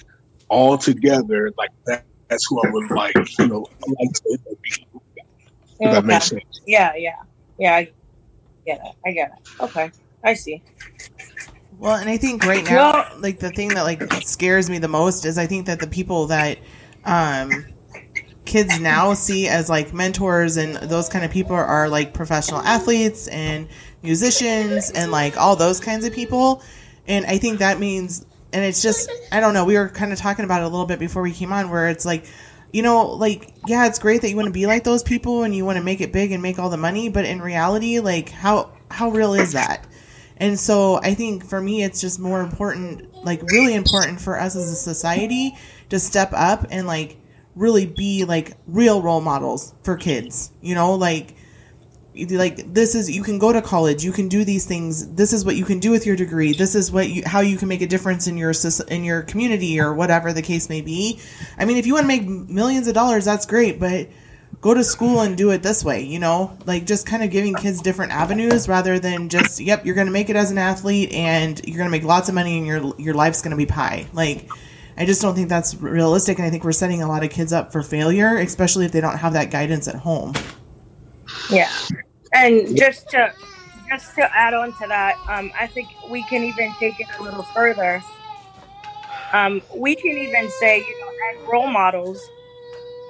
all 0.50 0.78
together 0.78 1.52
like 1.58 1.70
that 1.86 2.06
that's 2.30 2.46
who 2.50 2.60
i 2.66 2.70
would 2.70 2.90
like 2.92 3.16
you 3.40 3.48
know 3.48 3.66
like 4.00 4.12
to 4.14 4.38
be 4.64 4.86
if 5.80 5.92
that 5.92 6.06
makes 6.06 6.28
sense 6.28 6.62
Yeah, 6.66 6.94
yeah, 6.96 7.16
yeah. 7.58 7.76
I 7.76 7.92
get 8.66 8.80
it. 8.84 8.96
I 9.06 9.12
get 9.12 9.32
it. 9.32 9.64
Okay, 9.64 9.92
I 10.24 10.34
see. 10.34 10.64
Well, 11.78 11.96
and 11.96 12.10
I 12.10 12.18
think 12.18 12.46
right 12.46 12.64
now, 12.64 13.08
like 13.20 13.40
the 13.40 13.50
thing 13.50 13.70
that 13.70 13.84
like 13.84 14.02
scares 14.24 14.70
me 14.70 14.80
the 14.80 14.88
most 14.88 15.26
is 15.26 15.38
I 15.38 15.46
think 15.46 15.66
that 15.66 15.80
the 15.80 15.88
people 15.88 16.28
that 16.28 16.58
um, 17.04 17.66
kids 18.46 18.80
now 18.80 19.14
see 19.14 19.48
as 19.48 19.70
like 19.70 19.94
mentors 19.94 20.58
and 20.58 20.76
those 20.76 21.10
kind 21.10 21.26
of 21.26 21.32
people 21.32 21.56
are 21.56 21.90
like 21.90 22.14
professional 22.14 22.62
athletes 22.62 23.28
and 23.28 23.68
musicians 24.04 24.92
and 24.92 25.12
like 25.12 25.38
all 25.38 25.56
those 25.56 25.80
kinds 25.80 26.06
of 26.06 26.14
people. 26.14 26.62
And 27.08 27.26
I 27.26 27.38
think 27.38 27.60
that 27.60 27.80
means, 27.80 28.26
and 28.54 28.64
it's 28.64 28.82
just, 28.82 29.12
I 29.32 29.40
don't 29.40 29.54
know, 29.54 29.66
we 29.66 29.78
were 29.78 29.90
kind 29.90 30.14
of 30.14 30.20
talking 30.20 30.46
about 30.46 30.62
it 30.62 30.66
a 30.66 30.70
little 30.70 30.86
bit 30.86 31.00
before 31.00 31.22
we 31.22 31.32
came 31.32 31.52
on 31.52 31.70
where 31.70 31.90
it's 31.90 32.06
like, 32.06 32.26
you 32.72 32.82
know, 32.82 33.08
like, 33.08 33.54
yeah, 33.68 33.88
it's 33.88 34.00
great 34.00 34.22
that 34.22 34.30
you 34.30 34.36
want 34.36 34.48
to 34.48 34.52
be 34.52 34.66
like 34.66 34.84
those 34.84 35.04
people 35.04 35.44
and 35.44 35.56
you 35.56 35.66
want 35.66 35.78
to 35.78 35.84
make 35.84 36.02
it 36.02 36.12
big 36.12 36.32
and 36.32 36.42
make 36.42 36.60
all 36.60 36.70
the 36.70 36.78
money, 36.78 37.10
but 37.10 37.26
in 37.26 37.42
reality, 37.42 38.00
like, 38.00 38.30
how, 38.30 38.72
how 38.92 39.10
real 39.10 39.34
is 39.34 39.54
that? 39.54 39.88
And 40.38 40.60
so 40.60 41.00
I 41.02 41.14
think 41.14 41.46
for 41.46 41.62
me, 41.62 41.84
it's 41.84 42.02
just 42.02 42.20
more 42.20 42.42
important, 42.42 43.24
like, 43.24 43.42
really 43.44 43.74
important 43.74 44.20
for 44.20 44.38
us 44.38 44.56
as 44.56 44.70
a 44.70 44.76
society 44.76 45.56
to 45.90 46.00
step 46.00 46.32
up 46.34 46.66
and, 46.70 46.86
like, 46.86 47.18
really 47.56 47.86
be, 47.86 48.26
like, 48.26 48.58
real 48.68 49.02
role 49.02 49.22
models 49.22 49.74
for 49.84 49.96
kids, 49.96 50.52
you 50.62 50.76
know, 50.76 50.94
like, 50.96 51.36
like 52.30 52.74
this 52.74 52.96
is 52.96 53.10
you 53.12 53.24
can 53.24 53.38
go 53.38 53.52
to 53.52 53.62
college 53.62 54.04
you 54.04 54.12
can 54.12 54.28
do 54.28 54.46
these 54.46 54.66
things 54.66 55.14
this 55.16 55.34
is 55.34 55.44
what 55.44 55.56
you 55.56 55.66
can 55.66 55.80
do 55.80 55.92
with 55.92 56.06
your 56.06 56.16
degree 56.16 56.54
this 56.54 56.76
is 56.76 56.92
what 56.92 57.10
you 57.10 57.24
how 57.26 57.42
you 57.42 57.58
can 57.58 57.68
make 57.68 57.82
a 57.82 57.88
difference 57.88 58.28
in 58.28 58.38
your 58.38 58.54
in 58.88 59.04
your 59.04 59.22
community 59.24 59.80
or 59.80 59.94
whatever 59.94 60.32
the 60.32 60.42
case 60.42 60.70
may 60.70 60.82
be. 60.82 61.20
I 61.58 61.66
mean 61.66 61.78
if 61.78 61.86
you 61.86 61.94
want 61.94 62.04
to 62.04 62.08
make 62.08 62.26
millions 62.26 62.88
of 62.88 62.94
dollars 62.94 63.26
that's 63.26 63.46
great 63.46 63.80
but 63.80 64.10
go 64.62 64.74
to 64.74 64.84
school 64.84 65.22
and 65.22 65.38
do 65.38 65.52
it 65.52 65.62
this 65.62 65.84
way 65.84 66.04
you 66.04 66.20
know? 66.20 66.58
Like 66.66 66.86
just 66.86 67.06
kind 67.06 67.24
of 67.24 67.32
giving 67.32 67.54
kids 67.56 67.82
different 67.82 68.12
avenues 68.12 68.70
rather 68.70 68.98
than 69.00 69.30
just 69.30 69.60
yep 69.60 69.86
you're 69.86 69.96
going 69.96 70.08
to 70.08 70.14
make 70.14 70.30
it 70.30 70.36
as 70.36 70.52
an 70.52 70.58
athlete 70.58 71.12
and 71.12 71.60
you're 71.66 71.78
going 71.78 71.90
to 71.90 71.92
make 71.92 72.04
lots 72.04 72.30
of 72.30 72.36
money 72.36 72.58
and 72.58 72.66
your 72.66 72.94
your 72.98 73.14
life's 73.14 73.42
going 73.42 73.52
to 73.52 73.58
be 73.58 73.66
pie. 73.66 74.08
Like 74.14 74.50
i 74.98 75.06
just 75.06 75.22
don't 75.22 75.36
think 75.36 75.50
that's 75.50 75.76
realistic 75.76 76.38
and 76.38 76.48
i 76.48 76.50
think 76.50 76.64
we're 76.64 76.72
setting 76.72 77.02
a 77.02 77.08
lot 77.08 77.24
of 77.24 77.30
kids 77.30 77.54
up 77.54 77.72
for 77.72 77.82
failure 77.82 78.38
especially 78.38 78.86
if 78.86 78.92
they 78.92 79.02
don't 79.02 79.18
have 79.18 79.34
that 79.34 79.52
guidance 79.52 79.88
at 79.88 79.96
home 79.96 80.34
Yeah, 81.50 81.72
and 82.34 82.76
just 82.76 83.10
to 83.10 83.34
just 83.90 84.16
to 84.16 84.38
add 84.38 84.54
on 84.54 84.74
to 84.74 84.88
that, 84.88 85.18
um, 85.28 85.52
I 85.58 85.68
think 85.68 85.90
we 86.10 86.24
can 86.24 86.44
even 86.44 86.74
take 86.80 87.00
it 87.00 87.08
a 87.20 87.24
little 87.24 87.44
further. 87.44 88.04
Um, 89.32 89.62
we 89.76 89.96
can 89.96 90.12
even 90.12 90.50
say, 90.60 90.80
you 90.80 91.02
know, 91.02 91.12
as 91.32 91.48
role 91.48 91.68
models. 91.68 92.22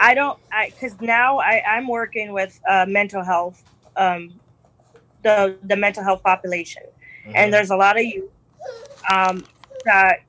I 0.01 0.13
don't, 0.13 0.37
I 0.51 0.69
because 0.69 0.99
now 0.99 1.39
I 1.39 1.61
I'm 1.67 1.87
working 1.87 2.33
with 2.33 2.59
uh, 2.67 2.85
mental 2.87 3.23
health, 3.23 3.63
um, 3.95 4.33
the 5.23 5.57
the 5.63 5.75
mental 5.75 6.03
health 6.03 6.23
population, 6.23 6.83
and 7.33 7.53
there's 7.53 7.69
a 7.69 7.77
lot 7.77 7.97
of 7.97 8.03
youth 8.03 8.29
um, 9.09 9.45
that 9.85 10.19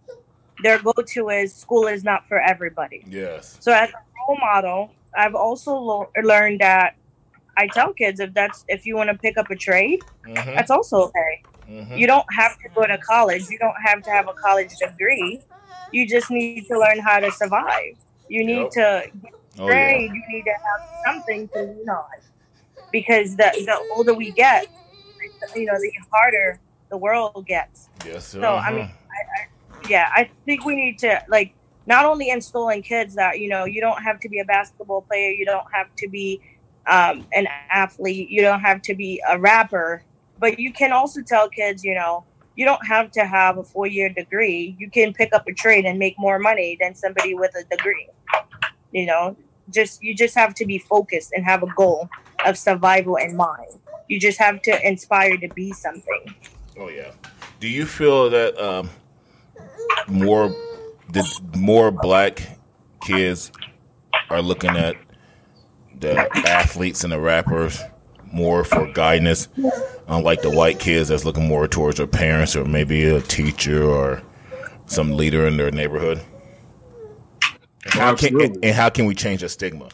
their 0.62 0.79
go-to 0.79 1.29
is 1.29 1.55
school 1.55 1.87
is 1.87 2.03
not 2.05 2.27
for 2.29 2.40
everybody. 2.40 3.05
Yes. 3.07 3.57
So 3.61 3.73
as 3.73 3.90
a 3.90 3.92
role 4.29 4.38
model, 4.40 4.90
I've 5.16 5.35
also 5.35 5.75
lo- 5.75 6.11
learned 6.23 6.61
that 6.61 6.95
I 7.57 7.69
tell 7.69 7.92
kids 7.92 8.21
if 8.21 8.35
that's 8.35 8.64
if 8.69 8.85
you 8.87 8.97
want 8.97 9.11
to 9.11 9.16
pick 9.19 9.38
up 9.38 9.51
a 9.51 9.57
trade, 9.57 10.01
Mhm, 10.27 10.55
that's 10.55 10.71
also 10.71 10.97
okay. 11.09 11.42
mhm. 11.69 11.97
You 11.99 12.07
don't 12.07 12.27
have 12.33 12.53
to 12.59 12.69
go 12.75 12.87
to 12.87 12.99
college. 12.99 13.49
You 13.49 13.59
don't 13.59 13.81
have 13.85 14.03
to 14.03 14.11
have 14.11 14.29
a 14.29 14.35
college 14.35 14.73
degree. 14.77 15.40
You 15.92 16.07
just 16.07 16.31
need 16.31 16.66
to 16.66 16.79
learn 16.79 16.99
how 16.99 17.21
to 17.21 17.31
survive. 17.31 17.95
You 18.29 18.45
need 18.45 18.71
to 18.73 19.05
Oh, 19.59 19.66
trade. 19.69 19.90
yeah. 20.09 20.14
You 20.14 20.23
need 20.29 20.42
to 20.42 20.51
have 20.51 20.81
something 21.07 21.49
to 21.55 21.59
lean 21.62 21.88
on. 21.88 22.05
Because 22.92 23.37
the 23.37 23.51
the 23.64 23.79
older 23.95 24.14
we 24.14 24.33
get, 24.33 24.66
you 25.55 25.64
know, 25.66 25.79
the 25.79 25.92
harder 26.12 26.61
the 26.90 26.97
world 26.99 27.47
gets. 27.47 27.88
Yes, 28.05 28.27
sir. 28.29 28.40
So 28.42 28.57
I 28.57 28.71
mean, 28.73 28.85
I, 28.85 29.21
I, 29.40 29.47
yeah, 29.88 30.09
I 30.14 30.31
think 30.44 30.64
we 30.64 30.75
need 30.75 30.99
to 31.01 31.22
like 31.29 31.55
not 31.87 32.05
only 32.05 32.31
instill 32.31 32.68
in 32.68 32.83
kids 32.83 33.14
that 33.14 33.40
you 33.40 33.49
know 33.49 33.64
you 33.64 33.81
don't 33.81 34.03
have 34.03 34.20
to 34.20 34.29
be 34.29 34.40
a 34.40 34.44
basketball 34.44 35.03
player, 35.03 35.31
you 35.31 35.44
don't 35.44 35.66
have 35.72 35.94
to 35.96 36.09
be 36.09 36.40
um, 36.87 37.27
an 37.33 37.49
athlete, 37.70 38.29
you 38.31 38.42
don't 38.42 38.61
have 38.61 38.83
to 38.83 38.94
be 38.94 39.20
a 39.29 39.38
rapper, 39.38 40.03
but 40.38 40.59
you 40.59 40.72
can 40.72 40.92
also 40.92 41.22
tell 41.22 41.49
kids, 41.49 41.83
you 41.83 41.94
know, 41.94 42.25
you 42.55 42.64
don't 42.64 42.85
have 42.87 43.11
to 43.12 43.25
have 43.25 43.59
a 43.59 43.64
four 43.64 43.87
year 43.87 44.09
degree. 44.09 44.77
You 44.79 44.90
can 44.90 45.12
pick 45.12 45.35
up 45.35 45.46
a 45.46 45.53
trade 45.53 45.85
and 45.85 45.99
make 45.99 46.18
more 46.18 46.38
money 46.38 46.77
than 46.81 46.94
somebody 46.94 47.35
with 47.35 47.55
a 47.57 47.64
degree. 47.77 48.09
You 48.92 49.07
know, 49.07 49.37
just 49.70 50.03
you 50.03 50.14
just 50.14 50.35
have 50.35 50.55
to 50.55 50.66
be 50.66 50.79
focused 50.79 51.33
and 51.33 51.44
have 51.44 51.62
a 51.62 51.72
goal 51.77 52.09
of 52.44 52.57
survival 52.57 53.16
in 53.16 53.37
mind. 53.37 53.81
You 54.09 54.20
just 54.20 54.38
have 54.38 54.62
to 54.62 54.88
inspire 54.88 55.37
to 55.37 55.49
be 55.49 55.72
something. 55.72 56.35
Oh 56.79 56.88
yeah. 56.88 57.12
Do 57.61 57.68
you 57.68 57.87
feel 57.87 58.31
that 58.31 58.59
um, 58.59 58.90
more 60.09 60.55
the 61.12 61.40
more 61.57 61.90
black 61.90 62.42
kids 63.03 63.53
are 64.31 64.42
looking 64.42 64.70
at 64.70 64.96
the 66.01 66.16
athletes 66.49 67.05
and 67.05 67.12
the 67.12 67.20
rappers 67.20 67.81
more 68.33 68.64
for 68.64 68.87
guidance, 68.92 69.49
unlike 70.09 70.42
the 70.42 70.51
white 70.51 70.79
kids 70.79 71.09
that's 71.09 71.25
looking 71.25 71.46
more 71.46 71.66
towards 71.68 71.96
their 71.96 72.07
parents 72.07 72.57
or 72.57 72.64
maybe 72.64 73.05
a 73.05 73.20
teacher 73.20 73.83
or 73.83 74.22
some 74.87 75.12
leader 75.16 75.46
in 75.46 75.57
their 75.57 75.70
neighborhood? 75.70 76.20
And 77.85 77.94
how 77.94 78.14
can, 78.14 78.40
and 78.40 78.75
how 78.75 78.90
can 78.90 79.07
we 79.07 79.14
change 79.14 79.40
the 79.40 79.49
stigma? 79.49 79.88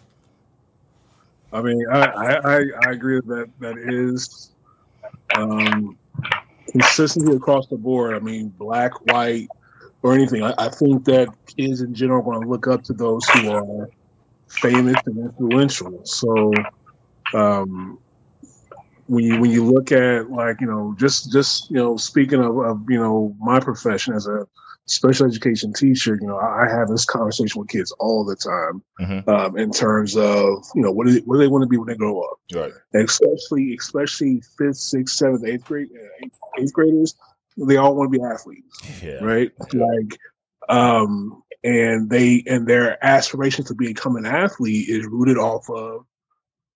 I 1.52 1.61
mean, 1.61 1.85
I, 1.90 2.07
I, 2.07 2.57
I, 2.57 2.62
I 2.87 2.90
agree 2.90 3.20
that 3.26 3.50
that 3.61 3.76
is 3.76 4.52
um, 5.37 5.98
consistency 6.70 7.33
across 7.37 7.66
the 7.66 7.76
board. 7.76 8.14
I 8.14 8.18
mean, 8.18 8.48
black, 8.48 8.92
white, 9.12 9.48
or 10.02 10.14
anything. 10.14 10.42
I, 10.42 10.54
I 10.58 10.68
think 10.68 11.04
that 11.04 11.28
kids 11.56 11.80
in 11.80 11.94
general 11.94 12.20
are 12.20 12.24
going 12.24 12.42
to 12.42 12.48
look 12.48 12.66
up 12.66 12.82
to 12.84 12.92
those 12.92 13.28
who 13.28 13.48
are 13.50 13.88
famous 14.48 15.00
and 15.06 15.18
influential. 15.18 16.00
So, 16.04 16.70
um, 17.32 17.98
when 19.06 19.24
you 19.24 19.36
when 19.36 19.50
you 19.50 19.64
look 19.64 19.92
at 19.92 20.30
like 20.30 20.60
you 20.60 20.66
know 20.66 20.94
just 20.98 21.32
just 21.32 21.68
you 21.70 21.76
know 21.76 21.96
speaking 21.96 22.40
of, 22.40 22.56
of 22.58 22.80
you 22.88 22.98
know 22.98 23.34
my 23.40 23.60
profession 23.60 24.14
as 24.14 24.26
a 24.26 24.46
special 24.86 25.26
education 25.26 25.72
teacher, 25.72 26.18
you 26.20 26.26
know 26.26 26.38
I, 26.38 26.68
have 26.68 26.88
this 26.88 27.04
conversation 27.04 27.60
with 27.60 27.68
kids 27.68 27.92
all 27.98 28.24
the 28.24 28.36
time 28.36 28.82
Mhm. 29.00 29.28
um, 29.28 29.58
in 29.58 29.70
terms 29.72 30.16
of 30.16 30.64
you 30.74 30.82
know 30.82 30.92
what 30.92 31.06
do 31.06 31.14
they, 31.14 31.20
what 31.20 31.35
do 31.35 31.40
they 31.40 31.48
want 31.48 31.62
to 31.62 31.68
be 31.68 31.77
when 31.77 31.88
they 31.88 31.96
grow 31.96 32.20
up 32.20 32.38
Right. 32.54 32.72
especially 32.94 33.77
especially 33.79 34.42
fifth, 34.58 34.77
sixth, 34.77 35.16
seventh, 35.16 35.44
eighth 35.44 35.64
grade, 35.64 35.88
uh, 35.94 36.24
eighth, 36.24 36.38
eighth 36.58 36.72
graders, 36.72 37.14
they 37.57 37.77
all 37.77 37.94
want 37.94 38.13
to 38.13 38.19
be 38.19 38.25
athletes, 38.25 39.03
Yeah. 39.03 39.23
right? 39.25 39.50
Like, 39.73 40.19
um, 40.69 41.42
and 41.65 42.09
they 42.11 42.42
and 42.46 42.67
their 42.67 43.03
aspiration 43.05 43.65
to 43.67 43.75
become 43.75 44.17
an 44.17 44.27
athlete 44.27 44.88
is 44.88 45.07
rooted 45.07 45.38
off 45.38 45.69
of 45.71 46.05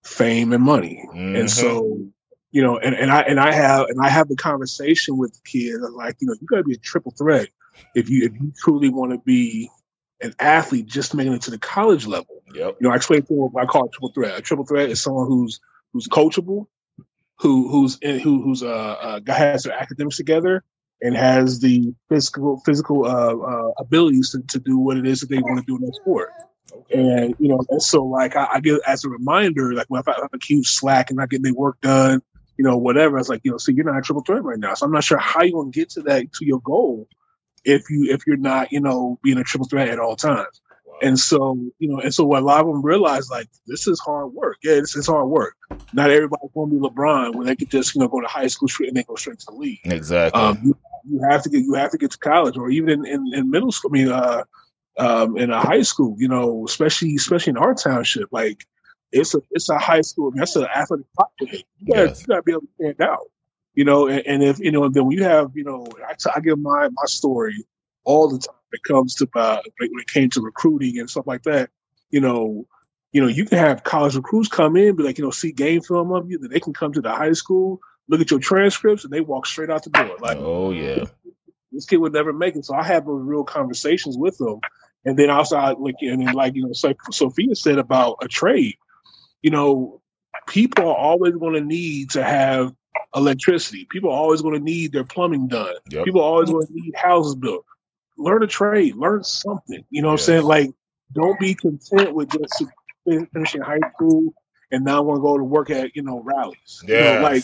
fame 0.03 0.53
and 0.53 0.63
money, 0.63 1.03
Mhm. 1.13 1.39
and 1.39 1.49
so. 1.51 2.07
You 2.49 2.63
know, 2.63 2.77
and, 2.77 2.95
and 2.95 3.11
I 3.11 3.21
and 3.23 3.41
I 3.41 3.51
have 3.53 3.87
and 3.89 3.99
I 4.01 4.07
have 4.07 4.29
the 4.29 4.37
conversation 4.37 5.17
with 5.17 5.37
kids 5.43 5.79
like, 5.93 6.15
you 6.21 6.27
know, 6.27 6.33
you 6.39 6.47
gotta 6.47 6.63
be 6.63 6.73
a 6.73 6.77
triple 6.77 7.11
threat 7.11 7.49
if 7.93 8.09
you 8.09 8.25
if 8.25 8.31
you 8.39 8.53
truly 8.57 8.87
want 8.89 9.11
to 9.11 9.17
be 9.19 9.69
an 10.21 10.33
athlete 10.39 10.85
just 10.85 11.13
making 11.13 11.33
it 11.33 11.41
to 11.43 11.51
the 11.51 11.59
college 11.59 12.07
level 12.07 12.41
Yep. 12.55 12.77
you 12.79 12.87
know, 12.87 12.93
I 12.93 12.95
explain 12.95 13.21
to 13.23 13.27
them 13.27 13.37
what 13.51 13.63
I 13.63 13.65
call 13.67 13.85
a 13.85 13.89
triple 13.89 14.13
threat. 14.13 14.39
A 14.39 14.41
triple 14.41 14.65
threat 14.65 14.89
is 14.89 15.03
someone 15.03 15.27
who's 15.27 15.59
who's 15.91 16.07
coachable, 16.07 16.67
who 17.39 17.69
who's 17.69 17.97
in, 18.01 18.19
who 18.19 18.41
who's 18.41 18.63
uh, 18.63 18.67
uh 18.67 19.19
guy 19.19 19.37
has 19.37 19.63
their 19.63 19.73
academics 19.73 20.17
together 20.17 20.63
and 21.01 21.15
has 21.15 21.59
the 21.59 21.93
physical 22.09 22.61
physical 22.65 23.05
uh, 23.05 23.35
uh 23.35 23.71
abilities 23.79 24.31
to, 24.31 24.41
to 24.47 24.59
do 24.59 24.77
what 24.77 24.97
it 24.97 25.05
is 25.05 25.21
that 25.21 25.29
they 25.29 25.37
want 25.37 25.59
to 25.59 25.65
do 25.65 25.75
in 25.75 25.81
that 25.81 25.95
sport. 25.95 26.31
And 26.93 27.35
you 27.39 27.49
know, 27.49 27.59
and 27.69 27.81
so 27.81 28.03
like 28.03 28.35
I, 28.35 28.47
I 28.53 28.59
get 28.59 28.81
as 28.87 29.03
a 29.03 29.09
reminder, 29.09 29.73
like 29.73 29.87
when 29.89 30.01
I 30.05 30.11
have 30.11 30.29
a 30.33 30.45
huge 30.45 30.69
slack 30.69 31.09
and 31.09 31.17
not 31.17 31.29
getting 31.29 31.43
their 31.43 31.53
work 31.53 31.79
done, 31.81 32.21
you 32.57 32.65
know, 32.65 32.77
whatever. 32.77 33.17
It's 33.17 33.29
like 33.29 33.41
you 33.43 33.51
know, 33.51 33.57
so 33.57 33.71
you're 33.71 33.85
not 33.85 33.97
a 33.97 34.01
triple 34.01 34.23
threat 34.23 34.43
right 34.43 34.59
now. 34.59 34.73
So 34.73 34.85
I'm 34.85 34.91
not 34.91 35.03
sure 35.03 35.17
how 35.17 35.43
you're 35.43 35.59
gonna 35.59 35.71
get 35.71 35.89
to 35.91 36.01
that 36.03 36.31
to 36.33 36.45
your 36.45 36.61
goal 36.61 37.07
if 37.63 37.89
you 37.89 38.11
if 38.11 38.25
you're 38.25 38.37
not 38.37 38.71
you 38.71 38.79
know 38.79 39.19
being 39.23 39.37
a 39.37 39.43
triple 39.43 39.67
threat 39.67 39.89
at 39.89 39.99
all 39.99 40.15
times. 40.15 40.61
And 41.01 41.19
so, 41.19 41.57
you 41.79 41.87
know, 41.87 41.99
and 41.99 42.13
so 42.13 42.25
what 42.25 42.41
a 42.41 42.45
lot 42.45 42.61
of 42.61 42.67
them 42.67 42.81
realize, 42.81 43.29
like, 43.29 43.47
this 43.67 43.87
is 43.87 43.99
hard 43.99 44.33
work. 44.33 44.57
Yeah, 44.63 44.75
this 44.75 44.95
is 44.95 45.07
hard 45.07 45.27
work. 45.29 45.55
Not 45.93 46.09
everybody's 46.09 46.49
going 46.53 46.71
to 46.71 46.75
be 46.75 46.81
LeBron 46.81 47.35
when 47.35 47.45
they 47.45 47.55
could 47.55 47.69
just, 47.69 47.93
you 47.93 48.01
know, 48.01 48.07
go 48.07 48.19
to 48.19 48.27
high 48.27 48.47
school 48.47 48.67
straight 48.67 48.89
and 48.89 48.97
they 48.97 49.03
go 49.03 49.15
straight 49.15 49.39
to 49.39 49.45
the 49.49 49.55
league. 49.55 49.79
Exactly. 49.83 50.41
Um, 50.41 50.59
you, 50.63 50.77
you 51.09 51.21
have 51.29 51.43
to 51.43 51.49
get, 51.49 51.59
you 51.59 51.73
have 51.75 51.91
to 51.91 51.97
get 51.97 52.11
to 52.11 52.17
college, 52.17 52.57
or 52.57 52.69
even 52.69 52.89
in, 52.89 53.05
in, 53.05 53.33
in 53.33 53.51
middle 53.51 53.71
school. 53.71 53.91
I 53.91 53.93
mean, 53.93 54.09
uh, 54.09 54.43
um, 54.97 55.37
in 55.37 55.51
a 55.51 55.59
high 55.59 55.83
school, 55.83 56.15
you 56.17 56.27
know, 56.27 56.65
especially 56.65 57.13
especially 57.15 57.51
in 57.51 57.57
our 57.57 57.75
township, 57.75 58.29
like 58.31 58.65
it's 59.11 59.35
a 59.35 59.41
it's 59.51 59.69
a 59.69 59.77
high 59.77 60.01
school. 60.01 60.29
I 60.29 60.31
mean, 60.31 60.39
that's 60.39 60.55
an 60.55 60.65
athletic 60.65 61.05
population. 61.15 61.67
You 61.79 61.93
got 61.93 62.07
Yes. 62.07 62.23
to 62.23 62.41
be 62.41 62.51
able 62.53 62.61
to 62.61 62.67
stand 62.79 63.01
out, 63.01 63.29
you 63.75 63.85
know. 63.85 64.07
And, 64.07 64.25
and 64.25 64.43
if 64.43 64.59
you 64.59 64.71
know, 64.71 64.89
then 64.89 65.05
when 65.05 65.15
you 65.15 65.23
have, 65.23 65.51
you 65.53 65.63
know, 65.63 65.87
I, 66.07 66.13
t- 66.13 66.31
I 66.35 66.39
give 66.39 66.57
my 66.57 66.89
my 66.91 67.05
story 67.05 67.63
all 68.07 68.27
the 68.29 68.39
time. 68.39 68.55
When 68.69 68.79
it 68.79 68.83
comes 68.83 69.15
to 69.15 69.27
uh, 69.35 69.61
when 69.77 70.01
it 70.01 70.07
came 70.07 70.29
to 70.31 70.41
recruiting 70.41 70.99
and 70.99 71.09
stuff 71.09 71.27
like 71.27 71.43
that, 71.43 71.69
you 72.09 72.21
know. 72.21 72.65
You 73.13 73.21
know, 73.21 73.29
you 73.29 73.45
can 73.45 73.57
have 73.57 73.85
college 73.85 74.15
recruits 74.15 74.49
come 74.49 74.75
in, 74.75 74.95
be 74.95 75.01
like, 75.01 75.17
you 75.17 75.23
know, 75.23 75.31
see 75.31 75.53
game 75.53 75.81
film 75.81 76.11
of 76.11 76.29
you, 76.29 76.37
that 76.39 76.49
they 76.49 76.59
can 76.59 76.73
come 76.73 76.91
to 76.91 77.01
the 77.01 77.09
high 77.09 77.31
school, 77.31 77.79
look 78.09 78.19
at 78.19 78.29
your 78.29 78.39
transcripts, 78.39 79.05
and 79.05 79.13
they 79.13 79.21
walk 79.21 79.47
straight 79.47 79.69
out 79.69 79.83
the 79.85 79.89
door. 79.89 80.17
Like, 80.19 80.37
oh 80.39 80.71
yeah. 80.71 81.05
this 81.71 81.85
kid 81.85 81.97
would 81.97 82.13
never 82.13 82.33
make 82.33 82.55
it. 82.55 82.65
So 82.65 82.75
I 82.75 82.83
have 82.83 83.05
those 83.05 83.23
real 83.23 83.43
conversations 83.43 84.17
with 84.17 84.37
them. 84.37 84.59
And 85.05 85.17
then 85.17 85.29
also, 85.29 85.55
I, 85.55 85.71
like, 85.73 85.95
and 86.01 86.25
then 86.25 86.33
like, 86.33 86.55
you 86.55 86.65
know, 86.65 86.73
so 86.73 86.93
Sophia 87.11 87.55
said 87.55 87.77
about 87.77 88.17
a 88.21 88.27
trade, 88.27 88.75
you 89.41 89.51
know, 89.51 90.01
people 90.47 90.85
are 90.87 90.95
always 90.95 91.33
going 91.35 91.53
to 91.53 91.61
need 91.61 92.09
to 92.11 92.23
have 92.23 92.73
electricity. 93.15 93.87
People 93.89 94.09
are 94.09 94.17
always 94.17 94.41
going 94.41 94.55
to 94.55 94.63
need 94.63 94.91
their 94.91 95.03
plumbing 95.03 95.47
done. 95.47 95.75
Yep. 95.89 96.05
People 96.05 96.21
are 96.21 96.25
always 96.25 96.49
going 96.49 96.67
to 96.67 96.73
need 96.73 96.95
houses 96.95 97.35
built. 97.35 97.65
Learn 98.17 98.43
a 98.43 98.47
trade, 98.47 98.95
learn 98.95 99.23
something. 99.23 99.83
You 99.89 100.01
know 100.01 100.09
what 100.09 100.19
Yes. 100.19 100.29
I'm 100.29 100.33
saying? 100.33 100.43
Like, 100.45 100.69
don't 101.13 101.39
be 101.39 101.53
content 101.55 102.13
with 102.13 102.29
just 102.29 102.63
finishing 103.31 103.61
high 103.61 103.79
school 103.95 104.33
and 104.71 104.83
now 104.83 105.01
want 105.03 105.17
to 105.19 105.21
go 105.21 105.37
to 105.37 105.43
work 105.43 105.69
at, 105.69 105.95
you 105.95 106.01
know, 106.03 106.21
rallies. 106.23 106.83
You 106.87 106.95
know, 106.99 107.21
like, 107.21 107.43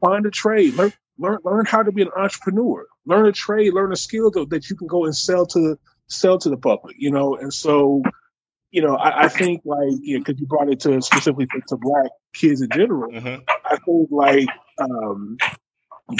find 0.00 0.26
a 0.26 0.30
trade. 0.30 0.74
Learn 0.74 0.92
learn 1.18 1.38
learn 1.44 1.64
how 1.66 1.82
to 1.82 1.92
be 1.92 2.02
an 2.02 2.08
entrepreneur. 2.16 2.86
Learn 3.06 3.26
a 3.26 3.32
trade. 3.32 3.72
Learn 3.72 3.92
a 3.92 3.96
skill 3.96 4.30
that, 4.32 4.50
that 4.50 4.68
you 4.70 4.76
can 4.76 4.88
go 4.88 5.04
and 5.04 5.16
sell 5.16 5.46
to 5.46 5.78
sell 6.08 6.38
to 6.38 6.48
the 6.50 6.56
public. 6.56 6.96
You 6.98 7.10
know, 7.10 7.36
and 7.36 7.52
so 7.52 8.02
you 8.72 8.82
know, 8.82 8.96
I, 8.96 9.24
I 9.26 9.28
think 9.28 9.60
like 9.64 9.92
yeah, 10.02 10.18
because 10.18 10.40
you 10.40 10.46
brought 10.46 10.68
it 10.68 10.80
to 10.80 11.00
specifically 11.00 11.46
to, 11.46 11.60
to 11.68 11.76
black 11.76 12.10
kids 12.34 12.60
in 12.60 12.68
general. 12.70 13.12
Mhm. 13.12 13.44
I 13.64 13.76
think 13.76 14.08
like 14.10 14.48
um 14.80 15.36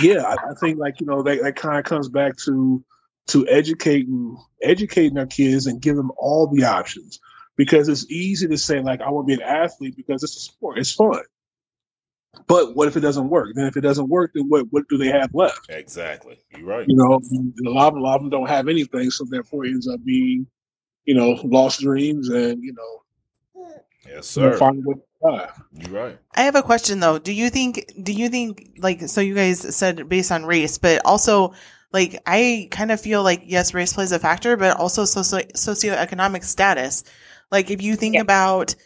yeah, 0.00 0.22
I, 0.22 0.50
I 0.50 0.54
think 0.60 0.78
like 0.78 1.00
you 1.00 1.06
know 1.06 1.22
that, 1.24 1.42
that 1.42 1.56
kind 1.56 1.78
of 1.78 1.84
comes 1.84 2.08
back 2.08 2.36
to 2.44 2.82
to 3.28 3.46
educating 3.48 4.36
educating 4.62 5.18
our 5.18 5.26
kids 5.26 5.66
and 5.66 5.80
give 5.80 5.96
them 5.96 6.10
all 6.16 6.46
the 6.46 6.64
options 6.64 7.20
because 7.56 7.88
it's 7.88 8.10
easy 8.10 8.46
to 8.48 8.58
say 8.58 8.80
like 8.80 9.00
I 9.00 9.10
want 9.10 9.28
to 9.28 9.36
be 9.36 9.42
an 9.42 9.48
athlete 9.48 9.96
because 9.96 10.22
it's 10.22 10.36
a 10.36 10.40
sport, 10.40 10.78
it's 10.78 10.92
fun. 10.92 11.22
But 12.48 12.74
what 12.74 12.88
if 12.88 12.96
it 12.96 13.00
doesn't 13.00 13.28
work? 13.28 13.50
Then 13.54 13.66
if 13.66 13.76
it 13.76 13.82
doesn't 13.82 14.08
work, 14.08 14.32
then 14.34 14.48
what 14.48 14.66
what 14.70 14.88
do 14.88 14.98
they 14.98 15.08
have 15.08 15.30
left? 15.34 15.66
Exactly. 15.68 16.38
You're 16.56 16.66
right. 16.66 16.84
You 16.88 16.96
know, 16.96 17.20
a 17.66 17.70
lot 17.70 17.92
of, 17.92 17.96
a 17.96 18.00
lot 18.00 18.16
of 18.16 18.22
them 18.22 18.30
don't 18.30 18.48
have 18.48 18.68
anything, 18.68 19.10
so 19.10 19.24
therefore 19.28 19.64
it 19.64 19.70
ends 19.70 19.88
up 19.88 20.04
being, 20.04 20.46
you 21.04 21.14
know, 21.14 21.38
lost 21.44 21.80
dreams 21.80 22.28
and 22.28 22.62
you 22.62 22.72
know, 22.72 23.02
Yes, 24.06 24.36
you 24.36 24.42
know 24.42 24.52
sir. 24.52 24.58
finding 24.58 24.84
what. 24.84 24.98
You're 25.72 25.90
right. 25.90 26.18
I 26.34 26.42
have 26.42 26.54
a 26.54 26.62
question 26.62 27.00
though. 27.00 27.18
Do 27.18 27.32
you 27.32 27.48
think 27.48 27.90
do 28.02 28.12
you 28.12 28.28
think 28.28 28.76
like 28.78 29.08
so 29.08 29.22
you 29.22 29.34
guys 29.34 29.74
said 29.74 30.06
based 30.08 30.30
on 30.30 30.44
race, 30.44 30.76
but 30.76 31.00
also 31.06 31.54
like 31.94 32.20
I 32.26 32.68
kind 32.72 32.92
of 32.92 33.00
feel 33.00 33.24
like 33.24 33.44
yes, 33.46 33.74
race 33.74 33.94
plays 33.94 34.12
a 34.12 34.20
factor, 34.20 34.58
but 34.58 34.76
also 34.78 35.06
socio 35.06 35.40
socioeconomic 35.56 36.44
status. 36.44 37.04
Like 37.52 37.70
if 37.70 37.82
you 37.82 37.96
think 37.96 38.16
Yeah. 38.16 38.22
about 38.22 38.76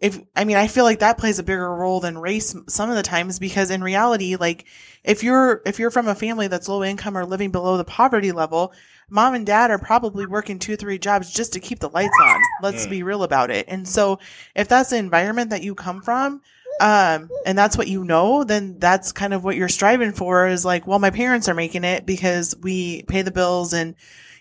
if 0.00 0.20
I 0.36 0.44
mean 0.44 0.58
I 0.58 0.68
feel 0.68 0.84
like 0.84 0.98
that 1.00 1.18
plays 1.18 1.38
a 1.38 1.44
bigger 1.44 1.74
role 1.74 2.00
than 2.00 2.18
race 2.18 2.54
some 2.68 2.90
of 2.90 2.96
the 2.96 3.02
times 3.04 3.38
because 3.38 3.70
in 3.70 3.82
reality 3.82 4.36
like 4.36 4.66
if 5.04 5.22
you're 5.24 5.62
if 5.66 5.78
you're 5.78 5.90
from 5.90 6.08
a 6.08 6.14
family 6.14 6.48
that's 6.48 6.68
low 6.68 6.84
income 6.84 7.16
or 7.16 7.24
living 7.24 7.52
below 7.52 7.78
the 7.78 7.84
poverty 7.84 8.32
level, 8.32 8.74
mom 9.10 9.34
and 9.34 9.46
dad 9.46 9.70
are 9.70 9.78
probably 9.78 10.26
working 10.26 10.58
two 10.58 10.74
or 10.74 10.76
three 10.76 10.98
jobs 10.98 11.32
just 11.32 11.52
to 11.54 11.60
keep 11.60 11.78
the 11.80 11.90
lights 11.90 12.20
on. 12.20 12.48
Let's 12.58 12.86
Mm. 12.86 12.90
be 12.90 13.02
real 13.02 13.22
about 13.22 13.50
it. 13.50 13.66
And 13.68 13.88
so 13.88 14.18
if 14.56 14.68
that's 14.68 14.90
the 14.90 14.98
environment 14.98 15.50
that 15.50 15.62
you 15.62 15.74
come 15.74 16.02
from, 16.02 16.42
um, 16.80 17.30
and 17.46 17.56
that's 17.56 17.78
what 17.78 17.88
you 17.88 18.04
know, 18.04 18.44
then 18.44 18.78
that's 18.78 19.12
kind 19.12 19.32
of 19.32 19.44
what 19.44 19.56
you're 19.56 19.68
striving 19.68 20.12
for 20.12 20.46
is 20.46 20.64
like, 20.64 20.86
well, 20.86 20.98
my 20.98 21.10
parents 21.10 21.48
are 21.48 21.54
making 21.54 21.84
it 21.84 22.04
because 22.04 22.54
we 22.60 23.02
pay 23.04 23.22
the 23.22 23.30
bills 23.30 23.72
and, 23.72 23.94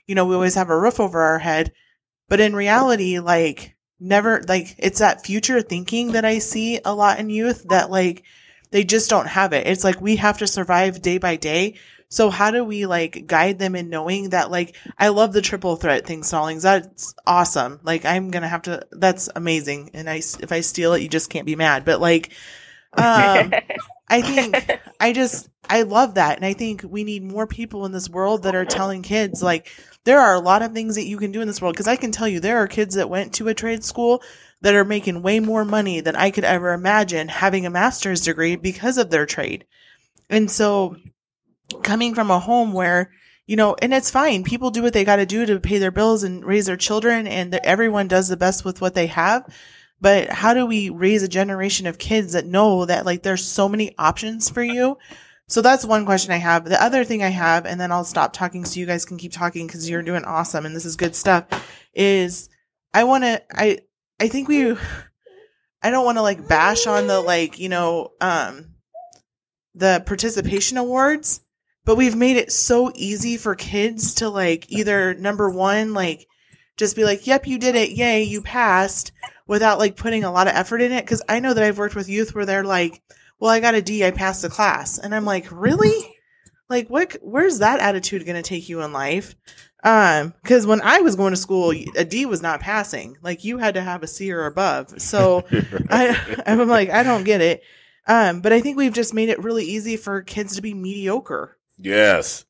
you 0.08 0.16
know, 0.16 0.26
we 0.26 0.36
always 0.36 0.56
have 0.56 0.70
a 0.70 0.78
roof 0.78 1.00
over 1.00 1.22
our 1.22 1.40
head. 1.40 1.72
But 2.28 2.40
in 2.40 2.56
reality, 2.56 3.20
like, 3.20 3.76
never, 4.00 4.42
like, 4.48 4.76
it's 4.78 5.00
that 5.00 5.26
future 5.26 5.62
thinking 5.62 6.14
that 6.14 6.26
I 6.26 6.40
see 6.40 6.80
a 6.84 6.94
lot 6.94 7.20
in 7.20 7.30
youth 7.30 7.66
that, 7.70 7.90
like, 7.90 8.24
they 8.72 8.84
just 8.84 9.10
don't 9.10 9.28
have 9.28 9.54
it. 9.54 9.68
It's 9.68 9.84
like 9.84 10.02
we 10.02 10.18
have 10.18 10.40
to 10.40 10.48
survive 10.48 11.02
day 11.02 11.18
by 11.18 11.38
day. 11.38 11.76
So 12.16 12.30
how 12.30 12.50
do 12.52 12.64
we 12.64 12.86
like 12.86 13.28
guide 13.28 13.60
them 13.60 13.76
in 13.76 13.90
knowing 13.90 14.30
that 14.30 14.50
like 14.50 14.78
I 14.98 15.10
love 15.10 15.34
the 15.34 15.42
triple 15.42 15.76
threat 15.76 16.06
thing, 16.06 16.24
Stallings. 16.24 16.64
That's 16.64 17.14
awesome. 17.28 17.82
Like 17.84 18.06
I'm 18.06 18.32
gonna 18.32 18.48
have 18.48 18.62
to. 18.62 18.88
That's 18.94 19.28
amazing. 19.36 19.92
And 19.94 20.10
I 20.10 20.16
if 20.40 20.54
I 20.54 20.62
steal 20.62 20.94
it, 20.94 21.02
you 21.02 21.10
just 21.10 21.30
can't 21.30 21.46
be 21.46 21.58
mad. 21.58 21.84
But 21.84 22.00
like, 22.00 22.32
um, 22.94 23.52
I 24.10 24.22
think 24.22 24.80
I 24.98 25.12
just 25.12 25.50
I 25.70 25.82
love 25.82 26.14
that, 26.14 26.38
and 26.38 26.46
I 26.46 26.54
think 26.54 26.86
we 26.88 27.04
need 27.04 27.22
more 27.22 27.48
people 27.48 27.86
in 27.86 27.92
this 27.92 28.10
world 28.10 28.44
that 28.44 28.56
are 28.56 28.64
telling 28.64 29.02
kids 29.02 29.44
like 29.44 29.70
there 30.06 30.22
are 30.22 30.36
a 30.36 30.40
lot 30.40 30.62
of 30.62 30.72
things 30.72 30.96
that 30.96 31.04
you 31.04 31.18
can 31.18 31.34
do 31.34 31.42
in 31.42 31.48
this 31.50 31.62
world. 31.62 31.74
Because 31.74 31.90
I 31.90 31.98
can 31.98 32.14
tell 32.14 32.30
you, 32.30 32.40
there 32.40 32.60
are 32.60 32.68
kids 32.68 32.96
that 32.96 33.10
went 33.10 33.34
to 33.34 33.50
a 33.50 33.54
trade 33.54 33.84
school 33.84 34.24
that 34.62 34.74
are 34.74 34.86
making 34.86 35.22
way 35.22 35.42
more 35.42 35.66
money 35.66 36.00
than 36.00 36.16
I 36.16 36.32
could 36.32 36.46
ever 36.46 36.72
imagine 36.72 37.28
having 37.28 37.66
a 37.66 37.70
master's 37.70 38.22
degree 38.22 38.56
because 38.56 38.98
of 38.98 39.10
their 39.10 39.26
trade. 39.26 39.66
And 40.30 40.50
so, 40.50 40.96
coming 41.76 42.16
from 42.16 42.32
a 42.32 42.40
home 42.40 42.74
where 42.74 43.12
you 43.48 43.56
know, 43.56 43.76
and 43.80 43.94
it's 43.94 44.10
fine. 44.10 44.44
People 44.44 44.72
do 44.72 44.82
what 44.82 44.94
they 44.94 45.04
got 45.04 45.18
to 45.18 45.26
do 45.26 45.46
to 45.46 45.60
pay 45.60 45.78
their 45.78 45.92
bills 45.92 46.24
and 46.24 46.44
raise 46.44 46.66
their 46.66 46.78
children, 46.78 47.28
and 47.28 47.54
that 47.54 47.66
everyone 47.66 48.08
does 48.08 48.28
the 48.28 48.38
best 48.38 48.66
with 48.66 48.82
what 48.82 48.96
they 48.96 49.08
have. 49.08 49.48
But 50.02 50.30
how 50.30 50.54
do 50.54 50.66
we 50.66 50.90
raise 50.90 51.24
a 51.24 51.28
generation 51.28 51.88
of 51.88 51.98
kids 51.98 52.34
that 52.34 52.46
know 52.46 52.86
that 52.86 53.06
like 53.06 53.24
there's 53.24 53.46
so 53.46 53.70
many 53.70 53.96
options 53.98 54.50
for 54.50 54.64
you? 54.64 54.98
So 55.48 55.62
that's 55.62 55.86
one 55.86 56.06
question 56.06 56.32
I 56.32 56.38
have. 56.38 56.66
The 56.66 56.82
other 56.82 57.04
thing 57.04 57.24
I 57.24 57.30
have, 57.30 57.66
and 57.66 57.80
then 57.80 57.92
I'll 57.92 58.04
stop 58.04 58.34
talking 58.34 58.66
so 58.66 58.80
you 58.80 58.88
guys 58.88 59.06
can 59.06 59.18
keep 59.18 59.32
talking 59.32 59.68
because 59.68 59.88
you're 59.88 60.02
doing 60.02 60.26
awesome 60.26 60.66
and 60.66 60.76
this 60.76 60.86
is 60.86 60.96
good 60.96 61.16
stuff. 61.16 61.46
Is 61.94 62.50
I 62.94 63.04
want 63.04 63.26
to 63.26 63.44
I 63.54 63.80
I 64.20 64.28
think 64.28 64.48
we 64.48 64.76
I 65.82 65.92
don't 65.92 66.06
want 66.06 66.18
to 66.18 66.24
like 66.24 66.48
bash 66.48 66.88
on 66.88 67.06
the 67.08 67.22
like 67.22 67.60
you 67.60 67.70
know 67.70 68.12
um 68.20 68.74
the 69.76 70.04
participation 70.06 70.78
awards 70.78 71.42
but 71.86 71.96
we've 71.96 72.16
made 72.16 72.36
it 72.36 72.52
so 72.52 72.92
easy 72.96 73.38
for 73.38 73.56
kids 73.56 74.16
to 74.16 74.30
like 74.30 74.70
either 74.70 75.14
number 75.14 75.50
one 75.50 75.94
like 75.94 76.28
just 76.76 76.96
be 76.96 77.04
like 77.06 77.26
yep 77.28 77.48
you 77.48 77.58
did 77.58 77.76
it. 77.76 77.92
Yay 77.92 78.24
you 78.24 78.42
passed 78.42 79.12
without 79.48 79.80
like 79.80 79.96
putting 79.96 80.24
a 80.24 80.32
lot 80.32 80.48
of 80.48 80.56
effort 80.56 80.82
in 80.82 80.92
it. 80.92 81.06
Because 81.06 81.22
i 81.30 81.40
know 81.40 81.54
that 81.54 81.64
i've 81.64 81.78
worked 81.78 81.96
with 81.96 82.10
youth 82.10 82.34
where 82.36 82.46
they're 82.46 82.64
like 82.64 83.02
well 83.40 83.52
i 83.52 83.60
got 83.60 83.76
a 83.76 83.82
d 83.82 84.04
i 84.04 84.12
passed 84.12 84.42
the 84.42 84.50
class. 84.50 84.98
And 84.98 85.16
i'm 85.16 85.26
like 85.26 85.48
really? 85.52 86.12
Like 86.68 86.90
what 86.90 87.16
where's 87.22 87.60
that 87.60 87.80
attitude 87.80 88.26
going 88.26 88.42
to 88.42 88.42
take 88.42 88.68
you 88.68 88.82
in 88.82 88.92
life? 88.92 89.36
Um 89.84 90.34
because 90.42 90.66
when 90.66 90.82
i 90.82 91.02
was 91.02 91.16
going 91.16 91.34
to 91.34 91.38
school 91.38 91.72
a 91.72 92.04
d 92.04 92.26
was 92.26 92.42
not 92.42 92.60
passing. 92.60 93.18
Like 93.22 93.44
you 93.44 93.60
had 93.60 93.76
to 93.76 93.82
have 93.82 94.02
a 94.02 94.08
c 94.08 94.32
or 94.32 94.46
above. 94.46 95.00
So 95.00 95.46
I, 95.90 96.42
i'm 96.48 96.68
like 96.68 96.90
i 96.90 97.04
don't 97.04 97.24
get 97.24 97.42
it. 97.42 97.62
Um 98.08 98.42
but 98.42 98.52
i 98.52 98.62
think 98.62 98.76
we've 98.76 98.92
just 98.92 99.14
made 99.14 99.30
it 99.30 99.44
really 99.44 99.66
easy 99.66 99.98
for 99.98 100.24
kids 100.24 100.56
to 100.56 100.64
be 100.64 100.74
mediocre 100.74 101.56
yes. 101.78 102.46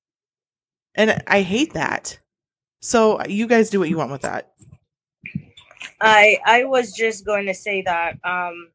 and 0.96 1.22
I 1.28 1.42
hate 1.42 1.74
that. 1.74 2.20
So 2.82 3.24
you 3.26 3.48
guys 3.48 3.70
do 3.70 3.80
what 3.80 3.90
you 3.90 3.98
want 3.98 4.12
with 4.12 4.22
that. 4.22 4.52
I 6.02 6.38
I 6.46 6.64
was 6.66 6.94
just 6.94 7.26
going 7.26 7.46
to 7.48 7.54
say 7.54 7.82
that. 7.84 8.18
Um, 8.24 8.70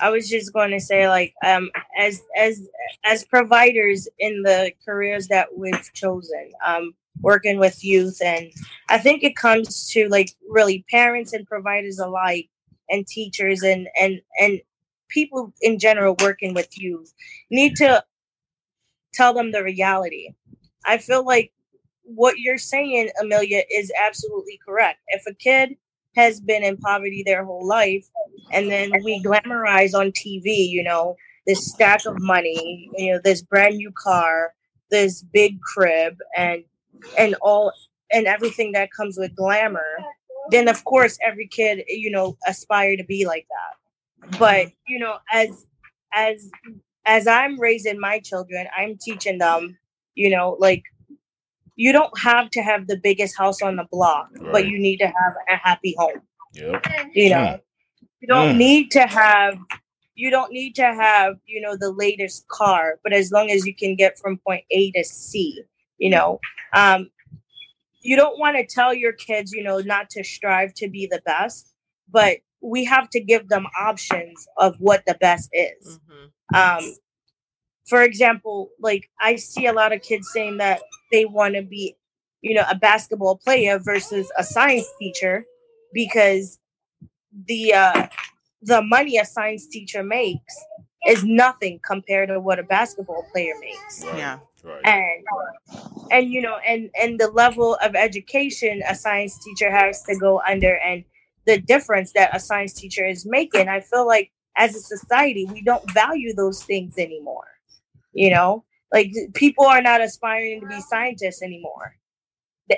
I 0.00 0.10
was 0.10 0.28
just 0.28 0.52
going 0.52 0.70
to 0.70 0.80
say 0.80 1.08
like 1.08 1.34
um 1.44 1.70
as 1.98 2.22
as 2.36 2.68
as 3.04 3.24
providers 3.24 4.08
in 4.18 4.42
the 4.42 4.72
careers 4.84 5.28
that 5.28 5.56
we've 5.56 5.92
chosen, 5.94 6.52
um, 6.66 6.94
working 7.20 7.58
with 7.58 7.84
youth, 7.84 8.20
and 8.22 8.52
I 8.88 8.98
think 8.98 9.22
it 9.22 9.36
comes 9.36 9.88
to 9.90 10.08
like 10.08 10.30
really 10.48 10.84
parents 10.90 11.32
and 11.32 11.46
providers 11.46 11.98
alike, 11.98 12.48
and 12.88 13.06
teachers 13.06 13.62
and 13.62 13.88
and 13.98 14.20
and 14.38 14.60
people 15.08 15.52
in 15.60 15.78
general 15.78 16.14
working 16.20 16.54
with 16.54 16.78
youth 16.78 17.12
need 17.50 17.74
to 17.76 18.04
tell 19.12 19.34
them 19.34 19.52
the 19.52 19.62
reality. 19.62 20.34
I 20.86 20.98
feel 20.98 21.24
like 21.24 21.52
what 22.04 22.38
you're 22.38 22.58
saying, 22.58 23.10
Amelia, 23.20 23.62
is 23.70 23.92
absolutely 24.04 24.58
correct. 24.64 25.00
If 25.08 25.22
a 25.26 25.34
kid 25.34 25.76
has 26.16 26.40
been 26.40 26.64
in 26.64 26.76
poverty 26.76 27.22
their 27.24 27.44
whole 27.44 27.66
life, 27.66 28.06
and 28.52 28.70
then 28.70 28.90
we 29.04 29.22
glamorize 29.22 29.94
on 29.94 30.10
TV, 30.12 30.68
you 30.68 30.82
know, 30.82 31.16
this 31.46 31.66
stack 31.70 32.04
of 32.06 32.20
money, 32.20 32.90
you 32.96 33.12
know, 33.12 33.20
this 33.22 33.42
brand 33.42 33.76
new 33.76 33.92
car, 33.92 34.54
this 34.90 35.22
big 35.22 35.60
crib, 35.60 36.16
and 36.36 36.64
and 37.16 37.34
all 37.40 37.72
and 38.12 38.26
everything 38.26 38.72
that 38.72 38.90
comes 38.92 39.16
with 39.16 39.34
glamour. 39.36 39.96
then 40.50 40.68
of 40.68 40.84
course 40.84 41.18
every 41.24 41.46
kid, 41.46 41.84
you 41.86 42.10
know, 42.10 42.36
aspire 42.46 42.96
to 42.96 43.04
be 43.04 43.24
like 43.24 43.46
that. 43.50 44.38
But 44.38 44.72
you 44.88 44.98
know, 44.98 45.18
as 45.32 45.66
as 46.12 46.50
as 47.06 47.26
I'm 47.26 47.58
raising 47.60 47.98
my 48.00 48.20
children, 48.20 48.66
I'm 48.76 48.96
teaching 49.00 49.38
them, 49.38 49.78
you 50.14 50.30
know, 50.30 50.56
like 50.58 50.84
you 51.76 51.92
don't 51.92 52.16
have 52.18 52.50
to 52.50 52.62
have 52.62 52.86
the 52.86 52.98
biggest 53.02 53.36
house 53.38 53.62
on 53.62 53.76
the 53.76 53.86
block, 53.90 54.28
but 54.52 54.66
you 54.66 54.78
need 54.78 54.98
to 54.98 55.06
have 55.06 55.34
a 55.48 55.56
happy 55.56 55.94
home. 55.98 56.22
Yep. 56.54 56.86
You 57.14 57.30
know, 57.30 57.36
Mm. 57.36 57.60
you 58.20 58.28
don't 58.28 58.54
Mm. 58.54 58.58
need 58.58 58.90
to 58.92 59.06
have 59.06 59.58
you 60.16 60.30
don't 60.30 60.52
need 60.52 60.74
to 60.74 60.84
have 60.84 61.36
you 61.46 61.60
know 61.60 61.76
the 61.76 61.90
latest 61.92 62.46
car, 62.48 62.98
but 63.02 63.12
as 63.14 63.32
long 63.32 63.50
as 63.50 63.66
you 63.66 63.74
can 63.74 63.96
get 63.96 64.18
from 64.18 64.38
point 64.46 64.64
A 64.70 64.90
to 64.92 65.04
C, 65.04 65.62
you 65.98 66.10
know, 66.10 66.40
um, 66.74 67.10
you 68.02 68.16
don't 68.16 68.38
want 68.38 68.56
to 68.56 68.66
tell 68.66 68.92
your 68.94 69.12
kids, 69.12 69.52
you 69.52 69.62
know, 69.62 69.78
not 69.78 70.10
to 70.10 70.24
strive 70.24 70.74
to 70.74 70.88
be 70.88 71.06
the 71.06 71.22
best, 71.24 71.72
but 72.10 72.38
we 72.60 72.84
have 72.84 73.08
to 73.10 73.20
give 73.20 73.48
them 73.48 73.66
options 73.78 74.46
of 74.58 74.76
what 74.80 75.04
the 75.06 75.14
best 75.14 75.48
is 75.52 75.98
Mhm. 75.98 76.32
Um 76.54 76.94
for 77.88 78.02
example 78.02 78.70
like 78.80 79.10
i 79.20 79.36
see 79.36 79.66
a 79.66 79.72
lot 79.72 79.92
of 79.92 80.02
kids 80.02 80.28
saying 80.32 80.58
that 80.58 80.80
they 81.12 81.24
want 81.24 81.54
to 81.54 81.62
be 81.62 81.96
you 82.42 82.54
know 82.54 82.64
a 82.70 82.76
basketball 82.76 83.36
player 83.38 83.78
versus 83.78 84.30
a 84.38 84.44
science 84.44 84.86
teacher 85.00 85.44
because 85.92 86.58
the 87.46 87.74
uh 87.74 88.08
the 88.62 88.82
money 88.82 89.18
a 89.18 89.24
science 89.24 89.66
teacher 89.68 90.02
makes 90.02 90.56
is 91.06 91.24
nothing 91.24 91.80
compared 91.86 92.28
to 92.28 92.40
what 92.40 92.58
a 92.58 92.62
basketball 92.64 93.26
player 93.32 93.54
makes 93.60 94.04
Right. 94.04 94.18
Yeah. 94.18 94.38
Right. 94.64 94.84
and 94.86 95.24
and 96.10 96.30
you 96.30 96.42
know 96.42 96.56
and 96.66 96.90
and 97.00 97.18
the 97.20 97.28
level 97.28 97.76
of 97.82 97.94
education 97.94 98.82
a 98.88 98.94
science 98.94 99.38
teacher 99.44 99.70
has 99.70 100.02
to 100.04 100.16
go 100.18 100.40
under 100.48 100.76
and 100.78 101.04
the 101.46 101.60
difference 101.60 102.12
that 102.12 102.34
a 102.34 102.40
science 102.40 102.74
teacher 102.74 103.04
is 103.04 103.26
making 103.26 103.68
i 103.68 103.80
feel 103.80 104.06
like 104.06 104.32
as 104.56 104.74
a 104.74 104.80
society 104.80 105.46
we 105.52 105.62
don't 105.62 105.90
value 105.92 106.34
those 106.34 106.62
things 106.64 106.96
anymore 106.98 107.46
you 108.12 108.30
know 108.30 108.64
like 108.92 109.12
people 109.34 109.64
are 109.64 109.82
not 109.82 110.00
aspiring 110.00 110.60
to 110.60 110.66
be 110.66 110.80
scientists 110.80 111.42
anymore 111.42 111.94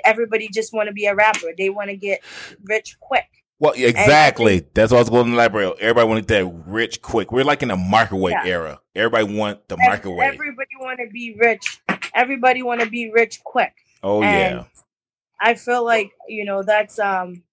everybody 0.05 0.47
just 0.49 0.73
want 0.73 0.87
to 0.87 0.93
be 0.93 1.05
a 1.05 1.15
rapper 1.15 1.47
they 1.57 1.69
want 1.69 1.89
to 1.89 1.95
get 1.95 2.19
rich 2.65 2.97
quick 2.99 3.27
Well, 3.59 3.73
exactly. 3.77 4.65
That's 4.73 4.91
what 4.91 4.97
I 4.97 5.01
was 5.01 5.09
going 5.09 5.27
to 5.27 5.33
elaborate. 5.33 5.77
Everybody 5.79 6.07
wanted 6.07 6.27
that 6.27 6.45
rich, 6.67 7.01
quick. 7.01 7.31
We're 7.31 7.45
like 7.45 7.61
in 7.63 7.71
a 7.71 7.77
microwave 7.77 8.31
Yeah. 8.33 8.45
era. 8.45 8.81
Everybody 8.95 9.37
want 9.37 9.67
the 9.69 9.77
microwave. 9.77 10.33
everybody 10.33 10.75
want 10.79 10.99
to 10.99 11.07
be 11.13 11.35
rich 11.39 11.79
everybody 12.15 12.61
want 12.63 12.81
to 12.81 12.89
be 12.89 13.11
rich 13.11 13.43
quick 13.43 13.73
oh 14.03 14.21
and 14.23 14.57
yeah. 14.57 14.63
I 15.39 15.55
feel 15.55 15.83
like 15.83 16.11
you 16.27 16.45
know 16.45 16.63
that's 16.63 16.99
um 16.99 17.43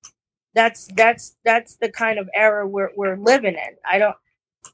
that's 0.55 0.89
that's 0.97 1.37
that's 1.45 1.77
the 1.77 1.91
kind 1.91 2.19
of 2.19 2.29
era 2.35 2.67
we're 2.67 2.91
we're 2.97 3.17
living 3.17 3.55
in. 3.55 3.77
I 3.91 3.99
don't 3.99 4.17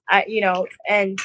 I 0.08 0.24
you 0.26 0.40
know 0.40 0.66
and 0.88 1.18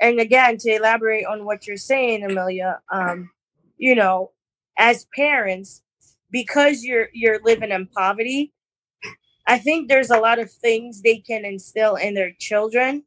and 0.00 0.20
again 0.20 0.58
to 0.58 0.70
elaborate 0.70 1.26
on 1.26 1.44
what 1.44 1.66
you're 1.66 1.76
saying, 1.78 2.24
Amelia, 2.24 2.80
um, 2.92 3.30
you 3.78 3.94
know, 3.94 4.32
as 4.78 5.06
parents, 5.14 5.82
because 6.30 6.82
you're 6.84 7.08
you're 7.14 7.40
living 7.44 7.70
in 7.72 7.86
poverty, 7.86 8.52
I 9.46 9.58
think 9.58 9.88
there's 9.88 10.10
a 10.10 10.18
lot 10.18 10.38
of 10.38 10.50
things 10.50 11.02
they 11.02 11.18
can 11.18 11.44
instill 11.44 11.96
in 11.96 12.14
their 12.14 12.32
children. 12.38 13.04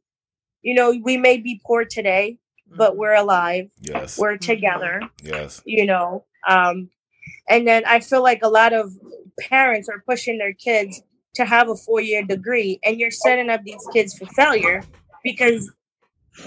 You 0.62 0.74
know, 0.74 0.92
we 1.02 1.16
may 1.16 1.38
be 1.38 1.60
poor 1.64 1.84
today, 1.84 2.38
but 2.66 2.94
Mhm. 2.94 2.96
we're 2.96 3.14
alive, 3.14 3.70
Yes. 3.80 4.18
we're 4.18 4.36
together 4.36 5.00
yes. 5.22 5.62
you 5.64 5.86
know 5.86 6.24
um 6.48 6.88
and 7.48 7.66
then 7.68 7.82
i 7.86 8.00
feel 8.00 8.22
like 8.22 8.40
a 8.42 8.48
lot 8.48 8.72
of 8.72 8.92
parents 9.48 9.88
are 9.88 10.02
pushing 10.06 10.38
their 10.38 10.52
kids 10.54 11.02
to 11.34 11.44
have 11.44 11.68
a 11.68 11.76
four-year 11.76 12.22
degree 12.24 12.78
and 12.84 12.98
you're 12.98 13.10
setting 13.10 13.50
up 13.50 13.62
these 13.64 13.86
kids 13.92 14.16
for 14.18 14.26
failure 14.26 14.82
because 15.22 15.70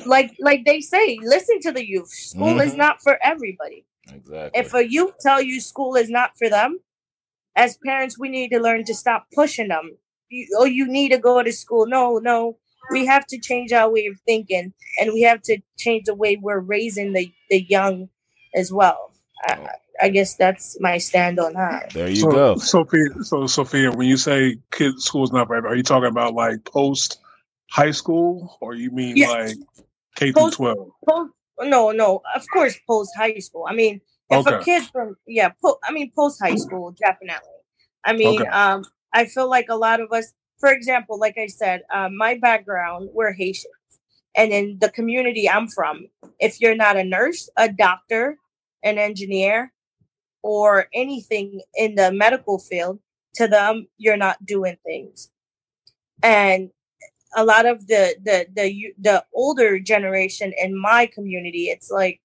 like 0.06 0.32
like 0.40 0.66
they 0.66 0.82
say 0.82 1.20
listen 1.24 1.60
to 1.62 1.72
the 1.72 1.86
youth. 1.88 2.10
School 2.10 2.60
is 2.60 2.74
Mhm. 2.74 2.78
not 2.78 3.02
for 3.02 3.20
everybody. 3.24 3.86
Exactly. 4.14 4.60
if 4.60 4.74
a 4.74 4.86
youth 4.86 5.14
tell 5.22 5.42
you 5.42 5.62
school 5.62 5.96
is 5.96 6.10
not 6.10 6.38
for 6.38 6.50
them 6.50 6.80
as 7.56 7.78
parents 7.86 8.20
we 8.20 8.28
need 8.30 8.50
to 8.50 8.60
learn 8.60 8.84
to 8.86 8.94
stop 8.94 9.28
pushing 9.34 9.70
them. 9.70 9.98
You, 10.30 10.48
oh 10.60 10.66
you 10.66 10.88
need 10.88 11.10
to 11.10 11.18
go 11.18 11.42
to 11.42 11.52
school. 11.52 11.86
No 11.88 12.18
no. 12.18 12.58
We 12.92 13.06
have 13.06 13.26
to 13.28 13.40
change 13.40 13.72
our 13.72 13.90
way 13.90 14.08
of 14.08 14.20
thinking 14.26 14.74
and 15.00 15.14
we 15.14 15.22
have 15.22 15.42
to 15.44 15.60
change 15.78 16.04
the 16.06 16.16
way 16.16 16.36
we're 16.36 16.60
raising 16.60 17.14
the, 17.14 17.32
the 17.50 17.62
young 17.70 18.10
as 18.56 18.74
well. 18.74 19.14
I, 19.48 19.70
I 20.02 20.10
guess 20.10 20.36
that's 20.36 20.78
my 20.82 20.98
stand 20.98 21.40
on 21.40 21.54
that 21.54 21.94
there 21.94 22.10
you 22.10 22.22
so, 22.22 22.32
go. 22.32 22.56
Sophia. 22.58 23.06
So, 23.24 23.48
Sophia, 23.48 23.92
when 23.92 24.08
you 24.08 24.18
say 24.18 24.58
kids 24.72 25.06
school's 25.06 25.32
not 25.32 25.48
for 25.48 25.56
are 25.68 25.76
you 25.76 25.84
talking 25.84 26.10
about 26.10 26.34
like 26.34 26.66
post 26.66 27.20
high 27.72 27.92
school, 27.92 28.58
or 28.62 28.76
you 28.76 28.92
mean 28.92 29.18
Yeah. 29.18 29.30
like 29.30 29.58
K 30.16 30.32
through 30.32 30.52
twelve? 30.52 30.90
post 31.08 31.32
no 31.62 31.92
no 31.92 32.22
of 32.36 32.44
course 32.54 32.78
post 32.88 33.12
high 33.18 33.36
school 33.40 33.66
i 33.70 33.74
mean 33.74 34.02
if 34.30 34.46
a 34.48 34.60
kid 34.66 34.84
from 34.92 35.16
yeah 35.28 35.50
po- 35.62 35.80
i 35.84 35.92
mean 35.92 36.12
post 36.16 36.42
high 36.42 36.56
school 36.56 36.96
definitely 37.00 37.50
i 38.06 38.14
mean 38.14 38.42
Okay. 38.42 38.50
um 38.50 38.86
i 39.14 39.26
feel 39.26 39.50
like 39.50 39.68
a 39.70 39.76
lot 39.76 40.02
of 40.02 40.12
us 40.12 40.34
for 40.60 40.72
example 40.72 41.20
like 41.20 41.38
i 41.38 41.48
said 41.48 41.84
um, 41.94 42.18
my 42.18 42.36
background 42.40 43.10
we're 43.14 43.34
haitians 43.34 43.74
and 44.36 44.52
in 44.52 44.78
the 44.82 44.90
community 44.90 45.50
i'm 45.50 45.68
from 45.68 46.08
if 46.40 46.62
you're 46.62 46.76
not 46.76 46.98
a 46.98 47.04
nurse 47.04 47.50
a 47.58 47.70
doctor 47.72 48.38
an 48.84 48.98
engineer 48.98 49.72
or 50.44 50.88
anything 50.94 51.62
in 51.76 51.96
the 51.96 52.12
medical 52.12 52.60
field 52.60 53.00
to 53.36 53.48
them 53.48 53.88
you're 53.98 54.18
not 54.18 54.46
doing 54.46 54.78
things. 54.86 55.32
And 56.22 56.70
a 57.36 57.44
lot 57.44 57.66
of 57.66 57.88
the 57.88 58.16
the 58.24 58.46
the 58.54 58.94
the 59.00 59.26
older 59.34 59.80
generation 59.80 60.54
in 60.62 60.80
my 60.80 61.08
community 61.08 61.66
it's 61.66 61.90
like 61.90 62.22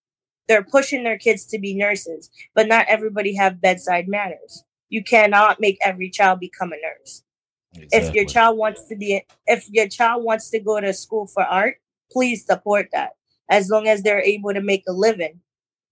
they're 0.48 0.64
pushing 0.64 1.04
their 1.04 1.18
kids 1.18 1.46
to 1.46 1.58
be 1.58 1.74
nurses 1.74 2.30
but 2.54 2.68
not 2.68 2.86
everybody 2.88 3.34
have 3.34 3.60
bedside 3.60 4.08
manners. 4.08 4.64
You 4.90 5.02
cannot 5.04 5.60
make 5.60 5.78
every 5.84 6.10
child 6.10 6.40
become 6.40 6.72
a 6.72 6.76
nurse. 6.76 7.22
If 7.90 8.12
your 8.14 8.26
child 8.26 8.58
wants 8.58 8.86
to 8.88 8.96
be 8.96 9.24
if 9.46 9.68
your 9.70 9.88
child 9.88 10.24
wants 10.24 10.50
to 10.50 10.60
go 10.60 10.80
to 10.80 10.92
school 10.92 11.26
for 11.26 11.44
art 11.44 11.76
please 12.10 12.44
support 12.44 12.88
that. 12.92 13.10
As 13.50 13.70
long 13.70 13.88
as 13.88 14.02
they're 14.02 14.20
able 14.20 14.52
to 14.52 14.60
make 14.60 14.82
a 14.88 14.92
living 14.92 15.40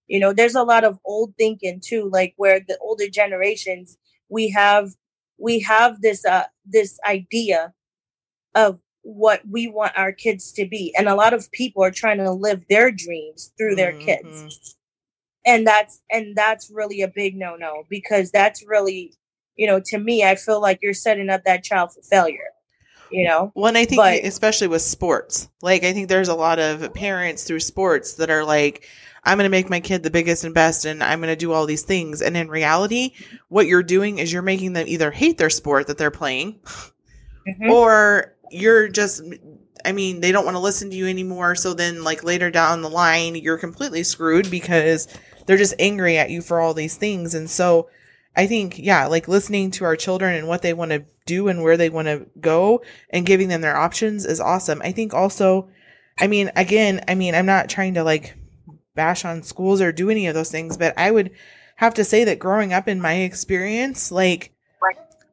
you 0.09 0.21
know 0.21 0.33
there's 0.33 0.55
a 0.55 0.63
lot 0.63 0.85
of 0.85 0.99
old 1.05 1.35
thinking 1.39 1.81
too 1.85 2.09
like 2.13 2.35
where 2.37 2.61
the 2.61 2.79
older 2.81 3.09
generations 3.09 3.99
we 4.29 4.51
have 4.51 4.91
we 5.39 5.61
have 5.61 6.01
this 6.03 6.25
uh 6.27 6.45
this 6.65 6.99
idea 7.07 7.73
of 8.55 8.81
what 9.03 9.43
we 9.51 9.69
want 9.69 9.93
our 9.97 10.13
kids 10.13 10.53
to 10.53 10.67
be 10.67 10.95
and 10.99 11.09
a 11.09 11.15
lot 11.15 11.35
of 11.35 11.51
people 11.53 11.83
are 11.85 11.91
trying 11.93 12.19
to 12.19 12.31
live 12.33 12.65
their 12.69 12.91
dreams 12.91 13.53
through 13.59 13.75
their 13.77 13.95
kids 13.95 14.47
Mhm. 14.47 14.51
and 15.47 15.67
that's 15.67 16.03
and 16.11 16.37
that's 16.37 16.71
really 16.71 17.03
a 17.03 17.09
big 17.09 17.37
no 17.37 17.57
no 17.57 17.85
because 17.91 18.31
that's 18.31 18.65
really 18.67 19.15
you 19.57 19.67
know 19.67 19.81
to 19.85 19.99
me 19.99 20.25
i 20.25 20.35
feel 20.37 20.61
like 20.61 20.81
you're 20.83 20.95
setting 20.95 21.31
up 21.31 21.45
that 21.45 21.65
child 21.65 21.93
for 21.93 22.03
failure 22.03 22.51
you 23.11 23.25
know 23.27 23.53
Well, 23.55 23.67
and 23.69 23.79
I 23.79 23.85
think 23.85 24.01
But- 24.01 24.25
especially 24.25 24.67
with 24.69 24.83
sports, 24.83 25.49
like 25.63 25.85
I 25.85 25.93
think 25.93 26.09
there's 26.09 26.29
a 26.29 26.35
lot 26.35 26.59
of 26.59 26.93
parents 26.95 27.45
through 27.45 27.61
sports 27.61 28.15
that 28.15 28.31
are 28.31 28.45
like, 28.45 28.87
I'm 29.25 29.39
going 29.39 29.45
to 29.47 29.51
make 29.51 29.69
my 29.69 29.81
kid 29.81 30.03
the 30.05 30.11
biggest 30.11 30.45
and 30.45 30.55
best, 30.55 30.85
and 30.85 31.03
I'm 31.03 31.19
going 31.21 31.33
to 31.33 31.37
do 31.37 31.53
all 31.53 31.67
these 31.67 31.83
things. 31.83 32.23
And 32.23 32.37
in 32.37 32.49
reality, 32.49 33.13
what 33.49 33.67
you're 33.67 33.83
doing 33.83 34.19
is 34.19 34.33
you're 34.33 34.41
making 34.43 34.73
them 34.75 34.87
either 34.87 35.11
hate 35.11 35.37
their 35.39 35.51
sport 35.51 35.89
that 35.89 35.99
they're 35.99 36.13
playing, 36.13 36.61
Mhm. 37.47 37.71
or 37.73 38.35
you're 38.53 38.87
just, 38.89 39.23
I 39.85 39.91
mean, 39.93 40.21
they 40.21 40.31
don't 40.31 40.45
want 40.45 40.55
to 40.55 40.61
listen 40.61 40.91
to 40.91 40.97
you 40.97 41.09
anymore. 41.09 41.57
So 41.57 41.75
then, 41.75 42.05
like 42.05 42.23
later 42.23 42.51
down 42.51 42.83
the 42.83 42.91
line, 42.91 43.35
you're 43.35 43.59
completely 43.59 44.05
screwed 44.05 44.49
because 44.51 45.09
they're 45.47 45.57
just 45.57 45.75
angry 45.81 46.19
at 46.19 46.31
you 46.31 46.41
for 46.43 46.61
all 46.61 46.75
these 46.75 46.95
things. 46.97 47.35
And 47.35 47.51
so, 47.51 47.89
I 48.37 48.47
think, 48.47 48.79
yeah, 48.79 49.07
like 49.07 49.29
listening 49.29 49.71
to 49.73 49.85
our 49.85 49.97
children 49.97 50.35
and 50.35 50.47
what 50.47 50.63
they 50.63 50.75
want 50.75 50.91
to 50.91 51.05
do 51.25 51.49
and 51.49 51.63
where 51.63 51.79
they 51.79 51.89
want 51.89 52.07
to 52.07 52.27
go 52.39 52.83
and 53.11 53.25
giving 53.25 53.49
them 53.49 53.63
their 53.63 53.77
options 53.77 54.27
is 54.27 54.41
awesome. 54.41 54.83
I 54.83 54.93
think 54.93 55.15
also, 55.15 55.71
I 56.19 56.27
mean, 56.27 56.51
again, 56.55 57.03
I 57.09 57.15
mean, 57.15 57.35
I'm 57.35 57.47
not 57.47 57.71
trying 57.71 57.95
to 57.95 58.05
like 58.05 58.37
bash 58.95 59.25
on 59.25 59.43
schools 59.43 59.81
or 59.81 59.91
do 59.91 60.11
any 60.11 60.27
of 60.27 60.35
those 60.35 60.51
things, 60.51 60.77
but 60.77 60.99
I 60.99 61.11
would 61.11 61.31
have 61.77 61.95
to 61.95 62.05
say 62.05 62.25
that 62.25 62.39
growing 62.39 62.73
up 62.73 62.89
in 62.89 63.01
my 63.01 63.15
experience, 63.15 64.13
like, 64.13 64.53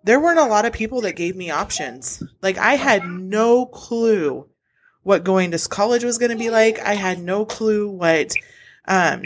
there 0.05 0.19
weren't 0.19 0.39
a 0.39 0.45
lot 0.45 0.65
of 0.65 0.73
people 0.73 1.01
that 1.01 1.15
gave 1.15 1.35
me 1.35 1.49
options. 1.49 2.21
Like, 2.41 2.57
I 2.57 2.73
had 2.73 3.05
no 3.05 3.65
clue 3.65 4.49
what 5.03 5.23
going 5.23 5.51
to 5.51 5.69
college 5.69 6.03
was 6.03 6.17
going 6.17 6.31
to 6.31 6.37
be 6.37 6.49
like. 6.49 6.79
I 6.79 6.95
had 6.95 7.19
no 7.19 7.45
clue 7.45 7.89
what, 7.89 8.33
um, 8.85 9.23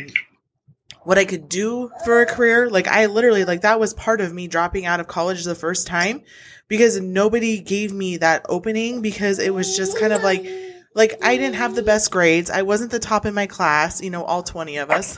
what 1.07 1.17
I 1.17 1.23
could 1.23 1.47
do 1.47 1.89
for 2.03 2.19
a 2.19 2.25
career. 2.25 2.69
Like 2.69 2.89
I 2.89 3.05
literally 3.05 3.45
like 3.45 3.61
that 3.61 3.79
was 3.79 3.93
part 3.93 4.19
of 4.19 4.33
me 4.33 4.49
dropping 4.49 4.85
out 4.85 4.99
of 4.99 5.07
college 5.07 5.45
the 5.45 5.55
first 5.55 5.87
time 5.87 6.21
because 6.67 6.99
nobody 6.99 7.61
gave 7.61 7.93
me 7.93 8.17
that 8.17 8.45
opening 8.49 9.01
because 9.01 9.39
it 9.39 9.53
was 9.53 9.77
just 9.77 9.97
kind 9.97 10.11
of 10.11 10.21
like 10.21 10.45
like 10.93 11.17
I 11.23 11.37
didn't 11.37 11.55
have 11.55 11.75
the 11.75 11.81
best 11.81 12.11
grades. 12.11 12.49
I 12.49 12.63
wasn't 12.63 12.91
the 12.91 12.99
top 12.99 13.25
in 13.25 13.33
my 13.33 13.47
class, 13.47 14.01
you 14.01 14.09
know, 14.09 14.25
all 14.25 14.43
20 14.43 14.75
of 14.79 14.91
us. 14.91 15.17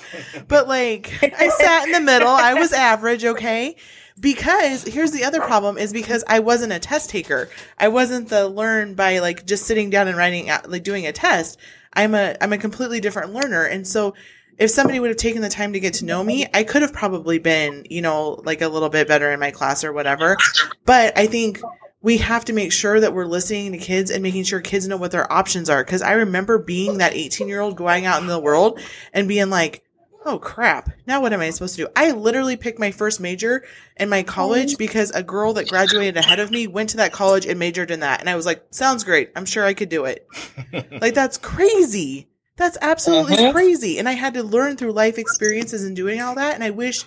but 0.48 0.68
like 0.68 1.10
I 1.22 1.48
sat 1.48 1.86
in 1.86 1.92
the 1.92 2.00
middle. 2.00 2.28
I 2.28 2.52
was 2.52 2.74
average, 2.74 3.24
okay? 3.24 3.76
because 4.20 4.82
here's 4.82 5.12
the 5.12 5.24
other 5.24 5.40
problem 5.40 5.78
is 5.78 5.94
because 5.94 6.22
I 6.28 6.40
wasn't 6.40 6.74
a 6.74 6.78
test 6.78 7.08
taker. 7.08 7.48
I 7.78 7.88
wasn't 7.88 8.28
the 8.28 8.46
learn 8.46 8.92
by 8.92 9.20
like 9.20 9.46
just 9.46 9.64
sitting 9.64 9.88
down 9.88 10.08
and 10.08 10.18
writing 10.18 10.50
uh, 10.50 10.60
like 10.66 10.84
doing 10.84 11.06
a 11.06 11.12
test. 11.12 11.58
I'm 11.94 12.14
a 12.14 12.36
I'm 12.38 12.52
a 12.52 12.58
completely 12.58 13.00
different 13.00 13.32
learner. 13.32 13.64
And 13.64 13.86
so 13.86 14.12
if 14.58 14.70
somebody 14.70 15.00
would 15.00 15.10
have 15.10 15.16
taken 15.16 15.42
the 15.42 15.48
time 15.48 15.72
to 15.72 15.80
get 15.80 15.94
to 15.94 16.04
know 16.04 16.22
me, 16.22 16.46
I 16.52 16.64
could 16.64 16.82
have 16.82 16.92
probably 16.92 17.38
been, 17.38 17.86
you 17.88 18.02
know, 18.02 18.40
like 18.44 18.60
a 18.60 18.68
little 18.68 18.88
bit 18.88 19.08
better 19.08 19.30
in 19.30 19.40
my 19.40 19.50
class 19.50 19.84
or 19.84 19.92
whatever. 19.92 20.36
But 20.84 21.16
I 21.18 21.26
think 21.26 21.60
we 22.02 22.18
have 22.18 22.44
to 22.46 22.52
make 22.52 22.72
sure 22.72 23.00
that 23.00 23.14
we're 23.14 23.26
listening 23.26 23.72
to 23.72 23.78
kids 23.78 24.10
and 24.10 24.22
making 24.22 24.44
sure 24.44 24.60
kids 24.60 24.88
know 24.88 24.96
what 24.96 25.12
their 25.12 25.32
options 25.32 25.70
are. 25.70 25.82
Cause 25.84 26.02
I 26.02 26.12
remember 26.12 26.58
being 26.58 26.98
that 26.98 27.14
18 27.14 27.48
year 27.48 27.60
old 27.60 27.76
going 27.76 28.06
out 28.06 28.20
in 28.20 28.26
the 28.26 28.40
world 28.40 28.80
and 29.12 29.28
being 29.28 29.50
like, 29.50 29.82
Oh 30.24 30.38
crap. 30.38 30.88
Now 31.06 31.20
what 31.20 31.32
am 31.32 31.40
I 31.40 31.50
supposed 31.50 31.74
to 31.76 31.86
do? 31.86 31.88
I 31.96 32.12
literally 32.12 32.56
picked 32.56 32.78
my 32.78 32.92
first 32.92 33.18
major 33.18 33.64
in 33.96 34.08
my 34.08 34.22
college 34.22 34.78
because 34.78 35.10
a 35.10 35.22
girl 35.22 35.54
that 35.54 35.68
graduated 35.68 36.16
ahead 36.16 36.38
of 36.38 36.50
me 36.50 36.68
went 36.68 36.90
to 36.90 36.98
that 36.98 37.12
college 37.12 37.44
and 37.44 37.58
majored 37.58 37.90
in 37.90 38.00
that. 38.00 38.20
And 38.20 38.30
I 38.30 38.36
was 38.36 38.46
like, 38.46 38.64
sounds 38.70 39.02
great. 39.02 39.32
I'm 39.34 39.46
sure 39.46 39.64
I 39.64 39.74
could 39.74 39.88
do 39.88 40.04
it. 40.04 40.26
like 41.00 41.14
that's 41.14 41.38
crazy. 41.38 42.28
That's 42.56 42.78
absolutely 42.80 43.36
Mhm. 43.36 43.52
crazy. 43.52 43.98
And 43.98 44.08
I 44.08 44.12
had 44.12 44.34
to 44.34 44.42
learn 44.42 44.76
through 44.76 44.92
life 44.92 45.18
experiences 45.18 45.84
and 45.84 45.96
doing 45.96 46.20
all 46.20 46.34
that. 46.34 46.54
And 46.54 46.62
I 46.62 46.70
wish 46.70 47.04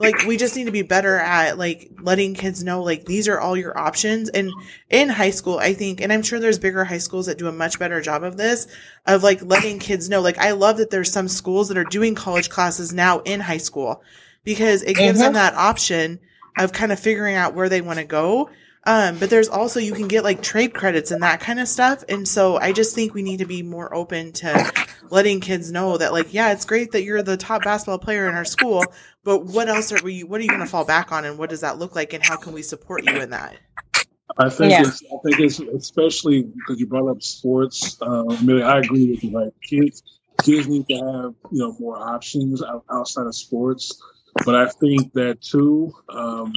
like 0.00 0.26
we 0.26 0.38
just 0.38 0.56
need 0.56 0.64
to 0.64 0.70
be 0.72 0.82
better 0.82 1.18
at 1.18 1.58
like 1.58 1.90
letting 2.00 2.32
kids 2.34 2.64
know 2.64 2.82
like 2.82 3.04
these 3.04 3.28
are 3.28 3.38
all 3.38 3.56
your 3.56 3.76
options 3.78 4.30
and 4.30 4.50
in 4.88 5.10
high 5.10 5.30
school 5.30 5.58
i 5.58 5.74
think 5.74 6.00
and 6.00 6.10
i'm 6.10 6.22
sure 6.22 6.40
there's 6.40 6.58
bigger 6.58 6.84
high 6.84 6.96
schools 6.98 7.26
that 7.26 7.36
do 7.36 7.46
a 7.48 7.52
much 7.52 7.78
better 7.78 8.00
job 8.00 8.22
of 8.24 8.38
this 8.38 8.66
of 9.06 9.22
like 9.22 9.42
letting 9.42 9.78
kids 9.78 10.08
know 10.08 10.22
like 10.22 10.38
i 10.38 10.52
love 10.52 10.78
that 10.78 10.90
there's 10.90 11.12
some 11.12 11.28
schools 11.28 11.68
that 11.68 11.76
are 11.76 11.84
doing 11.84 12.14
college 12.14 12.48
classes 12.48 12.94
now 12.94 13.18
in 13.20 13.40
high 13.40 13.58
school 13.58 14.02
because 14.42 14.82
it 14.82 14.96
gives 14.96 15.18
them 15.20 15.34
that 15.34 15.54
option 15.54 16.18
of 16.56 16.72
kind 16.72 16.92
of 16.92 16.98
figuring 16.98 17.36
out 17.36 17.54
where 17.54 17.68
they 17.68 17.82
want 17.82 17.98
to 17.98 18.04
go 18.04 18.48
um, 18.84 19.18
but 19.18 19.30
there's 19.30 19.48
also 19.48 19.80
you 19.80 19.92
can 19.92 20.08
get 20.08 20.24
like 20.24 20.42
trade 20.42 20.74
credits 20.74 21.10
and 21.10 21.22
that 21.22 21.40
kind 21.40 21.60
of 21.60 21.68
stuff 21.68 22.02
and 22.08 22.26
so 22.26 22.56
i 22.58 22.72
just 22.72 22.94
think 22.94 23.14
we 23.14 23.22
need 23.22 23.38
to 23.38 23.46
be 23.46 23.62
more 23.62 23.94
open 23.94 24.32
to 24.32 24.72
letting 25.10 25.40
kids 25.40 25.70
know 25.70 25.96
that 25.98 26.12
like 26.12 26.32
yeah 26.32 26.52
it's 26.52 26.64
great 26.64 26.92
that 26.92 27.02
you're 27.02 27.22
the 27.22 27.36
top 27.36 27.62
basketball 27.62 27.98
player 27.98 28.28
in 28.28 28.34
our 28.34 28.44
school 28.44 28.84
but 29.24 29.44
what 29.44 29.68
else 29.68 29.92
are 29.92 30.02
we 30.02 30.24
what 30.24 30.40
are 30.40 30.44
you 30.44 30.48
going 30.48 30.60
to 30.60 30.66
fall 30.66 30.84
back 30.84 31.12
on 31.12 31.24
and 31.24 31.38
what 31.38 31.50
does 31.50 31.60
that 31.60 31.78
look 31.78 31.94
like 31.94 32.12
and 32.12 32.24
how 32.24 32.36
can 32.36 32.52
we 32.52 32.62
support 32.62 33.04
you 33.04 33.16
in 33.20 33.30
that 33.30 33.56
I 34.38 34.48
think 34.48 34.70
Yeah. 34.70 34.82
it's 34.82 35.02
I 35.02 35.16
think 35.24 35.40
it's 35.40 35.58
especially 35.58 36.42
because 36.42 36.78
you 36.78 36.86
brought 36.86 37.08
up 37.10 37.22
sports. 37.22 37.98
Um, 38.00 38.28
Millie, 38.46 38.62
I 38.62 38.78
agree 38.78 39.10
with 39.10 39.24
you. 39.24 39.30
Like 39.32 39.52
kids, 39.62 40.02
kids 40.42 40.68
need 40.68 40.86
to 40.88 40.94
have 40.94 41.34
you 41.50 41.58
know 41.58 41.76
more 41.78 41.98
options 41.98 42.62
outside 42.90 43.26
of 43.26 43.34
sports. 43.34 44.00
But 44.46 44.54
I 44.54 44.68
think 44.68 45.12
that 45.14 45.42
too. 45.42 45.92
Um, 46.08 46.52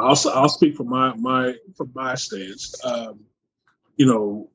I'll 0.00 0.18
I'll 0.34 0.48
speak 0.48 0.76
from 0.76 0.88
my 0.88 1.14
my 1.16 1.54
from 1.76 1.90
my 1.94 2.14
stance. 2.14 2.74
Um, 2.84 3.20
you 3.96 4.06
know, 4.06 4.48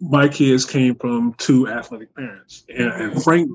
my 0.00 0.28
kids 0.28 0.64
came 0.64 0.94
from 0.96 1.34
two 1.34 1.68
athletic 1.68 2.14
parents, 2.14 2.64
and, 2.68 2.88
and 2.92 3.22
Frank. 3.22 3.50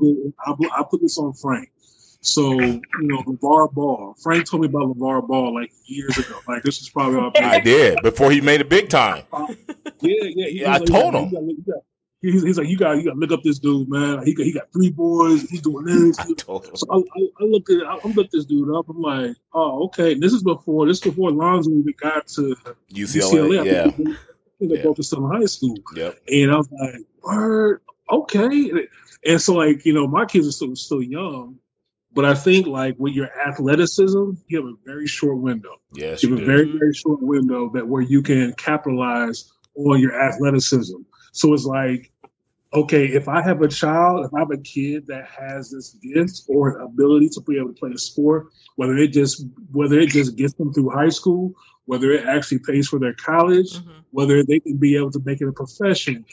I 0.45 0.53
I 0.77 0.83
put 0.89 1.01
this 1.01 1.17
on 1.17 1.33
Frank. 1.33 1.69
So 2.23 2.51
you 2.59 2.81
know, 3.01 3.23
LeVar 3.23 3.73
Ball. 3.73 4.15
Frank 4.21 4.47
told 4.49 4.61
me 4.61 4.67
about 4.67 4.95
LeVar 4.95 5.27
Ball 5.27 5.53
like 5.55 5.71
years 5.85 6.17
ago. 6.17 6.39
Like 6.47 6.61
this 6.63 6.79
is 6.81 6.89
probably 6.89 7.19
I 7.41 7.59
did 7.59 7.99
before 8.03 8.31
he 8.31 8.41
made 8.41 8.61
it 8.61 8.69
big 8.69 8.89
time. 8.89 9.23
yeah, 9.33 9.55
yeah. 10.01 10.47
Yeah, 10.47 10.73
I 10.73 10.77
like, 10.77 10.85
told 10.87 11.13
you 11.13 11.19
him. 11.19 11.31
gotta- 11.31 11.45
you 11.45 11.63
gotta- 11.65 11.81
He's, 12.21 12.43
he's 12.43 12.57
like, 12.57 12.67
you 12.67 12.77
got, 12.77 12.97
you 12.97 13.03
got 13.05 13.13
to 13.13 13.19
look 13.19 13.31
up 13.31 13.41
this 13.43 13.57
dude, 13.57 13.89
man. 13.89 14.23
He 14.25 14.35
got, 14.35 14.43
he 14.45 14.53
got 14.53 14.71
three 14.71 14.91
boys. 14.91 15.49
He's 15.49 15.61
doing 15.61 15.85
this. 15.85 16.19
I. 16.19 16.25
So 16.75 16.85
I, 16.91 16.97
I, 16.97 17.27
I 17.39 17.43
looked 17.45 17.69
at, 17.71 17.83
I, 17.83 17.95
I 17.95 18.07
looked 18.09 18.31
this 18.31 18.45
dude 18.45 18.73
up. 18.75 18.87
I'm 18.89 19.01
like, 19.01 19.35
oh, 19.53 19.85
okay. 19.85 20.13
This 20.13 20.31
is 20.33 20.43
before, 20.43 20.85
this 20.85 20.97
is 20.97 21.03
before 21.03 21.31
Lonzo 21.31 21.71
even 21.71 21.93
got 21.99 22.27
to 22.27 22.55
UCLA, 22.93 23.61
I 23.61 23.63
yeah. 23.63 23.83
they- 23.87 24.11
I 24.11 24.63
think 24.65 24.73
they 24.73 24.77
Yeah. 24.77 24.83
both 24.83 24.99
in 25.13 25.23
high 25.41 25.45
school. 25.45 25.75
Yep. 25.95 26.19
And 26.31 26.51
I 26.51 26.57
was 26.57 26.69
like, 26.71 26.95
word, 27.23 27.81
okay. 28.11 28.71
And 29.25 29.41
so, 29.41 29.55
like, 29.55 29.83
you 29.87 29.93
know, 29.93 30.05
my 30.07 30.25
kids 30.25 30.47
are 30.47 30.51
still 30.51 30.75
still 30.75 31.01
young, 31.01 31.55
but 32.13 32.25
I 32.25 32.35
think 32.35 32.67
like 32.67 32.95
with 32.99 33.13
your 33.13 33.29
athleticism, 33.39 34.31
you 34.47 34.57
have 34.57 34.65
a 34.67 34.75
very 34.85 35.07
short 35.07 35.37
window. 35.39 35.77
Yes, 35.93 36.21
You 36.21 36.29
you 36.29 36.35
have 36.35 36.43
a 36.43 36.45
do. 36.45 36.51
very, 36.57 36.77
very 36.77 36.93
short 36.93 37.21
window 37.23 37.71
that 37.73 37.87
where 37.87 38.03
you 38.03 38.21
can 38.21 38.53
capitalize 38.53 39.51
on 39.75 39.99
your 39.99 40.13
athleticism. 40.21 40.97
So 41.31 41.53
it's 41.53 41.65
like, 41.65 42.10
okay, 42.73 43.05
if 43.05 43.27
I 43.27 43.41
have 43.41 43.61
a 43.61 43.67
child, 43.67 44.25
if 44.25 44.33
I 44.33 44.39
have 44.39 44.51
a 44.51 44.57
kid 44.57 45.07
that 45.07 45.27
has 45.27 45.71
this 45.71 45.91
gift 46.01 46.41
or 46.47 46.79
ability 46.79 47.29
to 47.29 47.41
be 47.41 47.57
able 47.57 47.69
to 47.69 47.79
play 47.79 47.91
a 47.93 47.97
sport, 47.97 48.47
whether 48.75 48.95
it 48.97 49.09
just 49.09 49.45
whether 49.71 49.99
it 49.99 50.09
just 50.09 50.35
gets 50.35 50.53
them 50.53 50.73
through 50.73 50.89
high 50.89 51.09
school, 51.09 51.53
whether 51.85 52.11
it 52.11 52.25
actually 52.25 52.59
pays 52.59 52.87
for 52.87 52.99
their 52.99 53.13
college, 53.13 53.79
Mhm. 53.79 54.03
whether 54.11 54.43
they 54.43 54.59
can 54.59 54.77
be 54.77 54.95
able 54.95 55.11
to 55.11 55.21
make 55.25 55.41
it 55.41 55.47
a 55.47 55.53
profession, 55.53 56.25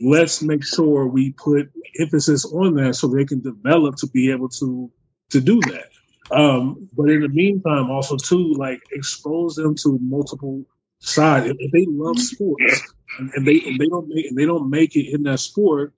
let's 0.00 0.42
make 0.42 0.64
sure 0.64 1.06
we 1.06 1.32
put 1.32 1.70
emphasis 1.98 2.44
on 2.46 2.74
that 2.74 2.94
so 2.94 3.08
they 3.08 3.24
can 3.24 3.40
develop 3.40 3.96
to 3.96 4.06
be 4.08 4.30
able 4.30 4.48
to 4.48 4.90
to 5.30 5.40
do 5.40 5.60
that. 5.60 5.90
Um, 6.32 6.88
but 6.96 7.10
in 7.10 7.22
the 7.22 7.28
meantime, 7.28 7.90
also 7.90 8.16
too, 8.16 8.52
like 8.54 8.80
expose 8.92 9.56
them 9.56 9.74
to 9.76 9.98
multiple 10.00 10.64
sides. 11.00 11.46
If, 11.58 11.72
they 11.72 11.86
love 11.88 12.18
sports 12.18 12.94
and, 13.18 13.46
they 13.46 13.60
and 13.66 13.78
they 13.78 13.86
don't 13.86 14.08
make 14.08 14.26
and 14.26 14.36
they 14.36 14.46
don't 14.46 14.70
make 14.70 14.96
it 14.96 15.12
in 15.12 15.22
that 15.24 15.40
sport, 15.40 15.94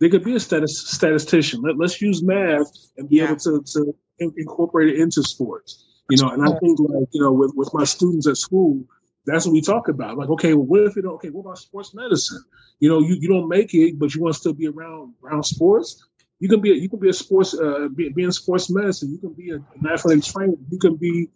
they 0.00 0.08
could 0.08 0.24
be 0.24 0.34
a 0.34 0.40
status, 0.40 0.88
statistician. 0.88 1.62
Let, 1.62 1.78
let's 1.78 2.00
use 2.00 2.22
math 2.22 2.66
and 2.96 3.08
be 3.08 3.16
Yeah. 3.16 3.26
able 3.26 3.36
to, 3.36 3.62
to 3.74 3.94
incorporate 4.18 4.94
it 4.94 5.00
into 5.00 5.22
sports. 5.22 5.86
You 6.10 6.18
know, 6.18 6.28
and 6.30 6.42
I 6.42 6.58
think 6.58 6.78
like 6.80 7.08
you 7.12 7.22
know, 7.22 7.32
with 7.32 7.52
with 7.54 7.72
my 7.72 7.84
students 7.84 8.26
at 8.26 8.36
school, 8.36 8.84
that's 9.24 9.46
what 9.46 9.52
we 9.52 9.62
talk 9.62 9.88
about. 9.88 10.18
Like, 10.18 10.28
okay, 10.30 10.52
well, 10.52 10.66
what 10.66 10.80
if 10.82 10.96
you 10.96 11.02
don't? 11.02 11.14
Okay, 11.14 11.30
what 11.30 11.42
about 11.42 11.58
sports 11.58 11.94
medicine? 11.94 12.44
You 12.78 12.90
know, 12.90 13.00
you, 13.00 13.16
you 13.18 13.28
don't 13.28 13.48
make 13.48 13.72
it, 13.72 13.98
but 13.98 14.14
you 14.14 14.20
want 14.20 14.34
to 14.34 14.40
still 14.40 14.52
be 14.52 14.66
around 14.68 15.14
around 15.24 15.44
sports. 15.44 16.04
You 16.40 16.48
can 16.48 16.60
be 16.60 16.72
a, 16.72 16.74
you 16.74 16.90
can 16.90 16.98
be 16.98 17.08
a 17.08 17.12
sports 17.14 17.54
uh, 17.54 17.88
be, 17.94 18.10
be 18.10 18.24
in 18.24 18.32
sports 18.32 18.68
medicine. 18.68 19.12
You 19.12 19.18
can 19.18 19.32
be 19.32 19.50
a, 19.50 19.54
an 19.54 19.86
athletic 19.90 20.24
trainer. 20.24 20.54
You 20.70 20.78
can 20.78 20.96
be. 20.96 21.30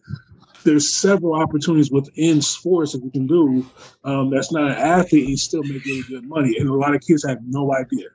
There's 0.68 0.94
several 0.94 1.34
opportunities 1.34 1.90
within 1.90 2.42
sports 2.42 2.92
that 2.92 3.02
you 3.02 3.10
can 3.10 3.26
do. 3.26 3.64
Um, 4.04 4.28
that's 4.30 4.52
not 4.52 4.70
an 4.70 4.76
athlete 4.76 5.28
and 5.28 5.38
still 5.38 5.62
make 5.62 5.84
really 5.84 6.02
good 6.02 6.24
money. 6.24 6.56
And 6.58 6.68
a 6.68 6.74
lot 6.74 6.94
of 6.94 7.00
kids 7.00 7.24
have 7.26 7.38
no 7.46 7.74
idea. 7.74 8.08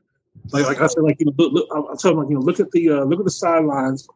Like 0.51 0.66
like 0.66 0.82
I 0.82 0.88
said, 0.88 1.04
like 1.04 1.20
you 1.20 1.26
know, 1.26 1.34
look, 1.38 1.54
look, 1.54 1.68
I'll 1.74 1.88
I'll 1.89 1.97
tell 1.97 2.12
them 2.12 2.20
like 2.20 2.30
you 2.30 2.36
know, 2.36 2.41
look 2.41 2.60
at 2.60 2.70
the 2.72 2.89
uh, 2.89 3.04
look 3.06 3.20
at 3.20 3.26
the 3.26 3.32
sidelines 3.32 4.08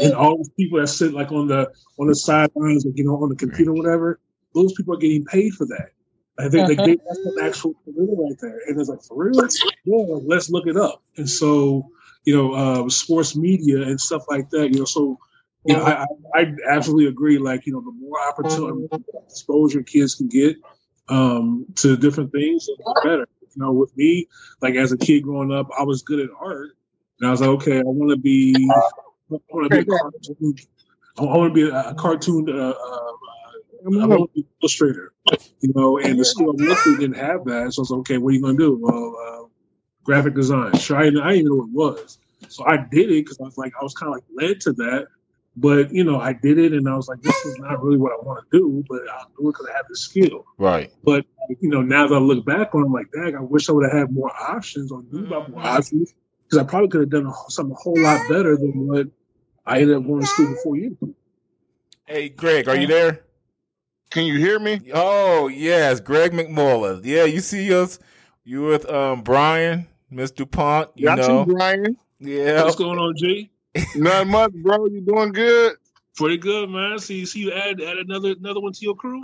and 0.00 0.12
all 0.14 0.36
those 0.36 0.50
people 0.50 0.80
that 0.80 0.88
sit 0.88 1.12
like 1.12 1.30
on 1.30 1.46
the 1.46 1.70
on 1.98 2.06
the 2.08 2.14
sidelines, 2.14 2.84
like, 2.84 2.96
you 2.96 3.04
know, 3.04 3.22
on 3.22 3.28
the 3.28 3.36
computer, 3.36 3.70
or 3.70 3.74
whatever. 3.74 4.20
Those 4.54 4.72
people 4.74 4.94
are 4.94 4.98
getting 4.98 5.24
paid 5.24 5.54
for 5.54 5.66
that. 5.66 5.90
I 6.38 6.48
think 6.48 6.68
they, 6.68 6.74
they, 6.74 6.96
that's 6.96 7.18
an 7.24 7.36
actual 7.42 7.74
career 7.84 8.08
right 8.08 8.36
there. 8.40 8.60
And 8.66 8.80
it's 8.80 8.88
like 8.88 9.02
for 9.02 9.16
real, 9.16 9.48
yeah. 9.84 10.16
Let's 10.26 10.50
look 10.50 10.66
it 10.66 10.76
up. 10.76 11.02
And 11.16 11.28
so, 11.28 11.88
you 12.24 12.36
know, 12.36 12.52
uh, 12.52 12.88
sports 12.88 13.36
media 13.36 13.82
and 13.82 14.00
stuff 14.00 14.24
like 14.28 14.48
that. 14.50 14.70
You 14.70 14.80
know, 14.80 14.84
so 14.84 15.18
you 15.64 15.76
know, 15.76 15.84
I, 15.84 16.06
I, 16.34 16.54
absolutely 16.68 17.06
agree. 17.06 17.38
Like, 17.38 17.66
you 17.66 17.72
know, 17.72 17.80
the 17.80 17.92
more 17.92 18.20
opportunity, 18.28 18.88
exposure 19.26 19.82
kids 19.82 20.14
can 20.14 20.28
get 20.28 20.56
um, 21.08 21.66
to 21.76 21.96
different 21.96 22.32
things, 22.32 22.66
the 22.66 23.00
better. 23.04 23.28
You 23.54 23.62
know, 23.62 23.72
with 23.72 23.94
me, 23.96 24.28
like 24.62 24.74
as 24.76 24.92
a 24.92 24.96
kid 24.96 25.22
growing 25.22 25.52
up, 25.52 25.68
I 25.78 25.82
was 25.82 26.02
good 26.02 26.20
at 26.20 26.30
art, 26.40 26.70
and 27.20 27.28
I 27.28 27.30
was 27.30 27.40
like, 27.40 27.50
okay, 27.50 27.78
I 27.78 27.82
want 27.82 28.10
to 28.10 28.16
be, 28.16 28.54
I 28.70 29.36
want 29.50 29.70
to 29.70 29.84
be 29.84 29.92
a 29.92 29.98
cartoon. 29.98 30.54
I 31.18 31.22
want 31.22 31.50
to 31.50 31.54
be 31.54 31.68
a, 31.68 31.90
a 31.90 31.94
cartoon. 31.94 32.48
Uh, 32.48 32.70
uh, 32.70 33.12
I 33.84 34.06
want 34.06 34.30
to 34.30 34.34
be 34.34 34.40
an 34.40 34.46
illustrator. 34.62 35.12
You 35.60 35.72
know, 35.74 35.98
and 35.98 36.18
the 36.18 36.24
school 36.24 36.54
I 36.58 36.66
went 36.66 36.78
to 36.80 36.96
didn't 36.96 37.16
have 37.16 37.44
that, 37.44 37.72
so 37.74 37.80
I 37.80 37.82
was 37.82 37.90
like, 37.90 38.00
okay, 38.00 38.18
what 38.18 38.30
are 38.30 38.32
you 38.32 38.40
going 38.40 38.56
to 38.56 38.62
do? 38.62 38.78
Well, 38.80 39.16
uh, 39.26 39.48
graphic 40.02 40.34
design. 40.34 40.76
Sure, 40.78 40.96
I 40.96 41.04
didn't, 41.04 41.20
I 41.22 41.32
didn't 41.32 41.48
know 41.48 41.66
what 41.70 41.98
it 41.98 42.02
was, 42.02 42.18
so 42.48 42.64
I 42.66 42.78
did 42.78 43.10
it 43.10 43.24
because 43.24 43.38
I 43.38 43.44
was 43.44 43.58
like, 43.58 43.72
I 43.78 43.84
was 43.84 43.94
kind 43.94 44.08
of 44.08 44.14
like 44.14 44.24
led 44.34 44.60
to 44.62 44.72
that. 44.72 45.08
But 45.56 45.92
you 45.92 46.02
know, 46.04 46.18
I 46.18 46.32
did 46.32 46.58
it, 46.58 46.72
and 46.72 46.88
I 46.88 46.96
was 46.96 47.08
like, 47.08 47.20
this 47.20 47.44
is 47.44 47.58
not 47.58 47.82
really 47.82 47.98
what 47.98 48.12
I 48.12 48.16
want 48.24 48.44
to 48.50 48.58
do, 48.58 48.84
but 48.88 49.00
I'll 49.12 49.30
do 49.38 49.48
it 49.48 49.52
because 49.52 49.66
I 49.72 49.76
have 49.76 49.86
the 49.88 49.96
skill. 49.96 50.44
Right. 50.58 50.90
But 51.04 51.26
you 51.60 51.68
know, 51.68 51.82
now 51.82 52.06
that 52.06 52.14
I 52.14 52.18
look 52.18 52.46
back 52.46 52.74
on, 52.74 52.82
it, 52.82 52.86
I'm 52.86 52.92
like, 52.92 53.10
dang, 53.12 53.36
I 53.36 53.40
wish 53.40 53.68
I 53.68 53.72
would 53.72 53.84
have 53.84 53.92
had 53.92 54.12
more 54.12 54.32
options 54.34 54.90
or 54.90 55.02
knew 55.12 55.26
about 55.26 55.50
more 55.50 55.60
Mhm. 55.60 55.66
options 55.78 56.14
because 56.44 56.58
I 56.58 56.64
probably 56.64 56.88
could 56.88 57.00
have 57.02 57.10
done 57.10 57.26
a 57.26 57.30
whole- 57.30 57.50
something 57.50 57.72
a 57.74 57.82
whole 57.82 58.00
lot 58.00 58.20
better 58.30 58.56
than 58.56 58.86
what 58.86 59.08
I 59.66 59.80
ended 59.80 59.96
up 59.96 60.06
going 60.06 60.20
to 60.20 60.26
school 60.26 60.46
for 60.46 60.62
four 60.62 60.76
years. 60.76 60.94
Hey, 62.06 62.30
Greg, 62.30 62.66
are 62.68 62.76
you 62.76 62.86
there? 62.86 63.20
Can 64.10 64.24
you 64.24 64.38
hear 64.38 64.58
me? 64.58 64.80
Oh 64.94 65.48
yes, 65.48 66.00
Greg 66.00 66.32
McMullen. 66.32 67.02
Yeah, 67.04 67.24
you 67.24 67.40
see 67.40 67.72
us. 67.74 67.98
You 68.44 68.62
with 68.62 68.88
um 68.90 69.22
Brian, 69.22 69.86
Miss 70.10 70.30
Dupont. 70.30 70.88
You 70.94 71.08
Yeah, 71.10 71.14
know. 71.14 71.44
see 71.46 71.52
Brian. 71.54 71.96
Yeah. 72.20 72.64
What's 72.64 72.76
going 72.76 72.98
on, 72.98 73.14
G? 73.16 73.50
Not 73.96 74.26
much, 74.26 74.52
bro. 74.52 74.86
You 74.86 75.00
doing 75.00 75.32
good? 75.32 75.76
Pretty 76.16 76.36
good, 76.36 76.68
man. 76.68 76.98
See, 76.98 77.24
see 77.24 77.40
you 77.40 77.52
add 77.52 77.80
add 77.80 77.98
another 77.98 78.34
another 78.38 78.60
one 78.60 78.72
to 78.72 78.84
your 78.84 78.94
crew. 78.94 79.22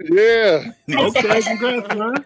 Yeah. 0.00 0.72
Okay, 0.88 1.42
congrats, 1.42 1.94
man. 1.96 2.24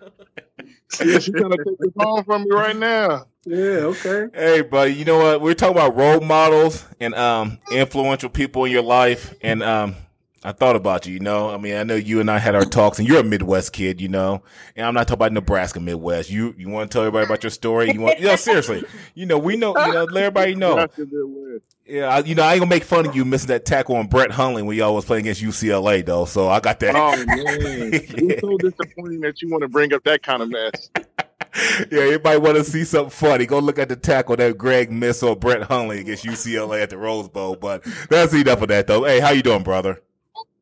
Yeah, 1.05 1.19
she's 1.19 1.35
trying 1.35 1.51
to 1.51 1.57
take 1.57 1.79
the 1.79 1.93
phone 1.97 2.23
from 2.25 2.43
me 2.45 2.51
right 2.51 2.77
now. 2.77 3.27
Yeah, 3.45 3.91
okay. 3.95 4.27
Hey, 4.35 4.61
buddy, 4.63 4.93
you 4.93 5.05
know 5.05 5.19
what? 5.19 5.41
We're 5.41 5.55
talking 5.55 5.77
about 5.77 5.97
role 5.97 6.21
models 6.21 6.85
and 7.01 7.15
um, 7.15 7.59
influential 7.71 8.29
people 8.29 8.65
in 8.67 8.73
your 8.73 8.83
life, 8.83 9.35
and 9.41 9.63
um, 9.63 9.97
I 10.45 10.53
thought 10.53 10.75
about 10.75 11.07
you. 11.07 11.15
You 11.15 11.21
know, 11.21 11.51
I 11.51 11.57
mean, 11.57 11.77
I 11.77 11.85
know 11.85 11.95
you 11.95 12.21
and 12.21 12.31
I 12.31 12.39
had 12.39 12.55
our 12.55 12.65
talks, 12.65 12.99
and 12.99 13.07
you're 13.07 13.21
a 13.21 13.25
Midwest 13.25 13.73
kid, 13.73 14.01
you 14.01 14.09
know, 14.09 14.43
and 14.75 14.85
I'm 14.85 14.95
not 14.95 15.07
talking 15.07 15.15
about 15.15 15.33
Nebraska 15.33 15.79
Midwest. 15.79 16.31
You 16.31 16.55
you 16.59 16.69
want 16.69 16.91
to 16.91 16.95
tell 16.95 17.03
everybody 17.03 17.27
about 17.27 17.43
your 17.45 17.51
story? 17.51 17.93
You 17.93 18.01
want? 18.01 18.21
Yeah, 18.21 18.37
seriously. 18.37 18.85
You 19.15 19.27
know, 19.27 19.39
we 19.39 19.57
know. 19.57 19.77
You 19.79 19.93
know, 19.93 20.05
let 20.05 20.25
everybody 20.25 20.55
know. 20.55 20.77
That's 20.77 20.99
a 20.99 21.05
good 21.05 21.27
word. 21.27 21.63
Yeah, 21.87 22.07
I, 22.07 22.19
you 22.21 22.35
know, 22.35 22.43
I 22.43 22.53
ain't 22.53 22.61
gonna 22.61 22.71
make 22.71 22.85
fun 22.85 23.07
of 23.07 23.15
you 23.15 23.25
missing 23.25 23.49
that 23.49 23.65
tackle 23.65 23.97
on 23.97 24.07
Brett 24.07 24.31
Hundley 24.31 24.63
when 24.63 24.77
y'all 24.77 24.95
was 24.95 25.05
playing 25.05 25.25
against 25.25 25.43
UCLA, 25.43 26.05
though. 26.05 26.25
So 26.25 26.49
I 26.49 26.61
got 26.61 26.81
that. 26.81 26.95
Oh 26.97 27.17
man, 27.27 27.91
it's 27.93 28.41
so 28.41 28.57
disappointing 28.59 29.21
that 29.21 29.43
you 29.43 29.51
want 29.51 29.63
to 29.63 29.69
bring 29.69 29.93
up 29.93 30.03
that 30.05 30.23
kind 30.23 30.43
of 30.43 30.51
mess. 30.51 30.91
yeah, 31.91 32.01
everybody 32.01 32.39
want 32.39 32.57
to 32.57 32.65
see 32.65 32.85
something 32.85 33.11
funny. 33.11 33.47
Go 33.47 33.59
look 33.59 33.79
at 33.79 33.89
the 33.89 33.97
tackle 33.97 34.37
that 34.37 34.57
Greg 34.57 34.91
missed 34.91 35.23
on 35.23 35.39
Brett 35.39 35.63
Hundley 35.63 36.01
against 36.01 36.25
UCLA 36.25 36.83
at 36.83 36.91
the 36.91 36.99
Rose 36.99 37.29
Bowl. 37.29 37.57
But 37.57 37.85
that's 38.09 38.33
enough 38.33 38.63
of 38.63 38.69
that, 38.69 38.87
though. 38.87 39.05
Hey, 39.05 39.21
how 39.21 39.31
you 39.31 39.43
doing, 39.43 39.63
brother? 39.63 40.01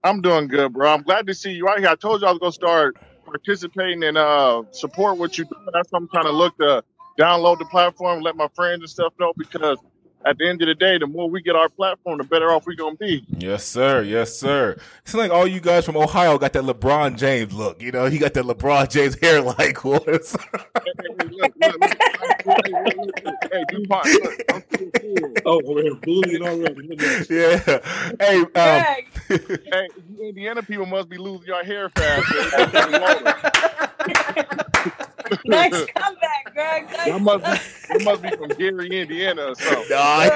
I'm 0.03 0.21
doing 0.21 0.49
good, 0.49 0.73
bro. 0.73 0.93
I'm 0.95 1.03
glad 1.03 1.27
to 1.27 1.35
see 1.35 1.53
you 1.53 1.69
out 1.69 1.79
here. 1.79 1.89
I 1.89 1.95
told 1.95 2.21
you 2.23 2.27
I 2.27 2.31
was 2.31 2.39
gonna 2.39 2.53
start 2.53 2.97
participating 3.25 4.03
and 4.05 4.17
uh 4.19 4.63
support 4.73 5.19
what 5.19 5.37
you're 5.39 5.47
doing. 5.47 5.67
That's 5.73 5.91
why 5.93 5.99
I'm 5.99 6.09
trying 6.09 6.25
to 6.25 6.33
look 6.33 6.57
to 6.59 6.83
download 7.19 7.59
the 7.59 7.67
platform, 7.67 8.23
let 8.23 8.37
my 8.37 8.49
friends 8.55 8.81
and 8.81 8.91
stuff 8.91 9.13
know 9.21 9.33
because 9.37 9.79
at 10.27 10.37
the 10.37 10.47
end 10.47 10.61
of 10.61 10.67
the 10.69 10.75
day, 10.75 10.99
the 10.99 11.07
more 11.07 11.31
we 11.31 11.41
get 11.41 11.57
our 11.57 11.71
platform, 11.71 12.19
the 12.19 12.25
better 12.25 12.51
off 12.53 12.67
we're 12.67 12.75
gonna 12.75 12.97
be. 12.97 13.25
Yes, 13.39 13.65
sir. 13.65 14.03
Yes, 14.03 14.37
sir. 14.37 14.77
It's 15.03 15.15
like 15.15 15.31
all 15.31 15.47
you 15.47 15.61
guys 15.61 15.87
from 15.87 15.97
Ohio 15.97 16.37
got 16.39 16.53
that 16.53 16.65
LeBron 16.65 17.17
James 17.17 17.55
look. 17.55 17.81
You 17.81 17.91
know, 17.93 18.05
he 18.07 18.19
got 18.19 18.35
that 18.35 18.45
LeBron 18.45 18.91
James 18.91 19.19
hair 19.19 19.41
like 19.41 19.83
was. 19.85 20.37
Hey, 20.37 20.93
hey, 21.01 21.27
look, 21.31 21.53
look, 21.57 21.81
look, 21.81 21.81
hey, 21.81 22.73
look, 22.73 22.97
look, 22.97 23.25
look. 23.25 23.35
Hey, 23.51 23.65
Dupont, 23.71 24.05
look, 24.07 24.41
I'm 24.53 24.63
still 24.75 24.91
cool. 25.01 25.35
Oh, 25.47 25.61
we're 25.65 25.95
bullying 25.95 26.43
already. 26.43 26.83
Look 26.83 27.03
at 27.03 27.29
that. 27.29 27.31
yeah. 27.31 28.27
Hey, 28.27 28.41
um, 28.41 28.51
Greg, 28.53 29.07
Hey, 29.31 29.89
you 30.09 30.29
Indiana 30.29 30.63
people 30.63 30.87
must 30.87 31.09
be 31.09 31.17
losing 31.17 31.47
your 31.47 31.65
hair 31.65 31.89
fast. 31.91 32.33
nice 35.45 35.85
comeback, 35.95 36.53
Greg. 36.53 36.87
Nice 37.01 37.07
That 37.07 37.23
must 37.23 37.45
be, 37.45 37.51
that 37.89 38.03
must 38.05 38.23
be 38.23 38.31
from 38.31 38.49
Gary, 38.49 39.01
Indiana 39.01 39.43
or 39.43 39.55
something. 39.55 39.85
Nah. 39.91 40.21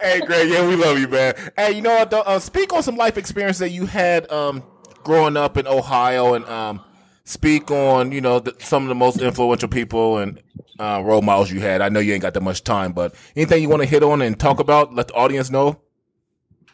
hey, 0.00 0.20
Greg, 0.20 0.48
yeah, 0.48 0.66
we 0.66 0.76
love 0.76 0.98
you, 0.98 1.08
man. 1.08 1.34
Hey, 1.56 1.72
you 1.72 1.82
know 1.82 1.94
what? 1.94 2.10
Though? 2.10 2.22
Uh, 2.22 2.38
speak 2.38 2.72
on 2.72 2.82
some 2.82 2.96
life 2.96 3.18
experience 3.18 3.58
that 3.58 3.68
you 3.70 3.84
had 3.84 4.30
um, 4.32 4.62
growing 5.04 5.36
up 5.36 5.58
in 5.58 5.66
Ohio, 5.66 6.32
and 6.34 6.46
um, 6.46 6.80
speak 7.26 7.70
on 7.70 8.12
you 8.12 8.20
know 8.22 8.38
the, 8.38 8.54
some 8.58 8.84
of 8.84 8.88
the 8.88 8.94
most 8.94 9.20
influential 9.20 9.68
people 9.68 10.18
and 10.18 10.40
uh, 10.78 11.02
role 11.04 11.20
models 11.20 11.50
you 11.50 11.60
had. 11.60 11.82
I 11.82 11.90
know 11.90 12.00
you 12.00 12.14
ain't 12.14 12.22
got 12.22 12.32
that 12.34 12.42
much 12.42 12.64
time, 12.64 12.92
but 12.92 13.14
anything 13.34 13.62
you 13.62 13.68
want 13.68 13.82
to 13.82 13.88
hit 13.88 14.02
on 14.02 14.22
and 14.22 14.38
talk 14.38 14.60
about, 14.60 14.94
let 14.94 15.08
the 15.08 15.14
audience 15.14 15.50
know. 15.50 15.80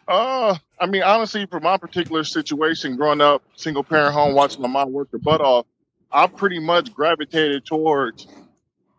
Uh, 0.07 0.55
I 0.79 0.85
mean, 0.85 1.03
honestly, 1.03 1.45
for 1.45 1.59
my 1.59 1.77
particular 1.77 2.23
situation, 2.23 2.95
growing 2.97 3.21
up 3.21 3.41
single 3.55 3.83
parent 3.83 4.13
home, 4.13 4.33
watching 4.33 4.61
my 4.61 4.67
mom 4.67 4.91
work 4.91 5.09
her 5.11 5.17
butt 5.17 5.41
off, 5.41 5.65
I 6.11 6.27
pretty 6.27 6.59
much 6.59 6.93
gravitated 6.93 7.65
towards 7.65 8.27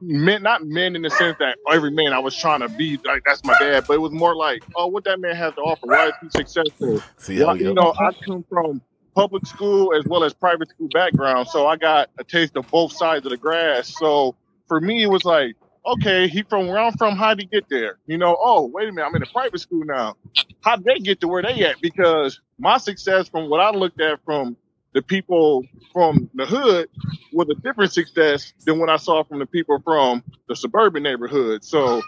men, 0.01 0.43
not 0.43 0.65
men 0.65 0.97
in 0.97 1.03
the 1.03 1.11
sense 1.11 1.37
that 1.39 1.59
every 1.71 1.91
man 1.91 2.13
I 2.13 2.19
was 2.19 2.35
trying 2.35 2.61
to 2.61 2.69
be 2.71 2.99
like 3.05 3.23
that's 3.25 3.45
my 3.45 3.55
dad, 3.61 3.85
but 3.87 3.95
it 3.95 4.01
was 4.01 4.13
more 4.13 4.35
like, 4.35 4.65
oh, 4.75 4.87
what 4.87 5.05
that 5.05 5.21
man 5.21 5.37
has 5.37 5.55
to 5.55 5.61
offer. 5.61 5.87
Why 5.87 6.09
is 6.09 6.15
he 6.23 6.31
successful? 6.31 7.03
See 7.19 7.45
Well, 7.45 7.57
you 7.57 7.75
know, 7.75 7.95
I 7.99 8.13
come 8.27 8.45
from 8.49 8.81
public 9.15 9.47
school 9.47 9.95
as 9.95 10.05
well 10.07 10.25
as 10.25 10.35
private 10.35 10.69
school 10.71 10.89
background, 10.93 11.49
so 11.49 11.67
I 11.67 11.77
got 11.77 12.11
a 12.19 12.25
taste 12.25 12.57
of 12.57 12.69
both 12.71 12.93
sides 12.93 13.25
of 13.25 13.31
the 13.31 13.37
grass. 13.37 13.97
So 13.97 14.35
for 14.69 14.81
me, 14.81 15.03
it 15.03 15.11
was 15.11 15.25
like, 15.25 15.57
okay, 15.87 16.29
he 16.29 16.43
from 16.43 16.67
where 16.67 16.79
I'm 16.79 16.93
from, 16.95 17.17
how'd 17.17 17.41
he 17.41 17.47
get 17.47 17.69
there? 17.69 17.99
You 18.07 18.19
know, 18.19 18.37
oh, 18.39 18.67
wait 18.67 18.89
a 18.89 18.93
minute, 18.93 19.07
I'm 19.07 19.15
in 19.15 19.23
a 19.23 19.27
private 19.27 19.61
school 19.61 19.85
now. 19.85 20.17
How'd 20.63 20.85
they 20.85 20.99
get 20.99 21.21
to 21.21 21.29
where 21.29 21.43
they 21.43 21.65
at? 21.65 21.81
Because 21.81 22.41
my 22.59 22.79
success 22.79 23.29
from 23.29 23.49
what 23.51 23.61
I 23.61 23.71
looked 23.71 24.01
at 24.01 24.25
from 24.25 24.57
the 24.95 25.03
people 25.03 25.65
from 25.93 26.31
the 26.35 26.47
hood 26.47 26.89
was 27.33 27.49
a 27.51 27.61
different 27.61 27.93
success 27.93 28.53
than 28.65 28.79
what 28.79 28.89
I 28.89 28.97
saw 28.97 29.25
from 29.25 29.41
the 29.41 29.47
people 29.47 29.81
from 29.85 30.23
the 30.49 30.55
suburban 30.55 31.03
neighborhood. 31.03 31.65
So 31.65 32.01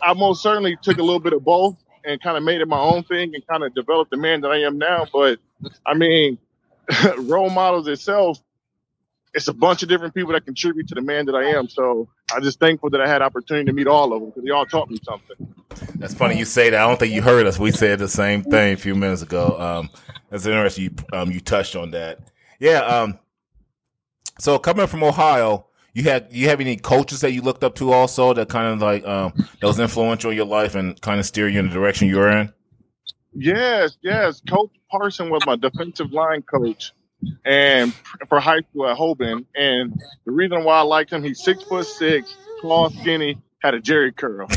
I 0.00 0.12
most 0.12 0.42
certainly 0.42 0.76
took 0.82 0.98
a 0.98 1.02
little 1.02 1.20
bit 1.20 1.32
of 1.32 1.42
both 1.42 1.76
and 2.04 2.22
kind 2.22 2.36
of 2.36 2.42
made 2.42 2.60
it 2.60 2.68
my 2.68 2.78
own 2.78 3.02
thing 3.04 3.34
and 3.34 3.46
kind 3.46 3.64
of 3.64 3.74
developed 3.74 4.10
the 4.10 4.18
man 4.18 4.42
that 4.42 4.48
I 4.48 4.58
am 4.58 4.76
now. 4.76 5.06
But 5.10 5.38
I 5.86 5.94
mean, 5.94 6.38
role 7.18 7.50
models 7.50 7.88
itself, 7.88 8.38
it's 9.34 9.48
a 9.48 9.52
bunch 9.52 9.82
of 9.82 9.88
different 9.88 10.14
people 10.14 10.32
that 10.32 10.44
contribute 10.44 10.88
to 10.88 10.94
the 10.94 11.00
man 11.00 11.26
that 11.26 11.34
I 11.34 11.50
am. 11.50 11.68
So 11.68 12.08
I'm 12.32 12.42
just 12.42 12.60
thankful 12.60 12.90
that 12.90 13.00
I 13.00 13.08
had 13.08 13.20
opportunity 13.20 13.66
to 13.66 13.72
meet 13.72 13.88
all 13.88 14.12
of 14.12 14.20
them 14.20 14.30
because 14.30 14.44
they 14.44 14.50
all 14.50 14.66
taught 14.66 14.88
me 14.88 14.98
something. 15.02 15.54
That's 15.96 16.14
funny 16.14 16.38
you 16.38 16.44
say 16.44 16.70
that. 16.70 16.80
I 16.80 16.86
don't 16.86 16.98
think 16.98 17.12
you 17.12 17.20
heard 17.20 17.46
us. 17.46 17.58
We 17.58 17.72
said 17.72 17.98
the 17.98 18.08
same 18.08 18.44
thing 18.44 18.74
a 18.74 18.76
few 18.76 18.94
minutes 18.94 19.22
ago. 19.22 19.58
Um, 19.58 19.90
that's 20.30 20.46
interesting. 20.46 20.84
You, 20.84 21.18
um, 21.18 21.30
you 21.32 21.40
touched 21.40 21.74
on 21.74 21.90
that. 21.90 22.20
Yeah. 22.60 22.80
Um, 22.80 23.18
so 24.38 24.58
coming 24.58 24.86
from 24.86 25.02
Ohio, 25.02 25.66
you 25.94 26.04
had 26.04 26.28
you 26.30 26.48
have 26.48 26.60
any 26.60 26.76
coaches 26.76 27.20
that 27.20 27.32
you 27.32 27.42
looked 27.42 27.64
up 27.64 27.76
to 27.76 27.92
also 27.92 28.34
that 28.34 28.48
kind 28.48 28.66
of 28.66 28.80
like 28.80 29.06
um 29.06 29.32
that 29.60 29.66
was 29.66 29.78
influential 29.78 30.30
in 30.30 30.36
your 30.36 30.46
life 30.46 30.74
and 30.74 31.00
kind 31.00 31.20
of 31.20 31.26
steer 31.26 31.48
you 31.48 31.60
in 31.60 31.68
the 31.68 31.74
direction 31.74 32.08
you're 32.08 32.28
in. 32.28 32.52
Yes, 33.32 33.96
yes. 34.02 34.40
Coach 34.48 34.70
Parson 34.98 35.28
was 35.28 35.42
my 35.44 35.56
defensive 35.56 36.12
line 36.12 36.42
coach 36.42 36.92
and 37.44 37.92
for 38.28 38.38
high 38.38 38.60
school 38.60 38.86
at 38.88 38.96
Hoban. 38.96 39.44
And 39.56 40.00
the 40.24 40.30
reason 40.30 40.62
why 40.62 40.76
I 40.78 40.82
liked 40.82 41.12
him, 41.12 41.24
he's 41.24 41.42
six 41.42 41.64
foot 41.64 41.84
six, 41.86 42.36
tall, 42.62 42.90
skinny, 42.90 43.42
had 43.60 43.74
a 43.74 43.80
Jheri 43.80 44.14
curl. 44.14 44.46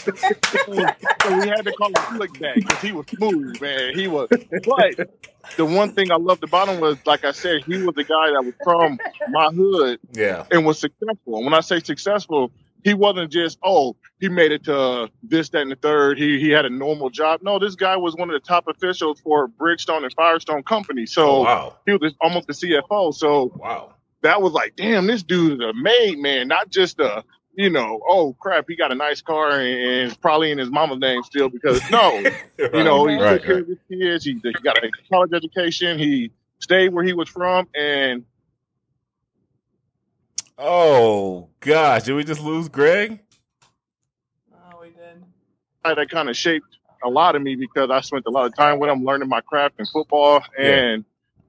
so 0.00 1.38
we 1.38 1.48
had 1.48 1.62
to 1.62 1.72
call 1.72 1.88
him 1.88 2.16
Slick 2.16 2.38
Back 2.38 2.54
because 2.56 2.80
he 2.80 2.92
was 2.92 3.06
smooth, 3.06 3.60
man. 3.60 3.94
He 3.94 4.08
was. 4.08 4.28
But 4.30 5.10
the 5.56 5.64
one 5.64 5.92
thing 5.92 6.10
I 6.10 6.16
loved 6.16 6.44
about 6.44 6.68
him 6.68 6.80
was, 6.80 6.96
like 7.06 7.24
I 7.24 7.32
said, 7.32 7.64
he 7.64 7.82
was 7.82 7.94
the 7.94 8.04
guy 8.04 8.30
that 8.30 8.42
was 8.44 8.54
from 8.62 8.98
my 9.30 9.48
hood 9.48 10.00
Yeah. 10.12 10.44
and 10.50 10.64
was 10.66 10.78
successful. 10.78 11.36
And 11.36 11.44
when 11.44 11.54
I 11.54 11.60
say 11.60 11.80
successful, 11.80 12.50
he 12.84 12.94
wasn't 12.94 13.30
just, 13.32 13.58
oh, 13.62 13.96
he 14.20 14.28
made 14.28 14.52
it 14.52 14.64
to 14.64 15.08
this, 15.22 15.48
that, 15.50 15.62
and 15.62 15.70
the 15.70 15.76
third. 15.76 16.18
He 16.18 16.38
he 16.40 16.50
had 16.50 16.64
a 16.64 16.70
normal 16.70 17.10
job. 17.10 17.40
No, 17.42 17.58
this 17.58 17.74
guy 17.74 17.96
was 17.96 18.14
one 18.16 18.30
of 18.30 18.34
the 18.34 18.46
top 18.46 18.66
officials 18.68 19.20
for 19.20 19.48
Bridgestone 19.48 20.04
and 20.04 20.12
Firestone 20.14 20.62
Company. 20.62 21.06
So 21.06 21.28
Oh, 21.28 21.42
wow. 21.42 21.76
he 21.86 21.94
was 21.94 22.14
almost 22.20 22.46
the 22.46 22.52
CFO. 22.52 23.14
So 23.14 23.52
Wow. 23.56 23.94
that 24.22 24.40
was 24.42 24.52
like, 24.52 24.76
damn, 24.76 25.06
this 25.06 25.22
dude 25.22 25.54
is 25.54 25.60
a 25.60 25.72
made 25.74 26.18
man, 26.18 26.48
not 26.48 26.68
just 26.70 27.00
a, 27.00 27.24
you 27.54 27.70
know, 27.70 28.00
oh 28.08 28.34
crap, 28.40 28.66
he 28.68 28.76
got 28.76 28.92
a 28.92 28.94
nice 28.94 29.20
car 29.22 29.50
and, 29.60 30.10
and 30.10 30.20
probably 30.20 30.50
in 30.50 30.58
his 30.58 30.70
mama's 30.70 30.98
name 30.98 31.22
still 31.24 31.48
because 31.48 31.80
no, 31.90 32.18
you 32.58 32.84
know, 32.84 33.06
he 33.06 33.16
right, 33.16 33.32
took 33.38 33.44
care 33.44 33.54
right. 33.56 33.62
of 33.62 33.68
his 33.68 33.78
kids. 33.90 34.24
He, 34.24 34.32
he 34.42 34.52
got 34.62 34.78
a 34.78 34.90
college 35.10 35.32
education. 35.34 35.98
He 35.98 36.30
stayed 36.60 36.92
where 36.92 37.04
he 37.04 37.12
was 37.12 37.28
from, 37.28 37.66
and 37.74 38.24
Oh 40.62 41.48
gosh, 41.60 42.02
did 42.02 42.14
we 42.14 42.22
just 42.22 42.42
lose 42.42 42.68
Greg? 42.68 43.18
Oh, 44.52 44.80
we 44.82 44.88
did. 44.88 45.24
that 45.82 46.10
kind 46.10 46.28
of 46.28 46.36
shaped 46.36 46.66
a 47.02 47.08
lot 47.08 47.34
of 47.34 47.40
me 47.40 47.54
because 47.54 47.88
I 47.90 48.02
spent 48.02 48.24
a 48.26 48.30
lot 48.30 48.44
of 48.44 48.54
time 48.54 48.78
with 48.78 48.90
him 48.90 49.02
learning 49.02 49.30
my 49.30 49.40
craft 49.40 49.76
in 49.78 49.86
football. 49.86 50.44
Yeah. 50.58 50.66
And 50.66 51.04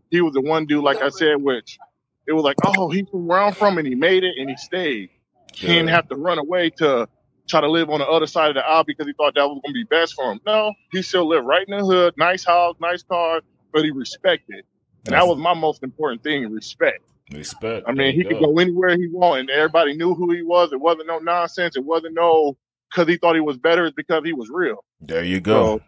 he 0.10 0.22
was 0.22 0.34
the 0.34 0.40
one 0.40 0.66
dude, 0.66 0.86
like 0.86 1.02
I 1.02 1.10
said, 1.10 1.42
which 1.42 1.78
it 2.26 2.32
was 2.32 2.44
like, 2.44 2.56
oh, 2.64 2.90
he's 2.90 3.06
from 3.10 3.28
where 3.28 3.42
I'm 3.42 3.52
from 3.52 3.78
and 3.78 3.86
he 3.86 3.96
made 3.96 4.24
it 4.24 4.36
and 4.38 4.50
he 4.50 4.56
stayed. 4.56 5.10
He 5.54 5.68
didn't 5.68 5.90
have 5.90 6.08
to 6.08 6.16
run 6.16 6.40
away 6.40 6.70
to 6.78 7.10
try 7.50 7.60
to 7.60 7.70
live 7.70 7.90
on 7.90 8.00
the 8.00 8.08
other 8.08 8.28
side 8.28 8.48
of 8.48 8.56
the 8.56 8.66
aisle 8.66 8.86
because 8.86 9.08
he 9.08 9.14
thought 9.14 9.36
that 9.36 9.44
was 9.44 9.60
going 9.62 9.74
to 9.74 9.78
be 9.78 9.84
best 9.84 10.14
for 10.14 10.32
him. 10.32 10.40
No, 10.46 10.72
he 10.94 11.02
still 11.02 11.28
lived 11.28 11.46
right 11.46 11.68
in 11.68 11.78
the 11.78 11.84
hood, 11.84 12.14
nice 12.16 12.46
house, 12.46 12.78
nice 12.80 13.04
car, 13.04 13.42
but 13.74 13.84
he 13.84 13.92
respected. 13.92 14.64
And 15.06 15.16
that 15.16 15.28
was 15.28 15.38
my 15.38 15.54
most 15.54 15.84
important 15.84 16.24
thing, 16.24 16.50
respect. 16.50 17.04
Respect. 17.32 17.86
I 17.88 17.94
mean, 17.94 18.14
he 18.14 18.24
could 18.24 18.40
go 18.40 18.58
anywhere 18.60 18.98
he 18.98 19.08
wanted, 19.08 19.42
and 19.42 19.50
everybody 19.52 19.96
knew 19.96 20.14
who 20.14 20.32
he 20.34 20.42
was. 20.44 20.74
It 20.74 20.80
wasn't 20.80 21.08
no 21.08 21.20
nonsense. 21.20 21.76
It 21.78 21.86
wasn't 21.86 22.16
no 22.16 22.58
because 22.90 23.08
he 23.08 23.18
thought 23.18 23.36
he 23.36 23.42
was 23.42 23.58
better. 23.58 23.86
It's 23.86 23.96
because 23.96 24.24
he 24.26 24.34
was 24.34 24.50
real. 24.50 24.84
There 25.00 25.24
you 25.24 25.40
go. 25.40 25.82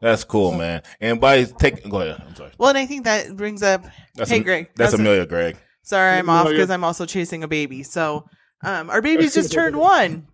That's 0.00 0.24
cool, 0.24 0.52
man. 0.52 0.82
And 1.00 1.20
by 1.20 1.44
take 1.44 1.88
go 1.88 2.00
ahead. 2.00 2.22
I'm 2.26 2.34
sorry. 2.34 2.52
Well, 2.58 2.70
and 2.70 2.78
I 2.78 2.86
think 2.86 3.04
that 3.04 3.36
brings 3.36 3.62
up. 3.62 3.84
That's 4.14 4.30
hey, 4.30 4.36
Am- 4.36 4.42
Greg. 4.42 4.70
That's 4.76 4.92
Amelia, 4.94 5.26
Greg. 5.26 5.56
Sorry, 5.82 6.18
I'm 6.18 6.26
No, 6.26 6.32
off 6.32 6.48
because 6.48 6.70
I'm 6.70 6.84
also 6.84 7.06
chasing 7.06 7.42
a 7.42 7.48
baby. 7.48 7.82
So, 7.82 8.26
um, 8.62 8.90
our 8.90 9.02
baby's 9.02 9.34
just 9.34 9.52
turned 9.52 9.76
one 9.76 10.26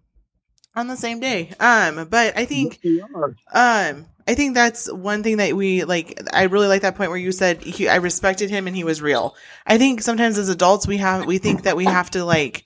on 0.74 0.88
the 0.88 0.96
same 0.96 1.20
day. 1.20 1.52
Um, 1.60 2.06
but 2.08 2.36
I 2.36 2.44
think 2.44 2.80
Um, 3.52 4.06
I 4.26 4.34
think 4.34 4.54
that's 4.54 4.90
one 4.92 5.22
thing 5.22 5.36
that 5.36 5.54
we 5.54 5.84
like. 5.84 6.20
I 6.32 6.44
really 6.44 6.66
like 6.66 6.82
that 6.82 6.96
point 6.96 7.10
where 7.10 7.18
you 7.18 7.32
said 7.32 7.62
he, 7.62 7.88
I 7.88 7.96
respected 7.96 8.50
him 8.50 8.66
and 8.66 8.74
he 8.74 8.84
was 8.84 9.00
real. 9.00 9.36
I 9.66 9.78
think 9.78 10.00
sometimes 10.02 10.36
as 10.36 10.48
adults 10.48 10.86
we 10.86 10.96
have 10.96 11.26
we 11.26 11.38
think 11.38 11.62
that 11.62 11.76
we 11.76 11.84
have 11.84 12.10
to 12.10 12.24
like 12.24 12.64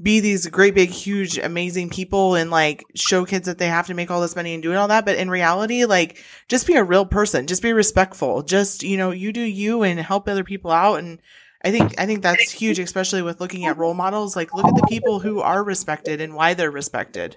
be 0.00 0.20
these 0.20 0.46
great 0.46 0.74
big 0.74 0.90
huge 0.90 1.38
amazing 1.38 1.90
people 1.90 2.34
and 2.34 2.50
like 2.50 2.84
show 2.94 3.24
kids 3.24 3.46
that 3.46 3.58
they 3.58 3.66
have 3.66 3.86
to 3.86 3.94
make 3.94 4.10
all 4.10 4.20
this 4.20 4.36
money 4.36 4.54
and 4.54 4.62
do 4.62 4.74
all 4.74 4.88
that 4.88 5.04
but 5.04 5.16
in 5.16 5.28
reality 5.28 5.84
like 5.84 6.22
just 6.48 6.66
be 6.66 6.74
a 6.74 6.84
real 6.84 7.04
person 7.04 7.46
just 7.46 7.62
be 7.62 7.72
respectful 7.72 8.42
just 8.42 8.82
you 8.82 8.96
know 8.96 9.10
you 9.10 9.30
do 9.30 9.42
you 9.42 9.82
and 9.82 10.00
help 10.00 10.26
other 10.26 10.44
people 10.44 10.70
out 10.70 10.98
and 10.98 11.20
i 11.64 11.70
think 11.70 11.94
i 12.00 12.06
think 12.06 12.22
that's 12.22 12.50
huge 12.50 12.78
especially 12.78 13.22
with 13.22 13.40
looking 13.40 13.64
at 13.66 13.76
role 13.76 13.94
models 13.94 14.36
like 14.36 14.52
look 14.54 14.66
at 14.66 14.74
the 14.74 14.86
people 14.88 15.18
who 15.18 15.40
are 15.40 15.62
respected 15.64 16.20
and 16.20 16.34
why 16.34 16.54
they're 16.54 16.70
respected 16.70 17.36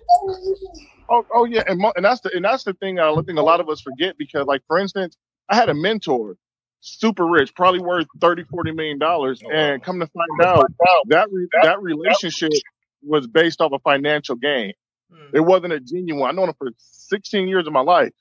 Oh, 1.14 1.26
oh 1.34 1.44
yeah, 1.44 1.64
and 1.68 1.78
mo- 1.78 1.92
and 1.98 2.06
that's 2.06 2.22
the 2.22 2.32
and 2.34 2.46
that's 2.46 2.64
the 2.64 2.74
thing 2.74 2.98
I 2.98 3.14
think 3.26 3.38
a 3.38 3.42
lot 3.42 3.60
of 3.60 3.68
us 3.68 3.82
forget 3.82 4.18
because, 4.18 4.46
like, 4.46 4.62
for 4.66 4.78
instance, 4.78 5.18
I 5.50 5.56
had 5.58 5.68
a 5.68 5.74
mentor, 5.74 6.38
super 6.80 7.28
rich, 7.28 7.54
probably 7.54 7.82
worth 7.82 8.08
30, 8.22 8.46
40 8.46 8.72
million 8.72 8.98
dollars, 8.98 9.42
Oh, 9.44 9.50
wow. 9.50 9.54
and 9.54 9.84
come 9.84 10.00
to 10.00 10.08
find 10.08 10.48
out 10.48 10.66
that 11.10 11.28
re- 11.30 11.50
that 11.64 11.82
relationship 11.82 12.52
was 13.04 13.28
based 13.28 13.60
off 13.60 13.74
a 13.74 13.80
financial 13.80 14.36
gain. 14.38 14.72
Mm. 15.12 15.32
It 15.34 15.42
wasn't 15.42 15.74
a 15.74 15.82
genuine. 15.82 16.30
I 16.30 16.32
known 16.32 16.48
him 16.48 16.56
for 16.58 16.70
16 16.78 17.46
years 17.50 17.68
of 17.68 17.74
my 17.74 17.82
life, 17.82 18.14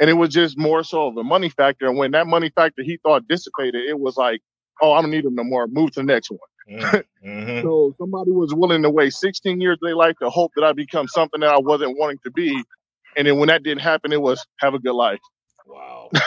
and 0.00 0.08
it 0.08 0.14
was 0.14 0.30
just 0.30 0.56
more 0.58 0.84
so 0.84 1.08
of 1.08 1.16
a 1.18 1.24
money 1.24 1.50
factor. 1.50 1.86
And 1.86 1.98
when 1.98 2.12
that 2.12 2.26
money 2.26 2.50
factor 2.54 2.82
he 2.82 2.98
thought 3.02 3.28
dissipated, 3.28 3.84
it 3.86 4.00
was 4.00 4.16
like, 4.16 4.40
oh, 4.80 4.92
I 4.92 5.02
don't 5.02 5.10
need 5.10 5.24
him 5.24 5.34
no 5.34 5.44
more. 5.44 5.66
Move 5.66 5.92
to 5.92 6.00
the 6.00 6.04
next 6.04 6.30
one. 6.30 6.38
Mm-hmm. 6.70 6.98
So 7.62 7.94
somebody 7.98 8.32
was 8.32 8.52
willing 8.54 8.82
to 8.82 8.90
wait 8.90 9.12
16 9.12 9.60
years 9.60 9.74
of 9.74 9.80
their 9.80 9.94
life 9.96 10.16
to 10.20 10.30
hope 10.30 10.52
that 10.56 10.64
I 10.64 10.72
become 10.72 11.06
something 11.06 11.40
that 11.40 11.50
I 11.50 11.58
wasn't 11.58 11.96
wanting 11.98 12.18
to 12.24 12.30
be. 12.32 12.62
And 13.16 13.26
then 13.26 13.38
when 13.38 13.48
that 13.48 13.62
didn't 13.62 13.82
happen, 13.82 14.12
it 14.12 14.20
was 14.20 14.44
have 14.58 14.74
a 14.74 14.78
good 14.80 14.94
life. 14.94 15.20
Wow. 15.66 16.10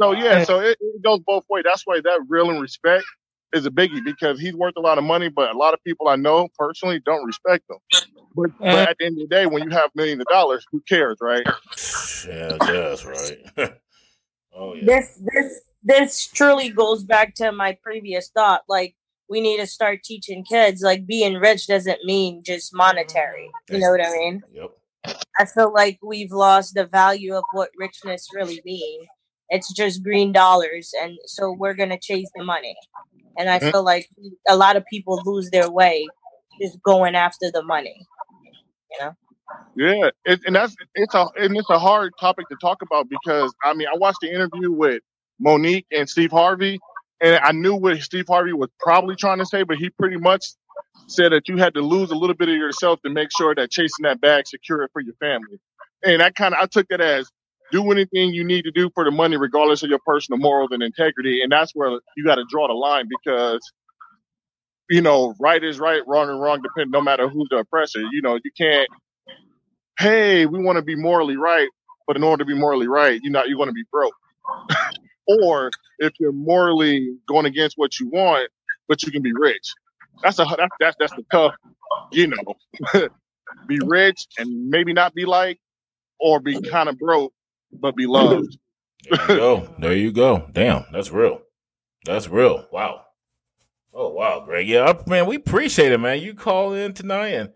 So 0.00 0.12
Wow. 0.12 0.22
yeah, 0.22 0.44
so 0.44 0.60
it, 0.60 0.78
it 0.80 1.02
goes 1.02 1.20
both 1.26 1.44
ways. 1.50 1.64
That's 1.66 1.82
why 1.86 2.00
that 2.02 2.20
real 2.28 2.50
and 2.50 2.60
respect 2.60 3.04
is 3.52 3.66
a 3.66 3.70
biggie 3.70 4.02
because 4.04 4.40
he's 4.40 4.54
worth 4.54 4.74
a 4.76 4.80
lot 4.80 4.96
of 4.96 5.04
money, 5.04 5.28
but 5.28 5.54
a 5.54 5.58
lot 5.58 5.74
of 5.74 5.84
people 5.84 6.08
I 6.08 6.16
know 6.16 6.48
personally 6.58 7.00
don't 7.04 7.24
respect 7.26 7.64
him. 7.68 7.76
But, 8.34 8.50
but 8.58 8.88
at 8.88 8.96
the 8.98 9.06
end 9.06 9.20
of 9.20 9.28
the 9.28 9.34
day, 9.34 9.46
when 9.46 9.64
you 9.64 9.70
have 9.70 9.90
millions 9.94 10.20
of 10.20 10.26
dollars, 10.28 10.64
who 10.72 10.80
cares, 10.88 11.18
right? 11.20 11.42
Yeah, 12.26 12.56
that's 12.60 13.04
right? 13.04 13.38
oh 14.54 14.74
yeah. 14.74 14.84
this 14.86 15.20
this 15.34 15.60
this 15.82 16.26
truly 16.26 16.68
goes 16.70 17.04
back 17.04 17.34
to 17.34 17.52
my 17.52 17.76
previous 17.82 18.28
thought 18.30 18.62
like 18.68 18.94
we 19.28 19.40
need 19.40 19.58
to 19.58 19.66
start 19.66 20.02
teaching 20.04 20.44
kids 20.44 20.82
like 20.82 21.06
being 21.06 21.34
rich 21.34 21.66
doesn't 21.66 22.04
mean 22.04 22.42
just 22.44 22.74
monetary 22.74 23.50
you 23.70 23.78
know 23.78 23.90
what 23.90 24.04
i 24.04 24.10
mean 24.10 24.42
Yep. 24.52 24.70
i 25.38 25.44
feel 25.44 25.72
like 25.72 25.98
we've 26.02 26.32
lost 26.32 26.74
the 26.74 26.86
value 26.86 27.34
of 27.34 27.44
what 27.52 27.70
richness 27.78 28.28
really 28.34 28.60
means 28.64 29.06
it's 29.48 29.72
just 29.72 30.02
green 30.02 30.32
dollars 30.32 30.92
and 31.02 31.18
so 31.26 31.52
we're 31.52 31.74
gonna 31.74 31.98
chase 32.00 32.30
the 32.36 32.44
money 32.44 32.76
and 33.38 33.48
i 33.48 33.58
Mhm. 33.58 33.72
feel 33.72 33.84
like 33.84 34.08
a 34.48 34.56
lot 34.56 34.76
of 34.76 34.84
people 34.86 35.20
lose 35.24 35.50
their 35.50 35.70
way 35.70 36.06
just 36.60 36.82
going 36.82 37.14
after 37.14 37.50
the 37.52 37.62
money 37.62 38.06
you 38.90 38.98
know? 39.06 39.12
Yeah, 39.76 40.10
it, 40.24 40.40
and 40.46 40.56
that's 40.56 40.74
it's 40.96 41.14
a 41.14 41.26
and 41.36 41.56
it's 41.56 41.70
a 41.70 41.78
hard 41.78 42.12
topic 42.20 42.48
to 42.48 42.56
talk 42.60 42.82
about 42.82 43.08
because 43.08 43.54
I 43.64 43.72
mean 43.74 43.86
I 43.92 43.96
watched 43.96 44.18
the 44.20 44.30
interview 44.32 44.72
with 44.72 45.00
Monique 45.40 45.86
and 45.92 46.08
Steve 46.08 46.30
Harvey, 46.30 46.78
and 47.20 47.40
I 47.42 47.52
knew 47.52 47.74
what 47.74 48.00
Steve 48.02 48.26
Harvey 48.28 48.52
was 48.52 48.70
probably 48.80 49.16
trying 49.16 49.38
to 49.38 49.46
say, 49.46 49.62
but 49.64 49.78
he 49.78 49.90
pretty 49.90 50.18
much 50.18 50.46
said 51.06 51.32
that 51.32 51.48
you 51.48 51.56
had 51.56 51.74
to 51.74 51.80
lose 51.82 52.10
a 52.10 52.14
little 52.14 52.36
bit 52.36 52.48
of 52.48 52.56
yourself 52.56 53.00
to 53.02 53.10
make 53.10 53.28
sure 53.36 53.54
that 53.54 53.70
chasing 53.70 54.04
that 54.04 54.20
bag 54.20 54.46
secure 54.46 54.82
it 54.82 54.90
for 54.92 55.02
your 55.02 55.14
family. 55.14 55.58
And 56.04 56.22
I 56.22 56.30
kind 56.30 56.54
of 56.54 56.60
I 56.62 56.66
took 56.66 56.86
it 56.90 57.00
as 57.00 57.28
do 57.72 57.90
anything 57.92 58.34
you 58.34 58.44
need 58.44 58.62
to 58.62 58.70
do 58.72 58.90
for 58.94 59.04
the 59.04 59.10
money, 59.10 59.36
regardless 59.36 59.82
of 59.82 59.90
your 59.90 60.00
personal 60.06 60.38
morals 60.38 60.70
and 60.72 60.82
integrity, 60.82 61.42
and 61.42 61.52
that's 61.52 61.72
where 61.74 61.90
you 62.16 62.24
got 62.24 62.36
to 62.36 62.44
draw 62.50 62.68
the 62.68 62.74
line 62.74 63.06
because. 63.08 63.60
You 64.92 65.02
know, 65.02 65.34
right 65.40 65.62
is 65.62 65.78
right, 65.78 66.02
wrong 66.06 66.28
is 66.30 66.36
wrong, 66.36 66.62
depend 66.62 66.90
no 66.90 67.00
matter 67.00 67.28
who's 67.28 67.48
the 67.48 67.58
oppressor. 67.58 68.00
You 68.10 68.22
know, 68.22 68.40
you 68.44 68.50
can't 68.58 68.88
hey, 70.00 70.46
we 70.46 70.62
want 70.62 70.76
to 70.76 70.82
be 70.82 70.96
morally 70.96 71.36
right, 71.36 71.68
but 72.06 72.16
in 72.16 72.24
order 72.24 72.42
to 72.42 72.48
be 72.48 72.54
morally 72.54 72.88
right, 72.88 73.20
you're 73.22 73.32
not 73.32 73.48
you're 73.48 73.58
going 73.58 73.68
to 73.68 73.74
be 73.74 73.84
broke. 73.92 74.14
or 75.42 75.70
if 75.98 76.12
you're 76.18 76.32
morally 76.32 77.16
going 77.26 77.46
against 77.46 77.78
what 77.78 77.98
you 78.00 78.08
want, 78.08 78.50
but 78.88 79.02
you 79.02 79.12
can 79.12 79.22
be 79.22 79.32
rich. 79.32 79.74
That's 80.22 80.38
a 80.38 80.44
that's 80.44 80.74
that's 80.80 80.96
that's 80.98 81.12
the 81.14 81.24
tough, 81.30 81.54
you 82.12 82.28
know. 82.28 83.08
be 83.66 83.80
rich 83.84 84.26
and 84.38 84.68
maybe 84.68 84.92
not 84.92 85.14
be 85.14 85.24
like, 85.24 85.58
or 86.20 86.40
be 86.40 86.60
kind 86.62 86.88
of 86.88 86.98
broke 86.98 87.32
but 87.72 87.96
be 87.96 88.06
loved. 88.06 88.58
There 89.08 89.20
you 89.20 89.26
go. 89.28 89.74
There 89.78 89.96
you 89.96 90.12
go. 90.12 90.48
Damn, 90.52 90.84
that's 90.92 91.10
real. 91.10 91.40
That's 92.04 92.28
real. 92.28 92.66
Wow. 92.72 93.02
Oh 93.92 94.10
wow, 94.10 94.42
Greg. 94.44 94.68
Yeah, 94.68 94.92
man, 95.06 95.26
we 95.26 95.36
appreciate 95.36 95.92
it, 95.92 95.98
man. 95.98 96.20
You 96.20 96.34
call 96.34 96.74
in 96.74 96.92
tonight, 96.92 97.28
and 97.28 97.50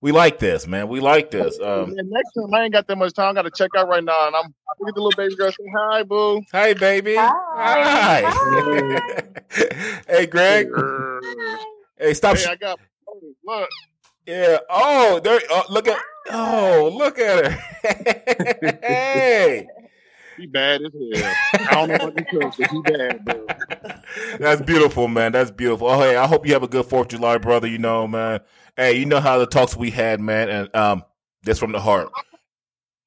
we 0.00 0.12
like 0.12 0.38
this, 0.38 0.66
man. 0.66 0.88
We 0.88 1.00
like 1.00 1.30
this. 1.30 1.58
Um, 1.60 1.94
and 1.96 2.08
next 2.10 2.32
time 2.32 2.52
I 2.54 2.64
ain't 2.64 2.72
got 2.72 2.86
that 2.86 2.96
much 2.96 3.12
time. 3.12 3.30
I 3.30 3.34
got 3.34 3.42
to 3.42 3.50
check 3.50 3.70
out 3.76 3.88
right 3.88 4.02
now, 4.02 4.26
and 4.26 4.34
I'm 4.34 4.54
look 4.78 4.88
at 4.88 4.94
the 4.94 5.00
little 5.00 5.16
baby 5.16 5.36
girl. 5.36 5.50
Say 5.50 5.64
hi, 5.76 6.02
boo. 6.02 6.42
hi, 6.52 6.72
baby. 6.74 7.16
Hi. 7.16 8.22
Hi. 8.24 9.02
hey, 10.08 10.26
Greg. 10.26 10.68
Hey, 11.98 12.14
stop. 12.14 12.38
Hey, 12.38 12.46
I 12.46 12.56
got 12.56 12.80
oh, 13.08 13.20
look. 13.44 13.68
yeah. 14.26 14.58
Oh, 14.70 15.20
there. 15.20 15.40
Oh, 15.50 15.64
look 15.68 15.86
at. 15.86 15.98
Oh, 16.30 16.90
look 16.94 17.18
at 17.18 17.44
her. 17.44 18.78
hey. 18.82 19.68
He 20.40 20.46
bad 20.46 20.80
as 20.80 20.92
hell. 20.92 21.34
I 21.70 21.74
don't 21.74 21.88
know 21.88 22.04
what 22.06 22.16
to 22.16 22.24
cook, 22.24 22.54
but 22.58 22.70
he 22.70 22.80
bad, 22.82 23.24
bro. 23.26 23.46
That's 24.38 24.62
beautiful, 24.62 25.06
man. 25.06 25.32
That's 25.32 25.50
beautiful. 25.50 25.88
Oh, 25.88 26.00
hey, 26.00 26.16
I 26.16 26.26
hope 26.26 26.46
you 26.46 26.54
have 26.54 26.62
a 26.62 26.68
good 26.68 26.86
Fourth 26.86 27.12
of 27.12 27.18
July, 27.18 27.36
brother. 27.36 27.68
You 27.68 27.76
know, 27.76 28.06
man. 28.06 28.40
Hey, 28.74 28.94
you 28.94 29.04
know 29.04 29.20
how 29.20 29.36
the 29.36 29.46
talks 29.46 29.76
we 29.76 29.90
had, 29.90 30.18
man, 30.18 30.48
and 30.48 30.74
um, 30.74 31.04
that's 31.42 31.58
from 31.58 31.72
the 31.72 31.80
heart. 31.80 32.10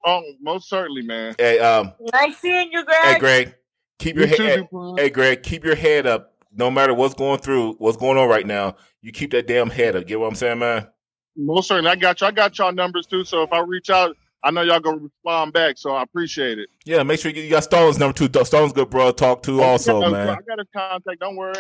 Oh, 0.05 0.21
most 0.41 0.69
certainly, 0.69 1.01
man. 1.01 1.33
Hey, 1.39 1.57
um, 1.57 1.93
nice 2.13 2.37
seeing 2.37 2.71
you 2.71 2.85
greg 2.85 2.97
hey, 3.03 3.19
Greg, 3.19 3.55
keep 3.97 4.15
your 4.15 4.27
You 4.27 4.35
head. 4.35 4.59
Dupont. 4.59 4.99
Hey, 4.99 5.09
Greg, 5.09 5.41
keep 5.41 5.63
your 5.63 5.75
head 5.75 6.05
up. 6.05 6.33
No 6.55 6.69
matter 6.69 6.93
what's 6.93 7.15
going 7.15 7.39
through, 7.39 7.73
what's 7.79 7.97
going 7.97 8.19
on 8.19 8.29
right 8.29 8.45
now, 8.45 8.75
you 9.01 9.11
keep 9.11 9.31
that 9.31 9.47
damn 9.47 9.71
head 9.71 9.95
up. 9.95 10.05
Get 10.05 10.19
what 10.19 10.27
I'm 10.27 10.35
saying, 10.35 10.59
man? 10.59 10.87
Most 11.35 11.69
certainly. 11.69 11.89
I 11.89 11.95
got 11.95 12.21
you. 12.21 12.27
I 12.27 12.31
got 12.31 12.55
y'all 12.59 12.71
numbers 12.71 13.07
too. 13.07 13.23
So 13.23 13.41
if 13.41 13.51
I 13.51 13.61
reach 13.61 13.89
out, 13.89 14.15
I 14.43 14.51
know 14.51 14.61
y'all 14.61 14.79
gonna 14.79 14.97
respond 14.97 15.53
back. 15.53 15.77
So 15.77 15.91
I 15.91 16.03
appreciate 16.03 16.59
it. 16.59 16.69
Yeah, 16.85 17.03
make 17.03 17.19
sure 17.19 17.31
you, 17.31 17.49
got 17.49 17.63
Stone's 17.63 17.97
number 17.97 18.13
two. 18.13 18.43
Stone's 18.43 18.73
good, 18.73 18.89
bro. 18.89 19.11
Talk 19.11 19.43
to 19.43 19.61
also, 19.61 19.99
I 19.99 20.01
got, 20.01 20.11
man. 20.11 20.29
I 20.29 20.35
got 20.35 20.59
his 20.59 20.67
contact. 20.75 21.19
Don't 21.19 21.35
worry. 21.35 21.53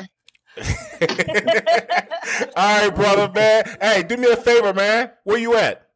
All 2.55 2.81
right, 2.81 2.95
brother, 2.95 3.31
man. 3.33 3.63
Hey, 3.81 4.03
do 4.03 4.17
me 4.17 4.31
a 4.31 4.35
favor, 4.35 4.73
man. 4.73 5.11
Where 5.23 5.37
you 5.37 5.55
at? 5.55 5.87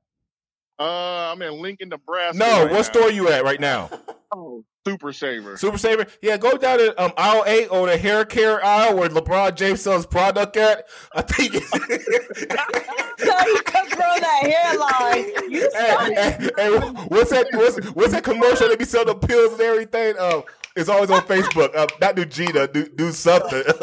Uh, 0.79 1.31
I'm 1.31 1.41
in 1.41 1.61
Lincoln, 1.61 1.89
Nebraska. 1.89 2.37
No, 2.37 2.63
right 2.63 2.71
what 2.71 2.77
now. 2.77 2.81
store 2.83 3.11
you 3.11 3.29
at 3.29 3.43
right 3.43 3.59
now? 3.59 3.89
Oh, 4.29 4.61
Super 4.87 5.11
Saver. 5.11 5.57
Super 5.57 5.77
Saver. 5.77 6.05
Yeah, 6.21 6.37
go 6.37 6.57
down 6.57 6.77
to 6.79 7.03
um, 7.03 7.11
aisle 7.17 7.43
eight 7.45 7.67
or 7.67 7.87
the 7.87 7.97
hair 7.97 8.23
care 8.23 8.63
aisle 8.63 8.97
where 8.97 9.09
LeBron 9.09 9.55
James 9.55 9.81
sells 9.81 10.05
product 10.05 10.55
at. 10.55 10.87
I 11.13 11.21
think. 11.23 11.53
so 11.53 13.47
you 13.47 13.61
can 13.65 13.89
grow 13.89 14.15
that 14.19 14.41
hairline 14.43 15.51
you 15.51 15.69
hey, 15.73 16.13
hey, 16.13 16.49
hey, 16.57 16.77
what's 17.07 17.31
that? 17.31 17.47
What's, 17.51 17.85
what's 17.91 18.11
that 18.13 18.23
commercial? 18.23 18.69
They 18.69 18.75
be 18.75 18.85
selling 18.85 19.07
the 19.07 19.15
pills 19.15 19.53
and 19.53 19.61
everything. 19.61 20.17
Um, 20.19 20.43
it's 20.75 20.89
always 20.89 21.09
on 21.09 21.21
Facebook. 21.21 21.75
Uh, 21.75 21.87
not 21.99 22.15
do 22.15 22.25
Gina, 22.25 22.67
do 22.67 22.87
do 22.87 23.11
something. 23.11 23.63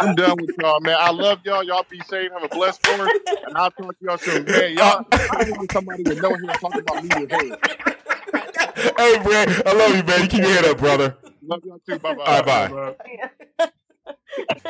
I'm 0.00 0.14
done 0.14 0.36
with 0.40 0.56
y'all, 0.60 0.80
man. 0.80 0.96
I 0.98 1.10
love 1.10 1.40
y'all. 1.44 1.62
Y'all 1.62 1.86
be 1.88 2.00
safe. 2.00 2.30
Have 2.32 2.42
a 2.42 2.48
blessed 2.48 2.86
one. 2.86 3.08
And 3.46 3.56
I'll 3.56 3.70
talk 3.70 3.98
to 3.98 4.04
y'all 4.04 4.18
soon. 4.18 4.44
Man, 4.44 4.74
y'all, 4.76 5.04
I 5.12 5.50
want 5.50 5.72
somebody 5.72 6.04
to 6.04 6.14
know 6.16 6.34
here 6.34 6.46
talking 6.60 6.80
about 6.80 7.04
me 7.04 7.10
with 7.20 7.30
hey. 7.30 7.94
Hey, 8.32 9.22
Brad, 9.22 9.66
I 9.66 9.72
love 9.72 9.96
you, 9.96 10.02
man. 10.02 10.22
You 10.22 10.28
keep 10.28 10.40
your 10.40 10.52
head 10.52 10.64
up, 10.64 10.78
brother. 10.78 11.16
Love 11.42 11.64
y'all 11.64 11.80
too. 11.86 11.98
Bye 11.98 12.14
bye. 12.14 12.24
All 12.24 12.42
right, 12.42 12.96
bye. 13.58 13.68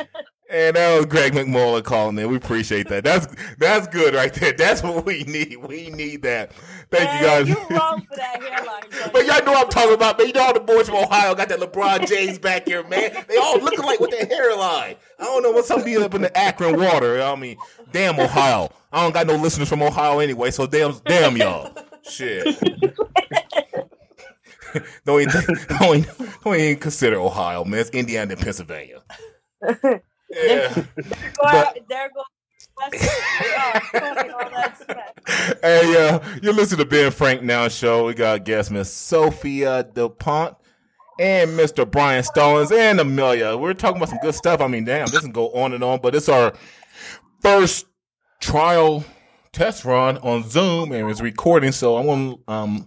And 0.53 0.75
that 0.75 0.95
was 0.95 1.07
Greg 1.07 1.33
McMullen 1.33 1.83
calling 1.83 2.15
in. 2.19 2.29
We 2.29 2.35
appreciate 2.35 2.87
that. 2.89 3.03
That's 3.03 3.25
that's 3.57 3.87
good 3.87 4.13
right 4.13 4.31
there. 4.31 4.53
That's 4.53 4.83
what 4.83 5.03
we 5.03 5.23
need. 5.23 5.57
We 5.57 5.89
need 5.89 6.21
that. 6.21 6.53
Thank 6.91 7.19
you 7.19 7.27
guys. 7.27 7.49
You're 7.49 7.79
wrong 7.79 8.05
for 8.07 8.15
that 8.17 8.39
hairline. 8.39 8.83
But 9.11 9.25
y'all 9.25 9.43
know 9.43 9.53
what 9.53 9.65
I'm 9.65 9.69
talking 9.69 9.95
about, 9.95 10.19
man. 10.19 10.27
You 10.27 10.33
know 10.33 10.43
all 10.43 10.53
the 10.53 10.59
boys 10.59 10.87
from 10.87 10.97
Ohio 10.97 11.33
got 11.33 11.49
that 11.49 11.59
LeBron 11.59 12.07
James 12.07 12.37
back 12.37 12.67
here, 12.67 12.83
man. 12.87 13.25
They 13.27 13.37
all 13.37 13.59
looking 13.59 13.83
like 13.83 13.99
with 13.99 14.11
their 14.11 14.25
hairline. 14.27 14.95
I 15.19 15.23
don't 15.23 15.41
know 15.41 15.51
what's 15.51 15.71
up 15.71 15.83
being 15.83 16.03
up 16.03 16.13
in 16.13 16.21
the 16.21 16.37
Akron 16.37 16.79
water. 16.79 17.21
I 17.21 17.35
mean, 17.35 17.57
damn 17.91 18.19
Ohio. 18.19 18.69
I 18.91 19.01
don't 19.01 19.13
got 19.13 19.25
no 19.25 19.35
listeners 19.35 19.69
from 19.69 19.81
Ohio 19.81 20.19
anyway, 20.19 20.51
so 20.51 20.67
damn, 20.67 20.93
damn 21.05 21.35
y'all. 21.35 21.75
Shit. 22.09 22.59
don't, 25.05 25.21
even, 25.21 25.57
don't, 25.79 25.97
even, 25.97 26.29
don't 26.43 26.55
even 26.55 26.79
consider 26.79 27.19
Ohio, 27.19 27.63
man. 27.63 27.79
It's 27.79 27.89
Indiana 27.91 28.33
and 28.33 28.41
Pennsylvania. 28.41 29.01
Yeah. 30.35 30.83
But, 31.39 31.77
there 31.87 32.09
goes 32.09 32.23
yeah, 32.91 33.79
talking 33.93 34.31
all 34.31 34.49
that 34.49 34.81
smack. 34.83 35.59
Hey, 35.61 36.09
uh, 36.09 36.19
you're 36.41 36.53
listening 36.53 36.79
to 36.79 36.85
Ben 36.85 37.11
Frank 37.11 37.43
Now 37.43 37.67
Show. 37.67 38.05
We 38.05 38.13
got 38.13 38.43
guest 38.43 38.71
Miss 38.71 38.91
Sophia 38.91 39.83
DuPont 39.83 40.55
and 41.19 41.51
Mr. 41.51 41.89
Brian 41.89 42.23
Stallings 42.23 42.71
and 42.71 42.99
Amelia. 42.99 43.55
We're 43.55 43.73
talking 43.73 43.97
about 43.97 44.09
some 44.09 44.19
good 44.21 44.35
stuff. 44.35 44.59
I 44.59 44.67
mean, 44.67 44.85
damn, 44.85 45.07
this 45.07 45.21
can 45.21 45.31
go 45.31 45.51
on 45.51 45.73
and 45.73 45.83
on, 45.83 45.99
but 46.01 46.15
it's 46.15 46.29
our 46.29 46.53
first 47.41 47.85
trial 48.41 49.05
test 49.53 49.85
run 49.85 50.17
on 50.17 50.43
Zoom 50.49 50.91
and 50.91 51.09
it's 51.09 51.21
recording. 51.21 51.71
So 51.71 51.97
I'm 51.97 52.05
going 52.05 52.35
to 52.35 52.51
um, 52.51 52.85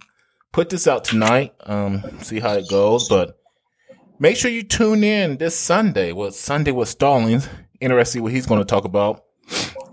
put 0.53 0.69
this 0.69 0.87
out 0.87 1.05
tonight, 1.05 1.55
um, 1.65 2.03
see 2.21 2.41
how 2.41 2.55
it 2.55 2.69
goes. 2.69 3.09
But 3.09 3.39
make 4.19 4.37
sure 4.37 4.51
you 4.51 4.65
tune 4.65 5.03
in 5.03 5.39
this 5.39 5.57
Sunday. 5.57 6.13
Well, 6.13 6.33
Sunday 6.33 6.73
with 6.73 6.89
Stallings. 6.89 7.49
Interesting 7.81 8.23
what 8.23 8.33
he's 8.33 8.47
going 8.47 8.61
to 8.61 8.67
talk 8.67 8.85
about. 8.85 9.23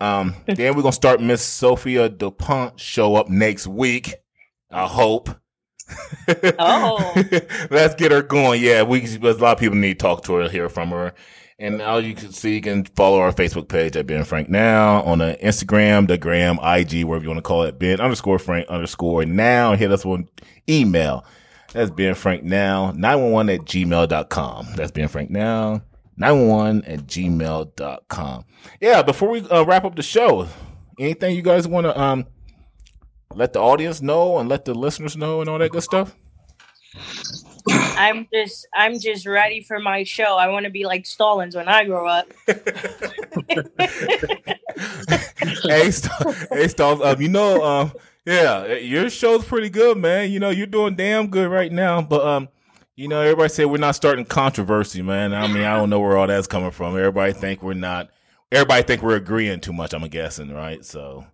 Um, 0.01 0.35
then 0.47 0.75
we're 0.75 0.81
going 0.81 0.85
to 0.85 0.91
start 0.91 1.21
Miss 1.21 1.41
Sophia 1.41 2.09
DuPont 2.09 2.79
show 2.79 3.15
up 3.15 3.29
next 3.29 3.67
week. 3.67 4.15
I 4.71 4.87
hope. 4.87 5.29
Oh. 6.57 7.13
Let's 7.69 7.95
get 7.95 8.11
her 8.11 8.23
going. 8.23 8.61
Yeah, 8.61 8.83
we 8.83 9.05
a 9.05 9.19
lot 9.19 9.53
of 9.53 9.59
people 9.59 9.77
need 9.77 9.99
to 9.99 10.03
talk 10.03 10.23
to 10.23 10.33
her, 10.35 10.49
hear 10.49 10.69
from 10.69 10.89
her. 10.89 11.13
And 11.59 11.81
all 11.81 12.01
you 12.03 12.15
can 12.15 12.31
see, 12.31 12.55
you 12.55 12.61
can 12.61 12.85
follow 12.85 13.19
our 13.19 13.31
Facebook 13.31 13.67
page 13.67 13.95
at 13.95 14.07
Ben 14.07 14.23
Frank 14.23 14.49
Now 14.49 15.01
on 15.03 15.19
the 15.19 15.37
Instagram, 15.41 16.07
the 16.07 16.17
Gram, 16.17 16.57
IG, 16.63 17.03
wherever 17.05 17.23
you 17.23 17.29
want 17.29 17.37
to 17.37 17.41
call 17.43 17.63
it, 17.63 17.77
Ben 17.79 18.01
underscore 18.01 18.39
Frank 18.39 18.67
underscore 18.69 19.25
Now. 19.25 19.75
Hit 19.75 19.91
us 19.91 20.05
on 20.05 20.27
email. 20.67 21.25
That's 21.71 21.89
Ben 21.91 22.15
Frank 22.15 22.43
Now, 22.43 22.91
911 22.91 23.49
at 23.49 23.65
gmail.com. 23.65 24.67
That's 24.75 24.91
Ben 24.91 25.07
Frank 25.07 25.29
Now, 25.29 25.81
911 26.17 26.85
at 26.85 27.07
gmail.com. 27.07 28.45
Yeah, 28.79 29.01
before 29.01 29.29
we 29.29 29.41
uh, 29.49 29.63
wrap 29.63 29.85
up 29.85 29.95
the 29.95 30.03
show, 30.03 30.47
anything 30.99 31.35
you 31.35 31.41
guys 31.41 31.67
want 31.67 31.85
to 31.85 31.99
um 31.99 32.25
let 33.33 33.53
the 33.53 33.59
audience 33.59 34.01
know 34.01 34.37
and 34.37 34.47
let 34.49 34.65
the 34.65 34.75
listeners 34.75 35.17
know 35.17 35.41
and 35.41 35.49
all 35.49 35.57
that 35.57 35.71
good 35.71 35.83
stuff? 35.83 36.15
I'm 37.69 38.27
just 38.33 38.67
I'm 38.73 38.99
just 38.99 39.25
ready 39.25 39.61
for 39.61 39.79
my 39.79 40.03
show. 40.03 40.37
I 40.37 40.47
want 40.49 40.65
to 40.65 40.71
be 40.71 40.85
like 40.85 41.05
Stallings 41.05 41.55
when 41.55 41.67
I 41.67 41.85
grow 41.85 42.07
up. 42.07 42.31
hey, 45.63 45.91
St- 45.91 46.37
hey, 46.51 46.67
Stalls, 46.67 47.01
um, 47.01 47.21
you 47.21 47.29
know, 47.29 47.63
um, 47.63 47.93
yeah, 48.25 48.73
your 48.75 49.09
show's 49.09 49.45
pretty 49.45 49.69
good, 49.69 49.97
man. 49.97 50.31
You 50.31 50.39
know, 50.39 50.49
you're 50.49 50.67
doing 50.67 50.95
damn 50.95 51.27
good 51.27 51.49
right 51.49 51.71
now. 51.71 52.01
But 52.01 52.25
um, 52.25 52.49
you 52.95 53.07
know, 53.07 53.21
everybody 53.21 53.49
say 53.49 53.65
we're 53.65 53.77
not 53.77 53.95
starting 53.95 54.25
controversy, 54.25 55.01
man. 55.01 55.33
I 55.33 55.47
mean, 55.47 55.63
I 55.63 55.75
don't 55.77 55.89
know 55.89 55.99
where 55.99 56.17
all 56.17 56.27
that's 56.27 56.47
coming 56.47 56.71
from. 56.71 56.97
Everybody 56.97 57.33
think 57.33 57.63
we're 57.63 57.73
not. 57.73 58.09
Everybody 58.51 58.83
think 58.83 59.01
we're 59.01 59.15
agreeing 59.15 59.61
too 59.61 59.73
much. 59.73 59.93
I'm 59.93 60.07
guessing, 60.07 60.53
right? 60.53 60.85
So 60.85 61.25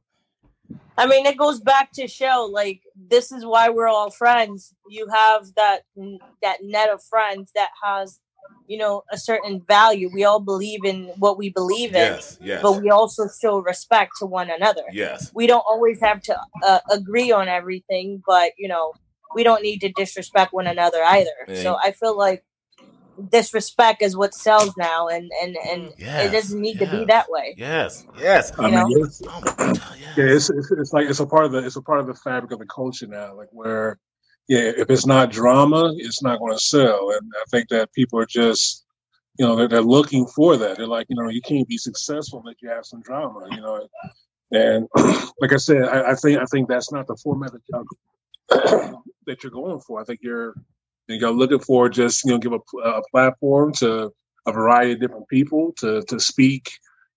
I 0.98 1.06
mean, 1.08 1.26
it 1.26 1.38
goes 1.38 1.62
back 1.62 1.92
to 1.94 2.08
show 2.08 2.50
like 2.52 2.82
this 2.96 3.32
is 3.32 3.46
why 3.46 3.70
we're 3.70 3.88
all 3.88 4.12
friends. 4.12 4.74
You 4.90 5.08
have 5.08 5.48
that 5.56 5.84
that 6.42 6.58
net 6.62 6.90
of 6.90 7.02
friends 7.04 7.52
that 7.56 7.70
has, 7.82 8.20
you 8.68 8.78
know, 8.78 9.04
a 9.12 9.18
certain 9.18 9.62
value. 9.68 10.10
We 10.14 10.26
all 10.26 10.42
believe 10.42 10.84
in 10.84 11.06
what 11.18 11.38
we 11.38 11.52
believe 11.52 11.92
in, 11.92 12.02
yes, 12.02 12.38
yes, 12.42 12.62
but 12.62 12.82
we 12.82 12.90
also 12.90 13.28
show 13.42 13.60
respect 13.60 14.12
to 14.20 14.26
one 14.26 14.50
another. 14.50 14.84
yes, 14.92 15.32
We 15.34 15.48
don't 15.48 15.64
always 15.68 16.00
have 16.02 16.22
to 16.24 16.38
uh, 16.66 16.80
agree 16.92 17.32
on 17.32 17.48
everything, 17.48 18.22
but 18.28 18.52
you 18.58 18.68
know, 18.68 18.94
we 19.34 19.44
don't 19.44 19.64
need 19.64 19.80
to 19.80 19.92
disrespect 19.94 20.52
one 20.52 20.68
another 20.68 21.02
either. 21.04 21.32
Yeah. 21.48 21.64
So 21.64 21.78
I 21.82 21.92
feel 21.94 22.18
like 22.18 22.44
disrespect 23.32 24.02
is 24.02 24.16
what 24.18 24.34
sells 24.34 24.76
now, 24.78 25.08
and 25.08 25.32
and 25.42 25.56
and 25.58 25.82
mm, 25.84 25.94
Yes, 25.98 26.26
it 26.28 26.32
doesn't 26.32 26.60
need 26.62 26.80
to 26.80 26.88
be 26.88 27.06
that 27.06 27.30
way. 27.30 27.56
yes, 27.58 28.06
yes. 28.20 28.52
I 28.60 28.68
You 28.68 28.72
know? 28.72 28.86
mean, 28.86 29.00
yes, 29.00 29.22
Oh 29.28 29.42
God, 29.42 29.78
yes. 30.00 30.18
yeah, 30.18 30.26
it's, 30.26 30.50
it's 30.50 30.72
it's 30.72 30.94
like 30.94 31.10
it's 31.10 31.20
a 31.20 31.26
part 31.26 31.46
of 31.46 31.52
the 31.52 31.60
it's 31.60 31.76
a 31.76 31.82
part 31.82 32.00
of 32.00 32.08
the 32.08 32.14
fabric 32.16 32.52
of 32.52 32.60
the 32.60 32.66
culture 32.68 33.08
now. 33.08 33.36
Like 33.36 33.50
where, 33.52 34.00
yeah, 34.48 34.72
if 34.78 34.90
it's 34.90 35.06
not 35.06 35.32
drama, 35.32 35.94
it's 35.98 36.24
not 36.24 36.40
going 36.40 36.54
to 36.54 36.60
sell. 36.64 37.12
And 37.12 37.32
I 37.36 37.44
think 37.52 37.70
that 37.70 37.94
people 37.94 38.20
are 38.20 38.26
just, 38.26 38.86
you 39.38 39.46
know, 39.46 39.56
they're, 39.56 39.68
they're 39.68 39.82
looking 39.82 40.28
for 40.28 40.58
that. 40.58 40.78
They're 40.78 40.88
like, 40.88 41.08
you 41.10 41.16
know, 41.22 41.30
you 41.30 41.42
can't 41.42 41.68
be 41.68 41.78
successful 41.78 42.40
unless 42.40 42.58
you 42.62 42.70
have 42.70 42.86
some 42.86 43.02
drama. 43.02 43.48
You 43.52 43.62
know, 43.62 43.88
and 44.52 44.88
like 45.42 45.54
I 45.54 45.58
said, 45.58 45.84
I, 45.84 46.12
I 46.12 46.16
think 46.16 46.40
I 46.40 46.46
think 46.46 46.70
that's 46.70 46.92
not 46.92 47.08
the 47.08 47.18
format 47.18 47.52
that 47.54 47.62
y'all, 47.70 49.04
that 49.28 49.44
you're 49.44 49.52
going 49.52 49.80
for. 49.82 50.02
I 50.02 50.06
think 50.06 50.20
you're 50.24 50.56
you're 51.10 51.32
looking 51.32 51.60
for 51.60 51.90
just 51.90 52.26
you 52.26 52.32
know 52.32 52.38
give 52.38 52.54
a, 52.54 52.78
a 52.80 53.02
platform 53.12 53.74
to 53.74 54.12
a 54.46 54.52
variety 54.52 54.94
of 54.94 55.00
different 55.00 55.28
people 55.28 55.74
to 55.78 56.02
to 56.04 56.20
speak 56.20 56.70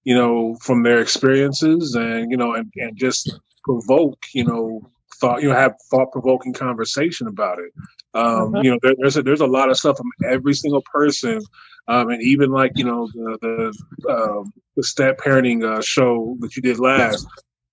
you 0.05 0.15
know, 0.15 0.57
from 0.61 0.83
their 0.83 1.01
experiences 1.01 1.95
and, 1.95 2.31
you 2.31 2.37
know, 2.37 2.55
and, 2.55 2.73
and 2.77 2.97
just 2.97 3.39
provoke, 3.65 4.19
you 4.35 4.45
know, 4.45 4.91
thought, 5.21 5.43
you 5.43 5.49
know, 5.49 5.55
have 5.55 5.75
thought 5.91 6.11
provoking 6.11 6.53
conversation 6.53 7.29
about 7.29 7.59
it. 7.59 7.73
Um, 8.15 8.53
Mhm. 8.53 8.65
You 8.65 8.71
know, 8.73 8.79
there, 8.83 8.95
there's 8.99 9.17
a, 9.17 9.23
there's 9.23 9.41
a 9.41 9.47
lot 9.47 9.71
of 9.71 9.77
stuff 9.77 9.97
from 9.97 10.11
every 10.29 10.55
single 10.55 10.83
person. 10.93 11.41
Um, 11.89 12.11
and 12.11 12.23
even 12.23 12.51
like, 12.51 12.73
you 12.75 12.85
know, 12.85 13.09
the, 13.15 13.39
the, 13.41 14.13
um, 14.13 14.53
the 14.77 14.83
step 14.83 15.19
parenting 15.19 15.65
uh, 15.65 15.83
show 15.83 16.37
that 16.41 16.57
you 16.57 16.63
did 16.63 16.79
last, 16.79 17.27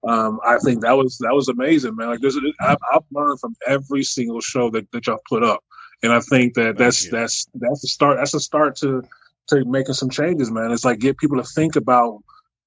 um, 0.07 0.39
I 0.45 0.57
think 0.59 0.81
that 0.81 0.97
was, 0.97 1.17
that 1.19 1.33
was 1.33 1.47
amazing, 1.47 1.95
man. 1.95 2.09
Like 2.09 2.21
there's, 2.21 2.37
a, 2.37 2.41
I've, 2.61 2.77
I've 2.93 3.03
learned 3.11 3.39
from 3.39 3.55
every 3.67 4.03
single 4.03 4.41
show 4.41 4.69
that, 4.71 4.91
that 4.91 5.07
y'all 5.07 5.19
put 5.27 5.43
up. 5.43 5.63
And 6.03 6.13
I 6.13 6.19
think 6.21 6.53
that 6.55 6.77
that's, 6.77 7.09
that's, 7.09 7.47
that's 7.55 7.81
the 7.81 7.87
start. 7.87 8.17
That's 8.17 8.33
a 8.33 8.39
start 8.39 8.75
to, 8.77 9.03
to 9.49 9.65
making 9.65 9.95
some 9.95 10.09
changes, 10.09 10.51
man. 10.51 10.71
It's 10.71 10.85
like 10.85 10.99
get 10.99 11.17
people 11.17 11.37
to 11.37 11.43
think 11.43 11.75
about 11.75 12.19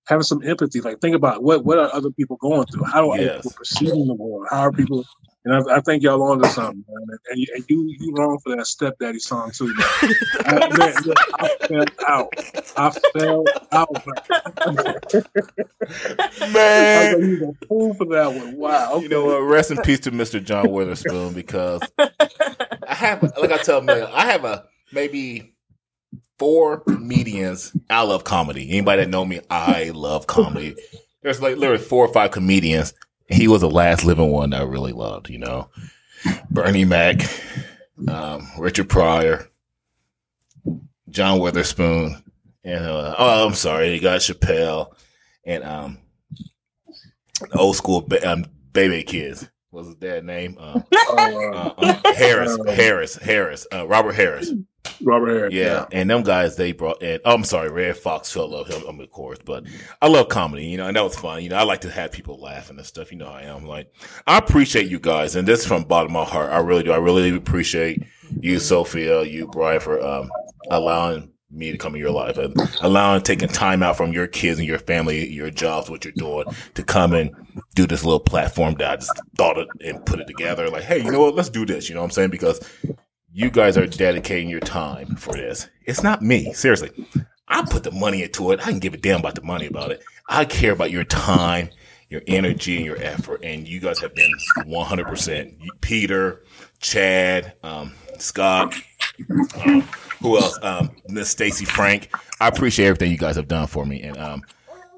having 0.06 0.22
some 0.24 0.42
empathy. 0.42 0.80
Like 0.80 1.00
think 1.00 1.16
about 1.16 1.42
what 1.42 1.64
what 1.64 1.78
are 1.78 1.90
other 1.94 2.10
people 2.10 2.36
going 2.36 2.66
through? 2.66 2.84
How 2.84 3.10
are 3.10 3.18
Yes. 3.18 3.36
people 3.36 3.52
perceiving 3.56 4.06
the 4.06 4.14
world? 4.14 4.46
How 4.50 4.60
are 4.62 4.72
people? 4.72 5.04
And 5.44 5.54
I, 5.54 5.76
I 5.76 5.80
think 5.80 6.02
y'all 6.04 6.22
onto 6.22 6.48
something, 6.48 6.84
man. 6.88 7.18
And, 7.30 7.38
you, 7.38 7.46
and 7.54 7.64
you 7.68 7.96
you 7.98 8.14
wrong 8.14 8.38
for 8.44 8.54
that 8.56 8.66
stepdaddy 8.66 9.18
song 9.18 9.50
too, 9.50 9.74
man. 9.74 9.86
I, 10.46 10.76
man, 10.78 10.94
look, 11.04 11.18
I 11.34 11.48
fell 11.66 11.84
out. 12.06 12.32
I 12.76 12.90
fell 13.12 13.44
out. 13.72 14.06
Man. 14.06 14.94
I 16.40 16.52
Man, 16.52 17.20
was 17.20 17.28
like, 17.28 17.40
you 17.40 17.56
a 17.62 17.66
fool 17.66 17.94
for 17.94 18.04
that 18.06 18.32
one. 18.32 18.56
Wow. 18.56 18.98
You 18.98 19.08
know 19.08 19.24
what? 19.24 19.38
Rest 19.40 19.72
in 19.72 19.78
peace 19.78 20.00
to 20.00 20.12
Mr. 20.12 20.42
John 20.42 20.70
Witherspoon 20.70 21.32
because 21.32 21.82
I 21.98 22.94
have, 22.94 23.22
like 23.22 23.50
I 23.50 23.58
tell 23.58 23.80
Mel, 23.80 24.08
I 24.12 24.26
have 24.26 24.44
a 24.44 24.66
maybe 24.92 25.54
four 26.38 26.80
comedians. 26.80 27.76
I 27.90 28.02
love 28.02 28.22
comedy. 28.22 28.68
Anybody 28.70 29.02
that 29.02 29.10
know 29.10 29.24
me, 29.24 29.40
I 29.50 29.90
love 29.94 30.28
comedy. 30.28 30.76
There's 31.22 31.42
like 31.42 31.56
literally 31.56 31.82
four 31.82 32.04
or 32.04 32.12
five 32.12 32.30
comedians. 32.30 32.94
He 33.32 33.48
was 33.48 33.60
the 33.62 33.70
last 33.70 34.04
living 34.04 34.30
one 34.30 34.52
I 34.54 34.62
really 34.62 34.92
loved. 34.92 35.28
You 35.30 35.38
know, 35.38 35.68
Bernie 36.50 36.84
Mac, 36.84 37.22
um, 38.08 38.46
Richard 38.58 38.88
Pryor, 38.88 39.48
John 41.10 41.38
Witherspoon, 41.40 42.22
and 42.64 42.84
uh, 42.84 43.14
oh, 43.18 43.46
I'm 43.46 43.54
sorry, 43.54 43.94
you 43.94 44.00
got 44.00 44.20
Chappelle, 44.20 44.94
and 45.44 45.64
um, 45.64 45.98
old 47.54 47.76
school 47.76 48.02
ba- 48.02 48.30
um, 48.30 48.44
baby 48.72 49.02
kids. 49.02 49.48
What's 49.70 49.88
his 49.88 49.96
dad 49.96 50.24
name? 50.24 50.56
Uh, 50.60 50.80
Uh, 51.14 52.00
Harris, 52.14 52.56
Harris, 52.68 53.16
Harris, 53.16 53.66
uh, 53.72 53.86
Robert 53.86 54.12
Harris. 54.14 54.50
Robert 55.00 55.28
Harris. 55.28 55.54
Yeah, 55.54 55.86
and 55.92 56.10
them 56.10 56.22
guys 56.22 56.56
they 56.56 56.72
brought 56.72 57.02
in. 57.02 57.20
Oh, 57.24 57.34
I'm 57.34 57.44
sorry, 57.44 57.70
Redd 57.70 57.96
Foxx. 57.96 58.36
I 58.36 58.40
love 58.40 58.68
him, 58.68 59.00
of 59.00 59.10
course, 59.10 59.38
but 59.44 59.64
I 60.00 60.08
love 60.08 60.28
comedy. 60.28 60.66
You 60.66 60.76
know, 60.76 60.86
and 60.86 60.96
that 60.96 61.04
was 61.04 61.16
fun. 61.16 61.42
You 61.42 61.50
know, 61.50 61.56
I 61.56 61.62
like 61.62 61.82
to 61.82 61.90
have 61.90 62.12
people 62.12 62.40
laughing 62.40 62.78
and 62.78 62.86
stuff. 62.86 63.12
You 63.12 63.18
know, 63.18 63.26
how 63.26 63.32
I 63.32 63.42
am 63.42 63.66
like 63.66 63.92
I 64.26 64.38
appreciate 64.38 64.88
you 64.88 64.98
guys, 64.98 65.36
and 65.36 65.46
this 65.46 65.60
is 65.60 65.66
from 65.66 65.82
the 65.82 65.88
bottom 65.88 66.14
of 66.16 66.26
my 66.26 66.30
heart. 66.30 66.50
I 66.50 66.58
really 66.58 66.82
do. 66.82 66.92
I 66.92 66.98
really 66.98 67.34
appreciate 67.34 68.02
you, 68.40 68.58
Sophia, 68.58 69.22
you, 69.22 69.46
Brian, 69.48 69.80
for 69.80 70.00
um, 70.04 70.30
allowing 70.70 71.32
me 71.52 71.70
to 71.70 71.78
come 71.78 71.94
in 71.94 72.00
your 72.00 72.10
life 72.10 72.38
and 72.38 72.56
allowing 72.80 73.20
taking 73.20 73.48
time 73.48 73.82
out 73.82 73.96
from 73.96 74.12
your 74.12 74.26
kids 74.26 74.58
and 74.58 74.66
your 74.66 74.78
family, 74.78 75.28
your 75.30 75.50
jobs, 75.50 75.90
what 75.90 76.04
you're 76.04 76.12
doing, 76.16 76.46
to 76.74 76.82
come 76.82 77.12
and 77.12 77.30
do 77.74 77.86
this 77.86 78.04
little 78.04 78.20
platform 78.20 78.74
that 78.74 78.90
I 78.90 78.96
just 78.96 79.12
thought 79.36 79.58
it 79.58 79.68
and 79.84 80.04
put 80.06 80.20
it 80.20 80.26
together. 80.26 80.70
Like, 80.70 80.84
hey, 80.84 81.02
you 81.02 81.10
know 81.10 81.20
what? 81.20 81.34
Let's 81.34 81.50
do 81.50 81.66
this. 81.66 81.88
You 81.88 81.94
know 81.94 82.00
what 82.00 82.06
I'm 82.06 82.12
saying? 82.12 82.30
Because 82.30 82.60
you 83.32 83.50
guys 83.50 83.76
are 83.76 83.86
dedicating 83.86 84.48
your 84.48 84.60
time 84.60 85.16
for 85.16 85.32
this. 85.32 85.68
It's 85.86 86.02
not 86.02 86.22
me. 86.22 86.52
Seriously. 86.52 86.90
I 87.48 87.64
put 87.64 87.82
the 87.82 87.90
money 87.90 88.22
into 88.22 88.50
it. 88.52 88.60
I 88.60 88.70
can 88.70 88.78
give 88.78 88.94
a 88.94 88.98
damn 88.98 89.20
about 89.20 89.34
the 89.34 89.42
money 89.42 89.66
about 89.66 89.90
it. 89.90 90.02
I 90.28 90.44
care 90.44 90.72
about 90.72 90.90
your 90.90 91.04
time, 91.04 91.70
your 92.08 92.22
energy, 92.26 92.76
and 92.76 92.86
your 92.86 92.96
effort. 92.98 93.40
And 93.42 93.66
you 93.66 93.80
guys 93.80 93.98
have 94.00 94.14
been 94.14 94.32
100%. 94.58 95.56
Peter, 95.80 96.42
Chad, 96.80 97.54
um, 97.62 97.92
Scott, 98.18 98.74
um, 99.64 99.82
who 100.20 100.38
else? 100.38 100.58
Um, 100.62 100.90
Miss 101.08 101.30
Stacy 101.30 101.64
Frank. 101.64 102.10
I 102.40 102.48
appreciate 102.48 102.86
everything 102.86 103.10
you 103.10 103.18
guys 103.18 103.36
have 103.36 103.48
done 103.48 103.66
for 103.66 103.84
me. 103.84 104.02
And 104.02 104.16
um, 104.18 104.42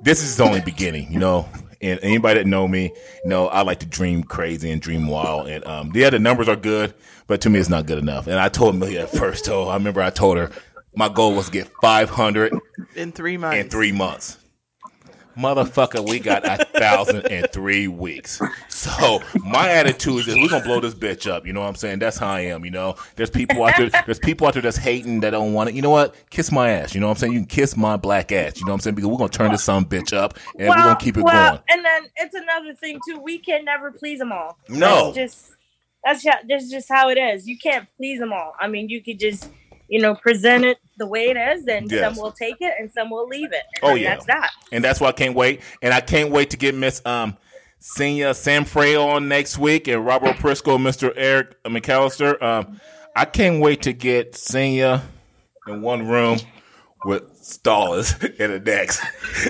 this 0.03 0.23
is 0.23 0.41
only 0.41 0.61
beginning, 0.61 1.11
you 1.13 1.19
know. 1.19 1.49
And 1.85 2.01
anybody 2.03 2.41
that 2.41 2.47
know 2.47 2.67
me, 2.67 2.93
know 3.25 3.49
I 3.49 3.63
like 3.63 3.81
to 3.81 3.87
dream 3.87 4.23
crazy 4.25 4.71
and 4.71 4.81
dream 4.81 5.07
wild. 5.07 5.49
And 5.49 5.65
um, 5.67 5.93
yeah, 5.95 6.11
the 6.11 6.19
numbers 6.19 6.49
are 6.49 6.57
good, 6.57 6.95
but 7.27 7.41
to 7.43 7.51
me, 7.51 7.59
it's 7.61 7.69
not 7.69 7.87
good 7.87 7.99
enough. 7.99 8.27
And 8.27 8.39
I 8.39 8.49
told 8.49 8.75
Amelia 8.75 9.01
at 9.01 9.11
first, 9.11 9.45
though, 9.45 9.69
I 9.69 9.75
remember 9.75 10.01
I 10.01 10.11
told 10.11 10.37
her 10.39 10.51
my 10.97 11.09
goal 11.09 11.35
was 11.35 11.47
to 11.47 11.53
get 11.53 11.69
500 11.83 12.53
in 12.95 13.13
three 13.13 13.37
months. 13.37 13.59
in 13.59 13.69
three 13.69 13.93
months. 13.93 14.39
Motherfucker, 15.37 16.09
we 16.09 16.19
got 16.19 16.45
a 16.45 16.65
thousand 16.79 17.27
and 17.27 17.51
three 17.53 17.89
weeks. 17.89 18.41
So 18.69 19.21
my 19.45 19.71
attitude 19.71 20.29
is 20.29 20.35
we're 20.35 20.49
gonna 20.49 20.65
blow 20.65 20.81
this 20.81 20.95
bitch 20.95 21.31
up. 21.31 21.47
You 21.47 21.53
know 21.53 21.61
what 21.61 21.69
I'm 21.69 21.75
saying? 21.75 21.99
That's 21.99 22.19
how 22.19 22.29
I 22.29 22.41
am. 22.41 22.65
You 22.65 22.71
know, 22.71 22.97
there's 23.17 23.31
people 23.31 23.65
out 23.65 23.77
there. 23.77 23.91
There's 24.05 24.19
people 24.19 24.47
out 24.47 24.55
there 24.55 24.63
that's 24.63 24.77
hating 24.77 25.21
that 25.21 25.31
don't 25.31 25.53
want 25.53 25.71
it. 25.71 25.75
You 25.75 25.83
know 25.83 25.91
what? 25.91 26.15
Kiss 26.31 26.53
my 26.53 26.71
ass. 26.71 26.95
You 26.95 27.01
know 27.01 27.07
what 27.07 27.13
I'm 27.13 27.19
saying? 27.19 27.33
You 27.33 27.39
can 27.41 27.47
kiss 27.47 27.77
my 27.77 27.97
black 27.97 28.33
ass. 28.33 28.59
You 28.59 28.67
know 28.67 28.73
what 28.73 28.77
I'm 28.77 28.81
saying? 28.81 28.97
Because 28.97 29.11
we're 29.11 29.19
gonna 29.19 29.31
turn 29.31 29.51
this 29.51 29.65
some 29.65 29.85
bitch 29.85 30.17
up 30.17 30.39
and 30.59 30.69
we're 30.69 30.75
gonna 30.75 30.97
keep 30.97 31.17
it 31.17 31.23
well, 31.23 31.51
going. 31.51 31.63
And 31.69 31.85
then 31.85 32.03
it's 32.17 32.35
another 32.35 32.75
thing 32.75 32.99
too. 33.09 33.19
We 33.19 33.39
can 33.39 33.65
never 33.65 33.91
please 33.91 34.19
them 34.19 34.33
all. 34.33 34.59
No. 34.69 35.13
That's 35.13 35.17
just 35.17 35.51
that's 36.05 36.23
just, 36.23 36.39
that's 36.49 36.71
just 36.71 36.89
how 36.89 37.09
it 37.09 37.19
is. 37.19 37.47
You 37.47 37.59
can't 37.59 37.89
please 37.97 38.19
them 38.19 38.33
all. 38.33 38.55
I 38.61 38.69
mean, 38.69 38.89
you 38.89 39.03
could 39.03 39.19
just 39.19 39.51
you 39.89 40.01
know 40.01 40.15
present 40.15 40.65
it 40.65 40.79
the 40.97 41.07
way 41.07 41.31
it 41.31 41.37
is, 41.37 41.67
and 41.67 41.91
Yes. 41.91 42.01
some 42.15 42.23
will 42.23 42.33
take 42.33 42.57
it 42.61 42.73
and 42.79 42.91
some 42.93 43.11
will 43.11 43.27
leave 43.29 43.53
it. 43.53 43.63
Oh, 43.83 43.91
And 43.91 44.01
yeah. 44.01 44.15
that's 44.15 44.27
that. 44.27 44.51
and 44.73 44.83
that's 44.85 45.01
why 45.01 45.09
I 45.09 45.13
can't 45.13 45.35
wait. 45.35 45.61
And 45.83 45.93
I 45.95 46.01
can't 46.01 46.31
wait 46.31 46.51
to 46.51 46.57
get 46.57 46.75
Miss 46.75 47.01
um 47.07 47.37
Senior 47.79 48.33
Sam 48.35 48.65
Frey 48.65 48.97
on 48.97 49.29
next 49.29 49.59
week 49.59 49.89
and 49.89 50.07
Robert 50.07 50.37
Prisco, 50.37 50.79
Mr. 50.79 51.13
Eric 51.17 51.63
McAllister. 51.65 52.41
Um, 52.43 52.81
I 53.15 53.27
can't 53.27 53.61
wait 53.61 53.83
to 53.83 53.93
get 53.93 54.35
Senior 54.37 55.03
in 55.69 55.83
one 55.83 56.07
room 56.09 56.39
with 57.05 57.25
Stallers 57.43 58.23
in 58.41 58.51
the 58.53 58.59
next, 58.61 59.03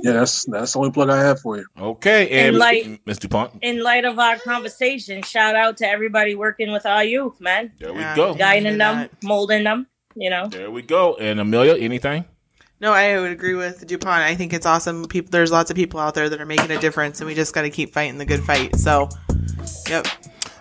yeah, 0.04 0.14
that's 0.14 0.46
that's 0.46 0.74
the 0.74 0.80
only 0.80 0.92
plug 0.92 1.10
I 1.10 1.20
have 1.20 1.40
for 1.42 1.58
you. 1.58 1.66
okay. 1.80 2.30
And 2.30 2.48
And 2.50 2.58
like- 2.58 3.02
Miss 3.06 3.18
DuPont, 3.18 3.54
In 3.62 3.82
light 3.84 4.06
of 4.06 4.18
our 4.20 4.38
conversation, 4.38 5.22
shout 5.24 5.56
out 5.56 5.78
to 5.78 5.88
everybody 5.88 6.36
working 6.36 6.72
with 6.72 6.86
our 6.86 7.04
youth, 7.04 7.40
man. 7.42 7.72
there 7.80 7.94
we 7.94 8.00
Yeah. 8.00 8.16
go. 8.16 8.34
Guiding 8.34 8.78
them, 8.78 8.98
that. 8.98 9.12
molding 9.24 9.64
them. 9.64 9.88
You 10.16 10.30
know. 10.30 10.48
There 10.48 10.70
we 10.72 10.84
go. 10.84 11.16
And 11.16 11.40
Amelia, 11.40 11.76
anything? 11.76 12.26
No, 12.80 12.92
I 12.94 13.20
would 13.20 13.32
agree 13.32 13.56
with 13.56 13.86
Dupont. 13.88 14.22
I 14.24 14.36
think 14.36 14.54
it's 14.54 14.66
awesome. 14.66 15.06
People, 15.06 15.32
there's 15.32 15.52
lots 15.52 15.72
of 15.72 15.76
people 15.76 16.00
out 16.00 16.14
there 16.16 16.30
that 16.30 16.40
are 16.40 16.46
making 16.46 16.70
a 16.70 16.80
difference, 16.80 17.20
and 17.20 17.28
we 17.28 17.34
just 17.34 17.54
got 17.54 17.62
to 17.64 17.70
keep 17.70 17.94
fighting 17.94 18.18
the 18.18 18.26
good 18.26 18.42
fight. 18.44 18.76
So, 18.76 19.10
yep. 19.90 20.06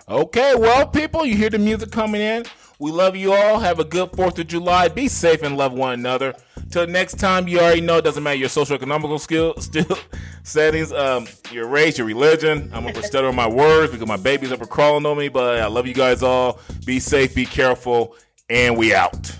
Okay, 0.09 0.53
well, 0.55 0.87
people, 0.87 1.25
you 1.25 1.35
hear 1.35 1.49
the 1.49 1.59
music 1.59 1.91
coming 1.91 2.21
in. 2.21 2.45
We 2.83 2.91
love 2.91 3.15
you 3.15 3.31
all. 3.31 3.59
Have 3.59 3.79
a 3.79 3.85
good 3.85 4.11
4th 4.11 4.39
of 4.39 4.47
July. 4.47 4.89
Be 4.89 5.07
safe 5.07 5.41
and 5.41 5.55
love 5.55 5.71
one 5.71 5.93
another. 5.93 6.35
Till 6.69 6.85
next 6.85 7.17
time, 7.17 7.47
you 7.47 7.61
already 7.61 7.79
know 7.79 7.99
it 7.99 8.01
doesn't 8.01 8.21
matter 8.21 8.35
your 8.35 8.49
social 8.49 8.75
economical 8.75 9.17
skill 9.19 9.53
still 9.59 9.97
settings, 10.43 10.91
um, 10.91 11.25
your 11.49 11.69
race, 11.69 11.97
your 11.97 12.05
religion. 12.05 12.69
I'm 12.73 12.83
gonna 12.83 13.01
stutter 13.01 13.31
my 13.31 13.47
words 13.47 13.93
because 13.93 14.05
my 14.05 14.17
baby's 14.17 14.51
up 14.51 14.59
and 14.59 14.69
crawling 14.69 15.05
on 15.05 15.17
me, 15.17 15.29
but 15.29 15.61
I 15.61 15.67
love 15.67 15.87
you 15.87 15.93
guys 15.93 16.23
all. 16.23 16.59
Be 16.85 16.99
safe, 16.99 17.33
be 17.33 17.45
careful, 17.45 18.17
and 18.49 18.75
we 18.75 18.93
out. 18.93 19.33